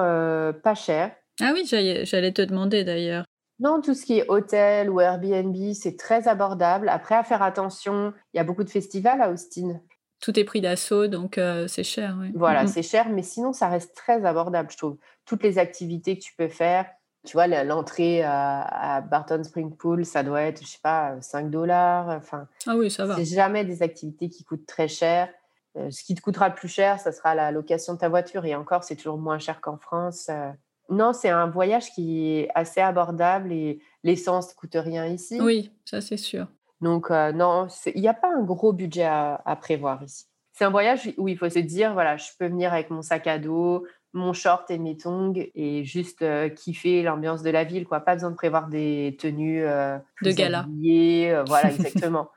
pas 0.64 0.76
chers? 0.76 1.12
Ah 1.41 1.52
oui, 1.54 1.66
j'allais 1.66 2.32
te 2.32 2.41
demander 2.41 2.84
d'ailleurs. 2.84 3.26
Non, 3.60 3.82
tout 3.82 3.94
ce 3.94 4.06
qui 4.06 4.20
est 4.20 4.30
hôtel 4.30 4.89
ou 4.89 5.02
Airbnb, 5.02 5.56
c'est 5.74 5.98
très 5.98 6.28
abordable. 6.28 6.88
Après, 6.89 7.16
à 7.16 7.24
faire 7.24 7.41
attention, 7.41 8.14
il 8.34 8.38
y 8.38 8.39
a 8.39 8.44
beaucoup 8.44 8.64
de 8.64 8.70
festivals 8.70 9.22
à 9.22 9.32
Austin. 9.32 9.82
Tout 10.22 10.39
est 10.39 10.44
pris 10.44 10.62
d'assaut, 10.62 11.08
donc 11.08 11.39
c'est 11.68 11.84
cher. 11.84 12.18
Voilà, 12.36 12.68
c'est 12.68 12.84
cher, 12.84 13.10
mais 13.10 13.24
sinon, 13.24 13.54
ça 13.54 13.68
reste 13.68 13.96
très 13.96 14.24
abordable, 14.24 14.70
je 14.72 14.78
trouve. 14.78 14.98
Toutes 15.26 15.44
les 15.44 15.58
activités 15.58 16.18
que 16.18 16.24
tu 16.24 16.34
peux 16.38 16.48
faire, 16.48 16.86
tu 17.26 17.34
vois, 17.34 17.47
l'entrée 17.47 18.21
à, 18.24 19.01
Barton 19.01 19.43
Spring 19.43 19.76
Pool, 19.76 20.05
ça 20.05 20.24
doit 20.24 20.41
être, 20.41 20.61
je 20.61 20.67
sais 20.67 20.80
pas, 20.82 21.15
5 21.21 21.49
dollars. 21.49 22.09
Enfin, 22.09 22.47
ah 22.67 22.76
oui, 22.76 22.91
ça 22.91 23.05
va. 23.05 23.15
C'est 23.15 23.26
jamais 23.26 23.63
des 23.63 23.82
activités 23.82 24.30
qui 24.30 24.43
coûtent 24.43 24.65
très 24.65 24.88
cher. 24.88 25.30
Euh, 25.78 25.89
ce 25.89 26.03
qui 26.03 26.15
te 26.15 26.21
coûtera 26.21 26.49
le 26.49 26.55
plus 26.55 26.67
cher, 26.67 26.99
ça 26.99 27.11
sera 27.11 27.34
la 27.34 27.51
location 27.51 27.93
de 27.93 27.99
ta 27.99 28.09
voiture. 28.09 28.45
Et 28.45 28.55
encore, 28.55 28.84
c'est 28.84 28.95
toujours 28.95 29.17
moins 29.17 29.39
cher 29.39 29.61
qu'en 29.61 29.78
France. 29.78 30.28
Euh. 30.30 30.51
Non, 30.89 31.13
c'est 31.13 31.30
un 31.30 31.47
voyage 31.47 31.91
qui 31.91 32.28
est 32.30 32.49
assez 32.55 32.82
abordable 32.82 33.53
et 33.53 33.80
l'essence 34.03 34.49
ne 34.49 34.55
coûte 34.55 34.76
rien 34.76 35.05
ici. 35.07 35.39
Oui, 35.41 35.71
ça 35.86 36.01
c'est 36.01 36.17
sûr. 36.17 36.47
Donc, 36.82 37.09
euh, 37.09 37.32
non, 37.32 37.67
il 37.95 38.01
n'y 38.01 38.09
a 38.09 38.13
pas 38.13 38.30
un 38.36 38.43
gros 38.43 38.74
budget 38.74 39.05
à, 39.05 39.41
à 39.45 39.55
prévoir 39.55 40.03
ici. 40.03 40.26
C'est 40.51 40.65
un 40.65 40.69
voyage 40.69 41.11
où 41.17 41.30
il 41.30 41.38
faut 41.38 41.49
se 41.49 41.59
dire, 41.59 41.93
voilà, 41.93 42.17
je 42.17 42.28
peux 42.38 42.47
venir 42.47 42.74
avec 42.74 42.89
mon 42.89 43.01
sac 43.01 43.26
à 43.26 43.39
dos, 43.39 43.88
mon 44.14 44.34
short 44.34 44.70
et 44.70 44.78
mes 44.78 44.95
tongs 44.95 45.34
et 45.55 45.84
juste 45.84 46.22
euh, 46.22 46.47
kiffer 46.47 47.01
l'ambiance 47.01 47.41
de 47.41 47.49
la 47.49 47.64
ville 47.64 47.86
quoi. 47.86 47.99
Pas 47.99 48.14
besoin 48.14 48.30
de 48.32 48.36
prévoir 48.36 48.68
des 48.68 49.18
tenues 49.20 49.66
euh, 49.66 49.97
de 50.22 50.32
gala. 50.32 50.68
euh, 50.86 51.43
voilà 51.45 51.72
exactement. 51.74 52.30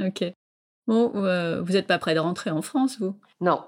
Ok. 0.00 0.24
Bon 0.86 1.08
vous 1.08 1.72
n'êtes 1.72 1.86
pas 1.86 1.98
prêt 1.98 2.14
de 2.14 2.20
rentrer 2.20 2.50
en 2.50 2.62
France 2.62 2.98
vous? 3.00 3.14
Non. 3.40 3.62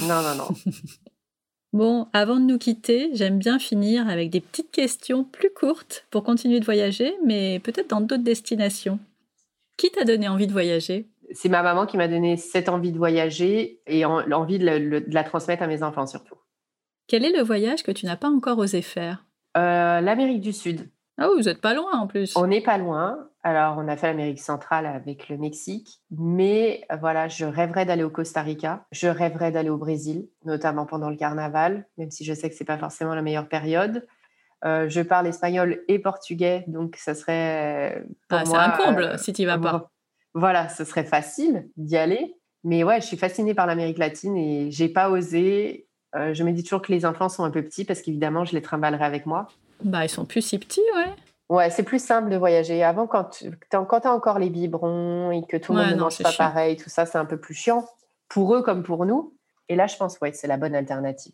Non 0.00 0.22
non 0.22 0.34
non. 0.36 0.48
Bon 1.72 2.08
avant 2.12 2.34
de 2.36 2.46
nous 2.46 2.58
quitter 2.58 3.10
j'aime 3.14 3.38
bien 3.38 3.60
finir 3.60 4.08
avec 4.08 4.30
des 4.30 4.40
petites 4.40 4.72
questions 4.72 5.22
plus 5.22 5.50
courtes 5.54 6.04
pour 6.10 6.24
continuer 6.24 6.58
de 6.58 6.64
voyager 6.64 7.14
mais 7.24 7.60
peut-être 7.60 7.90
dans 7.90 8.00
d'autres 8.00 8.24
destinations. 8.24 8.98
Qui 9.76 9.90
t'a 9.90 10.04
donné 10.04 10.28
envie 10.28 10.48
de 10.48 10.52
voyager? 10.52 11.08
C'est 11.32 11.48
ma 11.48 11.62
maman 11.62 11.86
qui 11.86 11.96
m'a 11.96 12.08
donné 12.08 12.36
cette 12.36 12.68
envie 12.68 12.90
de 12.90 12.98
voyager 12.98 13.80
et 13.86 14.00
l'envie 14.02 14.58
de 14.58 15.04
la 15.14 15.24
transmettre 15.24 15.62
à 15.62 15.68
mes 15.68 15.84
enfants 15.84 16.06
surtout 16.08 16.34
quel 17.10 17.24
est 17.24 17.36
le 17.36 17.42
voyage 17.42 17.82
que 17.82 17.90
tu 17.90 18.06
n'as 18.06 18.16
pas 18.16 18.28
encore 18.28 18.58
osé 18.58 18.82
faire? 18.82 19.26
Euh, 19.56 20.00
L'Amérique 20.00 20.40
du 20.40 20.52
Sud. 20.52 20.88
Ah 21.18 21.26
oui, 21.28 21.38
vous 21.38 21.48
n'êtes 21.48 21.60
pas 21.60 21.74
loin 21.74 21.98
en 21.98 22.06
plus. 22.06 22.36
On 22.36 22.46
n'est 22.46 22.60
pas 22.60 22.78
loin. 22.78 23.26
Alors, 23.42 23.78
on 23.78 23.88
a 23.88 23.96
fait 23.96 24.06
l'Amérique 24.06 24.38
centrale 24.38 24.86
avec 24.86 25.28
le 25.28 25.36
Mexique, 25.36 26.02
mais 26.12 26.86
voilà, 27.00 27.26
je 27.26 27.44
rêverais 27.46 27.84
d'aller 27.84 28.04
au 28.04 28.10
Costa 28.10 28.42
Rica, 28.42 28.86
je 28.92 29.08
rêverais 29.08 29.50
d'aller 29.50 29.70
au 29.70 29.76
Brésil, 29.76 30.28
notamment 30.44 30.86
pendant 30.86 31.10
le 31.10 31.16
carnaval, 31.16 31.88
même 31.98 32.12
si 32.12 32.24
je 32.24 32.32
sais 32.32 32.48
que 32.48 32.54
c'est 32.54 32.64
pas 32.64 32.78
forcément 32.78 33.14
la 33.14 33.22
meilleure 33.22 33.48
période. 33.48 34.06
Euh, 34.64 34.88
je 34.88 35.00
parle 35.00 35.26
espagnol 35.26 35.80
et 35.88 35.98
portugais, 35.98 36.64
donc 36.68 36.94
ça 36.96 37.14
serait 37.14 38.04
pour 38.28 38.38
ah, 38.38 38.44
C'est 38.44 38.54
un 38.54 38.70
comble 38.70 39.02
euh, 39.02 39.18
si 39.18 39.32
tu 39.32 39.46
vas 39.46 39.58
pas. 39.58 39.90
Voilà, 40.34 40.68
ce 40.68 40.84
serait 40.84 41.04
facile 41.04 41.68
d'y 41.76 41.96
aller. 41.96 42.36
Mais 42.62 42.84
ouais, 42.84 43.00
je 43.00 43.06
suis 43.06 43.16
fascinée 43.16 43.54
par 43.54 43.66
l'Amérique 43.66 43.98
latine 43.98 44.36
et 44.36 44.70
j'ai 44.70 44.88
pas 44.88 45.10
osé. 45.10 45.88
Euh, 46.16 46.34
je 46.34 46.42
me 46.42 46.52
dis 46.52 46.62
toujours 46.62 46.82
que 46.82 46.92
les 46.92 47.04
enfants 47.04 47.28
sont 47.28 47.44
un 47.44 47.50
peu 47.50 47.62
petits 47.62 47.84
parce 47.84 48.02
qu'évidemment, 48.02 48.44
je 48.44 48.54
les 48.54 48.62
trimballerai 48.62 49.04
avec 49.04 49.26
moi. 49.26 49.48
Bah, 49.82 50.04
ils 50.04 50.08
sont 50.08 50.24
plus 50.24 50.42
si 50.42 50.58
petits, 50.58 50.82
ouais. 50.96 51.12
Ouais, 51.48 51.70
c'est 51.70 51.82
plus 51.82 52.02
simple 52.02 52.30
de 52.30 52.36
voyager. 52.36 52.82
Avant, 52.84 53.06
quand 53.06 53.30
tu 53.30 53.50
as 53.72 54.12
encore 54.12 54.38
les 54.38 54.50
biberons 54.50 55.32
et 55.32 55.44
que 55.46 55.56
tout 55.56 55.72
le 55.72 55.82
monde 55.82 55.90
ne 55.90 56.00
mange 56.00 56.22
pas 56.22 56.32
pareil, 56.32 56.76
tout 56.76 56.88
ça, 56.88 57.06
c'est 57.06 57.18
un 57.18 57.24
peu 57.24 57.38
plus 57.38 57.54
chiant 57.54 57.88
pour 58.28 58.54
eux 58.54 58.62
comme 58.62 58.84
pour 58.84 59.04
nous. 59.04 59.34
Et 59.68 59.74
là, 59.74 59.86
je 59.86 59.96
pense, 59.96 60.18
ouais, 60.20 60.32
c'est 60.32 60.46
la 60.46 60.56
bonne 60.56 60.74
alternative. 60.74 61.32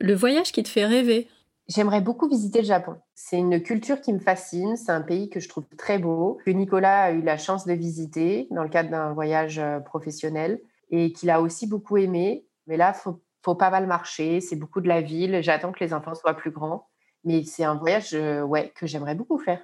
Le 0.00 0.14
voyage 0.14 0.52
qui 0.52 0.62
te 0.62 0.68
fait 0.68 0.86
rêver 0.86 1.28
J'aimerais 1.68 2.00
beaucoup 2.00 2.28
visiter 2.28 2.60
le 2.60 2.66
Japon. 2.66 2.96
C'est 3.14 3.38
une 3.38 3.62
culture 3.62 4.00
qui 4.00 4.12
me 4.12 4.18
fascine. 4.18 4.76
C'est 4.76 4.90
un 4.90 5.02
pays 5.02 5.28
que 5.28 5.38
je 5.38 5.48
trouve 5.48 5.64
très 5.76 5.98
beau, 5.98 6.38
que 6.44 6.50
Nicolas 6.50 7.02
a 7.02 7.10
eu 7.10 7.20
la 7.20 7.36
chance 7.36 7.66
de 7.66 7.74
visiter 7.74 8.48
dans 8.50 8.62
le 8.62 8.70
cadre 8.70 8.90
d'un 8.90 9.12
voyage 9.12 9.58
euh, 9.58 9.78
professionnel 9.78 10.60
et 10.90 11.12
qu'il 11.12 11.28
a 11.28 11.42
aussi 11.42 11.66
beaucoup 11.66 11.98
aimé. 11.98 12.46
Mais 12.66 12.78
là, 12.78 12.94
faut, 12.94 13.20
faut 13.48 13.54
pas 13.54 13.70
mal 13.70 13.86
marcher. 13.86 14.42
C'est 14.42 14.56
beaucoup 14.56 14.82
de 14.82 14.88
la 14.88 15.00
ville. 15.00 15.40
J'attends 15.42 15.72
que 15.72 15.82
les 15.82 15.94
enfants 15.94 16.14
soient 16.14 16.34
plus 16.34 16.50
grands. 16.50 16.86
Mais 17.24 17.44
c'est 17.44 17.64
un 17.64 17.76
voyage 17.76 18.10
euh, 18.12 18.42
ouais, 18.42 18.70
que 18.74 18.86
j'aimerais 18.86 19.14
beaucoup 19.14 19.38
faire. 19.38 19.60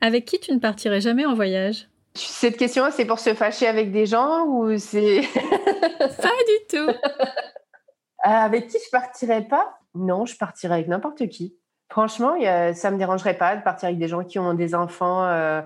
Avec 0.00 0.24
qui 0.24 0.40
tu 0.40 0.50
ne 0.52 0.58
partirais 0.58 1.02
jamais 1.02 1.26
en 1.26 1.34
voyage? 1.34 1.88
Cette 2.14 2.56
question, 2.56 2.84
c'est 2.90 3.04
pour 3.04 3.18
se 3.18 3.34
fâcher 3.34 3.66
avec 3.66 3.92
des 3.92 4.06
gens 4.06 4.46
ou 4.46 4.78
c'est... 4.78 5.20
pas 5.98 6.38
du 6.46 6.66
tout. 6.70 6.88
Euh, 6.88 6.94
avec 8.22 8.68
qui 8.68 8.78
je 8.82 8.90
partirais 8.90 9.42
pas? 9.42 9.78
Non, 9.94 10.24
je 10.24 10.36
partirais 10.36 10.76
avec 10.76 10.88
n'importe 10.88 11.28
qui. 11.28 11.54
Franchement, 11.90 12.34
ça 12.74 12.90
me 12.90 12.96
dérangerait 12.96 13.36
pas 13.36 13.56
de 13.56 13.62
partir 13.62 13.88
avec 13.88 13.98
des 13.98 14.08
gens 14.08 14.24
qui 14.24 14.38
ont 14.38 14.54
des 14.54 14.74
enfants. 14.74 15.24
Euh, 15.24 15.60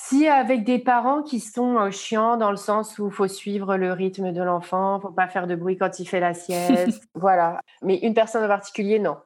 si 0.00 0.28
avec 0.28 0.62
des 0.62 0.78
parents 0.78 1.22
qui 1.22 1.40
sont 1.40 1.76
euh, 1.76 1.90
chiants 1.90 2.36
dans 2.36 2.52
le 2.52 2.56
sens 2.56 2.98
où 3.00 3.08
il 3.08 3.12
faut 3.12 3.26
suivre 3.26 3.76
le 3.76 3.92
rythme 3.92 4.32
de 4.32 4.42
l'enfant, 4.42 5.00
faut 5.00 5.10
pas 5.10 5.26
faire 5.26 5.48
de 5.48 5.56
bruit 5.56 5.76
quand 5.76 5.98
il 5.98 6.06
fait 6.06 6.20
la 6.20 6.34
sieste, 6.34 7.02
voilà. 7.14 7.60
Mais 7.82 7.96
une 7.96 8.14
personne 8.14 8.44
en 8.44 8.48
particulier, 8.48 9.00
non. 9.00 9.16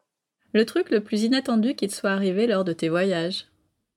Le 0.55 0.64
truc 0.64 0.91
le 0.91 1.03
plus 1.03 1.25
inattendu 1.25 1.75
qui 1.75 1.89
te 1.89 1.95
soit 1.95 2.11
arrivé 2.11 2.47
lors 2.47 2.64
de 2.64 2.73
tes 2.73 2.89
voyages? 2.89 3.49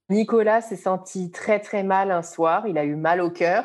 Nicolas 0.09 0.61
s'est 0.61 0.75
senti 0.75 1.31
très 1.31 1.59
très 1.59 1.83
mal 1.83 2.11
un 2.11 2.21
soir, 2.21 2.67
il 2.67 2.77
a 2.77 2.83
eu 2.83 2.95
mal 2.95 3.21
au 3.21 3.29
cœur. 3.29 3.63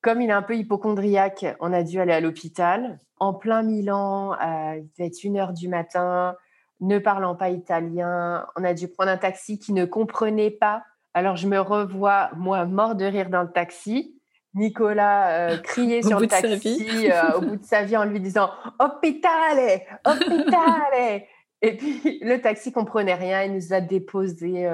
Comme 0.00 0.22
il 0.22 0.30
est 0.30 0.32
un 0.32 0.42
peu 0.42 0.56
hypochondriaque, 0.56 1.44
on 1.60 1.72
a 1.72 1.82
dû 1.82 2.00
aller 2.00 2.12
à 2.12 2.20
l'hôpital 2.20 3.00
en 3.18 3.34
plein 3.34 3.62
Milan, 3.62 4.32
euh, 4.32 4.76
il 4.76 4.88
devait 4.96 5.08
être 5.08 5.24
une 5.24 5.38
heure 5.38 5.52
du 5.52 5.68
matin, 5.68 6.36
ne 6.80 6.98
parlant 6.98 7.34
pas 7.34 7.50
italien. 7.50 8.46
On 8.56 8.64
a 8.64 8.74
dû 8.74 8.88
prendre 8.88 9.10
un 9.10 9.16
taxi 9.16 9.58
qui 9.58 9.72
ne 9.72 9.84
comprenait 9.84 10.50
pas. 10.50 10.82
Alors 11.16 11.36
je 11.36 11.48
me 11.48 11.58
revois, 11.58 12.28
moi, 12.36 12.66
mort 12.66 12.94
de 12.94 13.06
rire 13.06 13.30
dans 13.30 13.40
le 13.40 13.50
taxi. 13.50 14.20
Nicolas 14.52 15.30
euh, 15.30 15.56
criait 15.62 16.02
sur 16.02 16.20
le 16.20 16.26
taxi 16.26 17.10
euh, 17.10 17.38
au 17.38 17.40
bout 17.40 17.56
de 17.56 17.64
sa 17.64 17.84
vie 17.84 17.96
en 17.96 18.04
lui 18.04 18.20
disant 18.20 18.50
Hôpital, 18.78 19.80
hôpital 20.04 21.22
Et 21.62 21.74
puis 21.74 22.18
le 22.20 22.36
taxi 22.42 22.70
comprenait 22.70 23.14
rien, 23.14 23.44
il 23.44 23.54
nous 23.54 23.72
a 23.72 23.80
déposés 23.80 24.68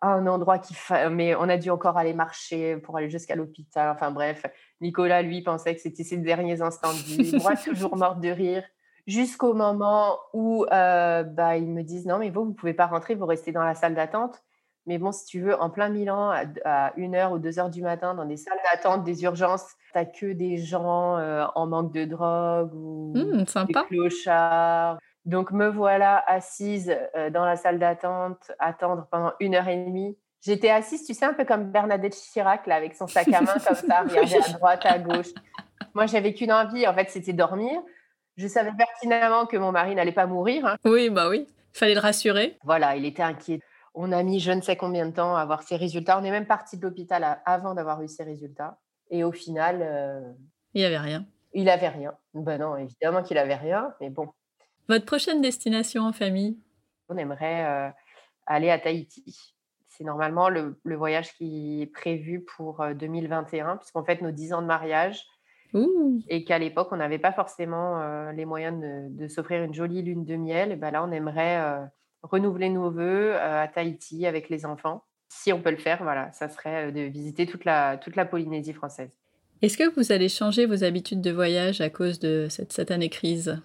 un 0.00 0.26
endroit 0.26 0.58
qui. 0.58 0.74
Mais 1.10 1.34
on 1.34 1.46
a 1.50 1.58
dû 1.58 1.68
encore 1.68 1.98
aller 1.98 2.14
marcher 2.14 2.78
pour 2.78 2.96
aller 2.96 3.10
jusqu'à 3.10 3.36
l'hôpital. 3.36 3.90
Enfin 3.90 4.10
bref, 4.10 4.46
Nicolas, 4.80 5.20
lui, 5.20 5.42
pensait 5.42 5.74
que 5.74 5.82
c'était 5.82 6.04
ses 6.04 6.16
derniers 6.16 6.62
instants 6.62 6.94
de 6.94 7.22
vie. 7.22 7.36
Moi, 7.42 7.54
toujours 7.56 7.98
morte 7.98 8.20
de 8.20 8.30
rire. 8.30 8.64
Jusqu'au 9.06 9.52
moment 9.52 10.18
où 10.32 10.64
euh, 10.72 11.22
bah, 11.22 11.58
ils 11.58 11.70
me 11.70 11.82
disent 11.82 12.06
Non, 12.06 12.18
mais 12.18 12.30
vous, 12.30 12.44
vous 12.44 12.50
ne 12.50 12.54
pouvez 12.54 12.74
pas 12.74 12.86
rentrer, 12.86 13.14
vous 13.14 13.26
restez 13.26 13.52
dans 13.52 13.62
la 13.62 13.74
salle 13.74 13.94
d'attente. 13.94 14.42
Mais 14.90 14.98
bon, 14.98 15.12
si 15.12 15.24
tu 15.24 15.40
veux, 15.40 15.54
en 15.54 15.70
plein 15.70 15.88
Milan, 15.88 16.32
à 16.64 16.90
1h 16.98 17.30
ou 17.30 17.38
2h 17.38 17.70
du 17.70 17.80
matin, 17.80 18.12
dans 18.16 18.24
des 18.24 18.36
salles 18.36 18.58
d'attente, 18.72 19.04
des 19.04 19.22
urgences, 19.22 19.64
tu 19.68 19.96
n'as 19.96 20.04
que 20.04 20.32
des 20.32 20.56
gens 20.56 21.16
euh, 21.16 21.46
en 21.54 21.68
manque 21.68 21.92
de 21.92 22.06
drogue 22.06 22.74
ou 22.74 23.12
mmh, 23.14 23.44
des 23.68 23.74
clochards. 23.88 24.98
Donc, 25.26 25.52
me 25.52 25.68
voilà 25.68 26.24
assise 26.26 26.92
euh, 27.14 27.30
dans 27.30 27.44
la 27.44 27.54
salle 27.54 27.78
d'attente, 27.78 28.50
attendre 28.58 29.06
pendant 29.12 29.32
une 29.38 29.54
heure 29.54 29.68
et 29.68 29.76
demie. 29.76 30.18
J'étais 30.40 30.70
assise, 30.70 31.06
tu 31.06 31.14
sais, 31.14 31.24
un 31.24 31.34
peu 31.34 31.44
comme 31.44 31.70
Bernadette 31.70 32.16
Chirac, 32.16 32.66
là, 32.66 32.74
avec 32.74 32.96
son 32.96 33.06
sac 33.06 33.28
à 33.28 33.42
main, 33.42 33.52
comme 33.64 33.76
ça, 33.76 34.02
regarder 34.08 34.38
à 34.44 34.52
droite, 34.54 34.86
à 34.86 34.98
gauche. 34.98 35.28
Moi, 35.94 36.06
j'avais 36.06 36.34
qu'une 36.34 36.50
envie, 36.50 36.84
en 36.88 36.94
fait, 36.94 37.10
c'était 37.10 37.32
dormir. 37.32 37.80
Je 38.36 38.48
savais 38.48 38.72
pertinemment 38.76 39.46
que 39.46 39.56
mon 39.56 39.70
mari 39.70 39.94
n'allait 39.94 40.10
pas 40.10 40.26
mourir. 40.26 40.66
Hein. 40.66 40.78
Oui, 40.84 41.10
bah 41.10 41.28
oui. 41.28 41.46
Il 41.74 41.78
fallait 41.78 41.94
le 41.94 42.00
rassurer. 42.00 42.58
Voilà, 42.64 42.96
il 42.96 43.04
était 43.04 43.22
inquiet. 43.22 43.60
On 43.94 44.12
a 44.12 44.22
mis 44.22 44.40
je 44.40 44.52
ne 44.52 44.60
sais 44.60 44.76
combien 44.76 45.06
de 45.06 45.12
temps 45.12 45.36
à 45.36 45.40
avoir 45.40 45.62
ses 45.62 45.76
résultats. 45.76 46.18
On 46.18 46.24
est 46.24 46.30
même 46.30 46.46
parti 46.46 46.76
de 46.76 46.82
l'hôpital 46.82 47.40
avant 47.44 47.74
d'avoir 47.74 48.02
eu 48.02 48.08
ses 48.08 48.22
résultats. 48.22 48.78
Et 49.10 49.24
au 49.24 49.32
final. 49.32 49.80
Euh, 49.82 50.32
il 50.74 50.80
n'y 50.80 50.84
avait 50.84 50.98
rien. 50.98 51.26
Il 51.52 51.64
n'avait 51.64 51.88
rien. 51.88 52.14
Ben 52.34 52.58
non, 52.58 52.76
évidemment 52.76 53.22
qu'il 53.22 53.36
n'avait 53.36 53.56
rien, 53.56 53.92
mais 54.00 54.08
bon. 54.08 54.28
Votre 54.88 55.04
prochaine 55.04 55.40
destination 55.40 56.02
en 56.04 56.12
famille? 56.12 56.58
On 57.08 57.16
aimerait 57.16 57.64
euh, 57.64 57.90
aller 58.46 58.70
à 58.70 58.78
Tahiti. 58.78 59.54
C'est 59.88 60.04
normalement 60.04 60.48
le, 60.48 60.76
voyage 60.84 61.34
qui 61.34 61.82
est 61.82 61.86
prévu 61.86 62.40
pour 62.40 62.84
2021, 62.94 63.68
euh, 63.68 63.76
puisqu'en 63.76 64.04
fait, 64.04 64.22
nos 64.22 64.30
10 64.30 64.52
ans 64.54 64.62
de 64.62 64.66
mariage, 64.66 65.26
et 66.28 66.44
qu'à 66.44 66.58
l'époque, 66.58 66.88
on 66.90 66.96
n'avait 66.96 67.18
pas 67.18 67.32
forcément 67.32 68.00
euh, 68.00 68.32
les 68.32 68.44
moyens 68.44 68.80
de, 68.80 69.28
s'offrir 69.28 69.62
une 69.62 69.74
jolie 69.74 70.02
lune 70.02 70.24
de 70.24 70.36
miel. 70.36 70.72
Et 70.72 70.76
ben 70.76 70.90
là, 70.90 71.04
on 71.04 71.12
aimerait 71.12 71.88
renouveler 72.22 72.68
nos 72.68 72.90
voeux 72.90 73.34
à 73.36 73.66
Tahiti 73.68 74.26
avec 74.26 74.48
les 74.48 74.66
enfants. 74.66 75.04
Si 75.28 75.52
on 75.52 75.62
peut 75.62 75.70
le 75.70 75.76
faire, 75.76 76.02
voilà, 76.02 76.32
ça 76.32 76.48
serait 76.48 76.92
de 76.92 77.02
visiter 77.02 77.46
toute 77.46 77.64
la, 77.64 77.96
toute 77.96 78.16
la 78.16 78.24
Polynésie 78.24 78.72
française. 78.72 79.10
Est-ce 79.62 79.76
que 79.76 79.94
vous 79.94 80.10
allez 80.12 80.28
changer 80.28 80.66
vos 80.66 80.84
habitudes 80.84 81.20
de 81.20 81.30
voyage 81.30 81.80
à 81.80 81.90
cause 81.90 82.18
de 82.18 82.46
cette, 82.48 82.72
cette 82.72 82.90
année 82.90 83.10
crise? 83.10 83.60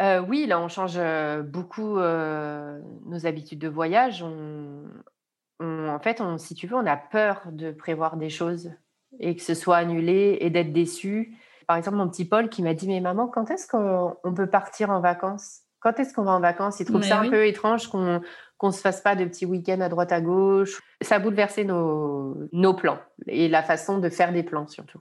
Euh, 0.00 0.20
oui, 0.20 0.46
là, 0.46 0.60
on 0.60 0.68
change 0.68 0.98
beaucoup 1.44 1.98
nos 1.98 3.26
habitudes 3.26 3.58
de 3.58 3.68
voyage. 3.68 4.22
en 4.22 5.98
fait, 6.02 6.22
si 6.38 6.54
tu 6.54 6.66
veux, 6.66 6.76
on 6.76 6.86
a 6.86 6.96
peur 6.96 7.42
de 7.52 7.70
prévoir 7.70 8.16
des 8.16 8.30
choses 8.30 8.72
et 9.18 9.34
que 9.34 9.42
ce 9.42 9.54
soit 9.54 9.76
annulé 9.76 10.38
et 10.40 10.50
d'être 10.50 10.72
déçu. 10.72 11.36
Par 11.66 11.76
exemple, 11.76 11.96
mon 11.98 12.08
petit 12.08 12.24
Paul 12.24 12.48
qui 12.48 12.62
m'a 12.62 12.74
dit 12.74 12.88
Mais 12.88 13.00
maman, 13.00 13.28
quand 13.28 13.50
est-ce 13.50 13.66
qu'on 13.66 14.34
peut 14.34 14.48
partir 14.48 14.90
en 14.90 15.00
vacances? 15.00 15.62
Quand 15.80 15.98
est-ce 15.98 16.14
qu'on 16.14 16.24
va 16.24 16.32
en 16.32 16.40
vacances? 16.40 16.78
Il 16.80 16.86
trouve 16.86 17.02
ça 17.02 17.20
un 17.20 17.30
peu 17.30 17.46
étrange 17.46 17.88
qu'on 17.88 18.20
ne 18.62 18.70
se 18.70 18.80
fasse 18.80 19.00
pas 19.00 19.16
de 19.16 19.24
petits 19.24 19.46
week-ends 19.46 19.80
à 19.80 19.88
droite 19.88 20.12
à 20.12 20.20
gauche. 20.20 20.80
Ça 21.00 21.16
a 21.16 21.18
bouleversé 21.18 21.64
nos, 21.64 22.36
nos 22.52 22.74
plans 22.74 22.98
et 23.26 23.48
la 23.48 23.62
façon 23.62 23.98
de 23.98 24.08
faire 24.10 24.32
des 24.32 24.42
plans 24.42 24.66
surtout. 24.66 25.00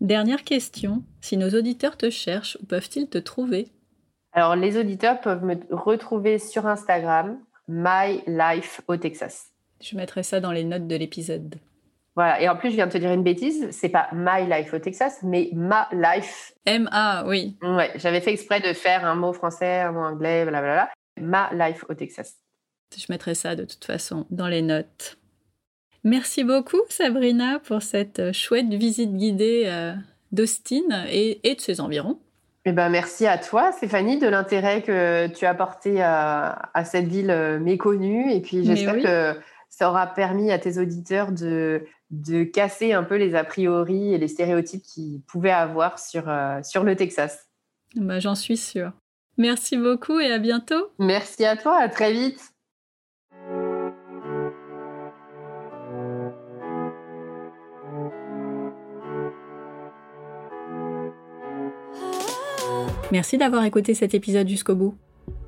Dernière 0.00 0.44
question 0.44 1.02
si 1.20 1.36
nos 1.36 1.48
auditeurs 1.50 1.96
te 1.96 2.10
cherchent, 2.10 2.58
où 2.60 2.66
peuvent-ils 2.66 3.08
te 3.08 3.18
trouver? 3.18 3.68
Alors, 4.32 4.54
les 4.54 4.76
auditeurs 4.76 5.20
peuvent 5.20 5.44
me 5.44 5.56
retrouver 5.70 6.38
sur 6.38 6.66
Instagram, 6.66 7.38
My 7.68 8.22
Life 8.26 8.82
au 8.86 8.98
Texas. 8.98 9.52
Je 9.80 9.96
mettrai 9.96 10.22
ça 10.22 10.40
dans 10.40 10.52
les 10.52 10.64
notes 10.64 10.86
de 10.86 10.96
l'épisode. 10.96 11.54
Voilà. 12.16 12.40
Et 12.40 12.48
en 12.48 12.56
plus, 12.56 12.70
je 12.70 12.76
viens 12.76 12.86
de 12.86 12.92
te 12.92 12.98
dire 12.98 13.12
une 13.12 13.22
bêtise. 13.22 13.68
C'est 13.70 13.90
pas 13.90 14.08
My 14.12 14.46
Life 14.50 14.72
au 14.72 14.78
Texas, 14.78 15.20
mais 15.22 15.50
Ma 15.52 15.88
Life. 15.92 16.54
M-A, 16.64 17.24
oui. 17.26 17.56
Ouais. 17.62 17.92
J'avais 17.96 18.20
fait 18.20 18.32
exprès 18.32 18.60
de 18.60 18.72
faire 18.72 19.04
un 19.04 19.14
mot 19.14 19.32
français, 19.32 19.80
un 19.80 19.92
mot 19.92 20.00
anglais, 20.00 20.44
blablabla. 20.44 20.90
Ma 21.20 21.50
Life 21.52 21.84
au 21.88 21.94
Texas. 21.94 22.36
Je 22.96 23.06
mettrai 23.10 23.34
ça 23.34 23.54
de 23.54 23.64
toute 23.64 23.84
façon 23.84 24.26
dans 24.30 24.48
les 24.48 24.62
notes. 24.62 25.18
Merci 26.04 26.44
beaucoup, 26.44 26.80
Sabrina, 26.88 27.58
pour 27.58 27.82
cette 27.82 28.32
chouette 28.32 28.72
visite 28.72 29.12
guidée 29.14 29.64
euh, 29.66 29.92
d'Austin 30.32 31.04
et 31.10 31.40
de 31.42 31.60
ses 31.60 31.80
environs. 31.80 32.18
Eh 32.68 32.72
ben, 32.72 32.88
merci 32.88 33.26
à 33.28 33.38
toi, 33.38 33.70
Stéphanie, 33.70 34.18
de 34.18 34.26
l'intérêt 34.26 34.82
que 34.82 35.28
tu 35.28 35.46
as 35.46 35.54
porté 35.54 36.02
à, 36.02 36.82
cette 36.84 37.06
ville 37.06 37.30
euh, 37.30 37.60
méconnue. 37.60 38.32
Et 38.32 38.40
puis, 38.40 38.64
j'espère 38.64 38.96
que 38.96 39.40
ça 39.76 39.90
aura 39.90 40.06
permis 40.06 40.50
à 40.50 40.58
tes 40.58 40.78
auditeurs 40.78 41.32
de, 41.32 41.84
de 42.10 42.44
casser 42.44 42.94
un 42.94 43.02
peu 43.02 43.16
les 43.16 43.34
a 43.34 43.44
priori 43.44 44.14
et 44.14 44.18
les 44.18 44.26
stéréotypes 44.26 44.82
qu'ils 44.82 45.20
pouvaient 45.20 45.50
avoir 45.50 45.98
sur, 45.98 46.30
euh, 46.30 46.62
sur 46.62 46.82
le 46.82 46.96
Texas. 46.96 47.50
Bah, 47.94 48.18
J'en 48.18 48.34
suis 48.34 48.56
sûre. 48.56 48.92
Merci 49.36 49.76
beaucoup 49.76 50.18
et 50.18 50.32
à 50.32 50.38
bientôt. 50.38 50.92
Merci 50.98 51.44
à 51.44 51.58
toi, 51.58 51.76
à 51.76 51.90
très 51.90 52.10
vite. 52.14 52.40
Merci 63.12 63.36
d'avoir 63.36 63.62
écouté 63.64 63.92
cet 63.92 64.14
épisode 64.14 64.48
jusqu'au 64.48 64.74
bout. 64.74 64.96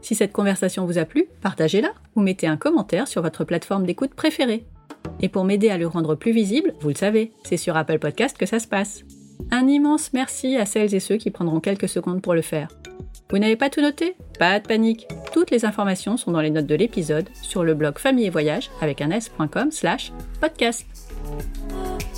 Si 0.01 0.15
cette 0.15 0.33
conversation 0.33 0.87
vous 0.87 0.99
a 0.99 1.05
plu, 1.05 1.27
partagez-la 1.43 1.93
ou 2.17 2.21
mettez 2.21 2.47
un 2.47 2.57
commentaire 2.57 3.09
sur 3.09 3.23
votre 3.23 3.45
plateforme 3.45 3.85
d'écoute 3.85 4.15
préférée. 4.15 4.65
Et 5.21 5.29
pour 5.29 5.45
m'aider 5.45 5.71
à 5.71 5.79
le 5.79 5.87
rendre 5.87 6.15
plus 6.15 6.33
visible, 6.33 6.75
vous 6.81 6.89
le 6.89 6.95
savez, 6.95 7.33
c'est 7.45 7.57
sur 7.57 7.77
Apple 7.77 7.99
Podcast 7.99 8.37
que 8.37 8.47
ça 8.47 8.59
se 8.59 8.69
passe. 8.69 9.05
Un 9.51 9.67
immense 9.67 10.13
merci 10.13 10.57
à 10.57 10.67
celles 10.67 10.95
et 10.95 11.01
ceux 11.01 11.17
qui 11.17 11.31
prendront 11.31 11.61
quelques 11.61 11.89
secondes 11.89 12.23
pour 12.23 12.35
le 12.35 12.43
faire. 12.43 12.69
Vous 13.31 13.39
n'avez 13.39 13.57
pas 13.57 13.69
tout 13.69 13.83
noté? 13.83 14.17
Pas 14.39 14.59
de 14.59 14.67
panique. 14.67 15.07
Toutes 15.33 15.51
les 15.51 15.65
informations 15.65 16.17
sont 16.17 16.31
dans 16.31 16.41
les 16.41 16.51
notes 16.51 16.67
de 16.67 16.75
l'épisode 16.75 17.29
sur 17.43 17.63
le 17.63 17.75
blog 17.75 17.99
famille 17.99 18.27
et 18.27 18.31
voyage 18.31 18.71
avec 18.81 19.03
un 19.03 19.11
s.com 19.11 19.71
slash 19.71 20.13
podcast. 20.41 20.87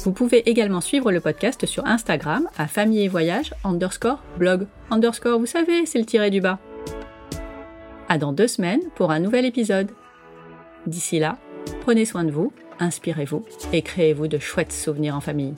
Vous 0.04 0.12
pouvez 0.12 0.48
également 0.48 0.80
suivre 0.80 1.10
le 1.10 1.20
podcast 1.20 1.66
sur 1.66 1.84
Instagram 1.84 2.48
à 2.56 2.68
famille 2.68 3.02
et 3.02 3.08
voyage 3.08 3.52
underscore 3.64 4.22
blog. 4.38 4.66
Underscore, 4.90 5.38
vous 5.38 5.46
savez, 5.46 5.84
c'est 5.84 5.98
le 5.98 6.06
tiré 6.06 6.30
du 6.30 6.40
bas. 6.40 6.58
À 8.10 8.18
dans 8.18 8.32
deux 8.32 8.48
semaines 8.48 8.80
pour 8.96 9.12
un 9.12 9.20
nouvel 9.20 9.46
épisode. 9.46 9.92
D'ici 10.84 11.20
là, 11.20 11.38
prenez 11.82 12.04
soin 12.04 12.24
de 12.24 12.32
vous, 12.32 12.52
inspirez-vous 12.80 13.44
et 13.72 13.82
créez-vous 13.82 14.26
de 14.26 14.40
chouettes 14.40 14.72
souvenirs 14.72 15.14
en 15.14 15.20
famille. 15.20 15.54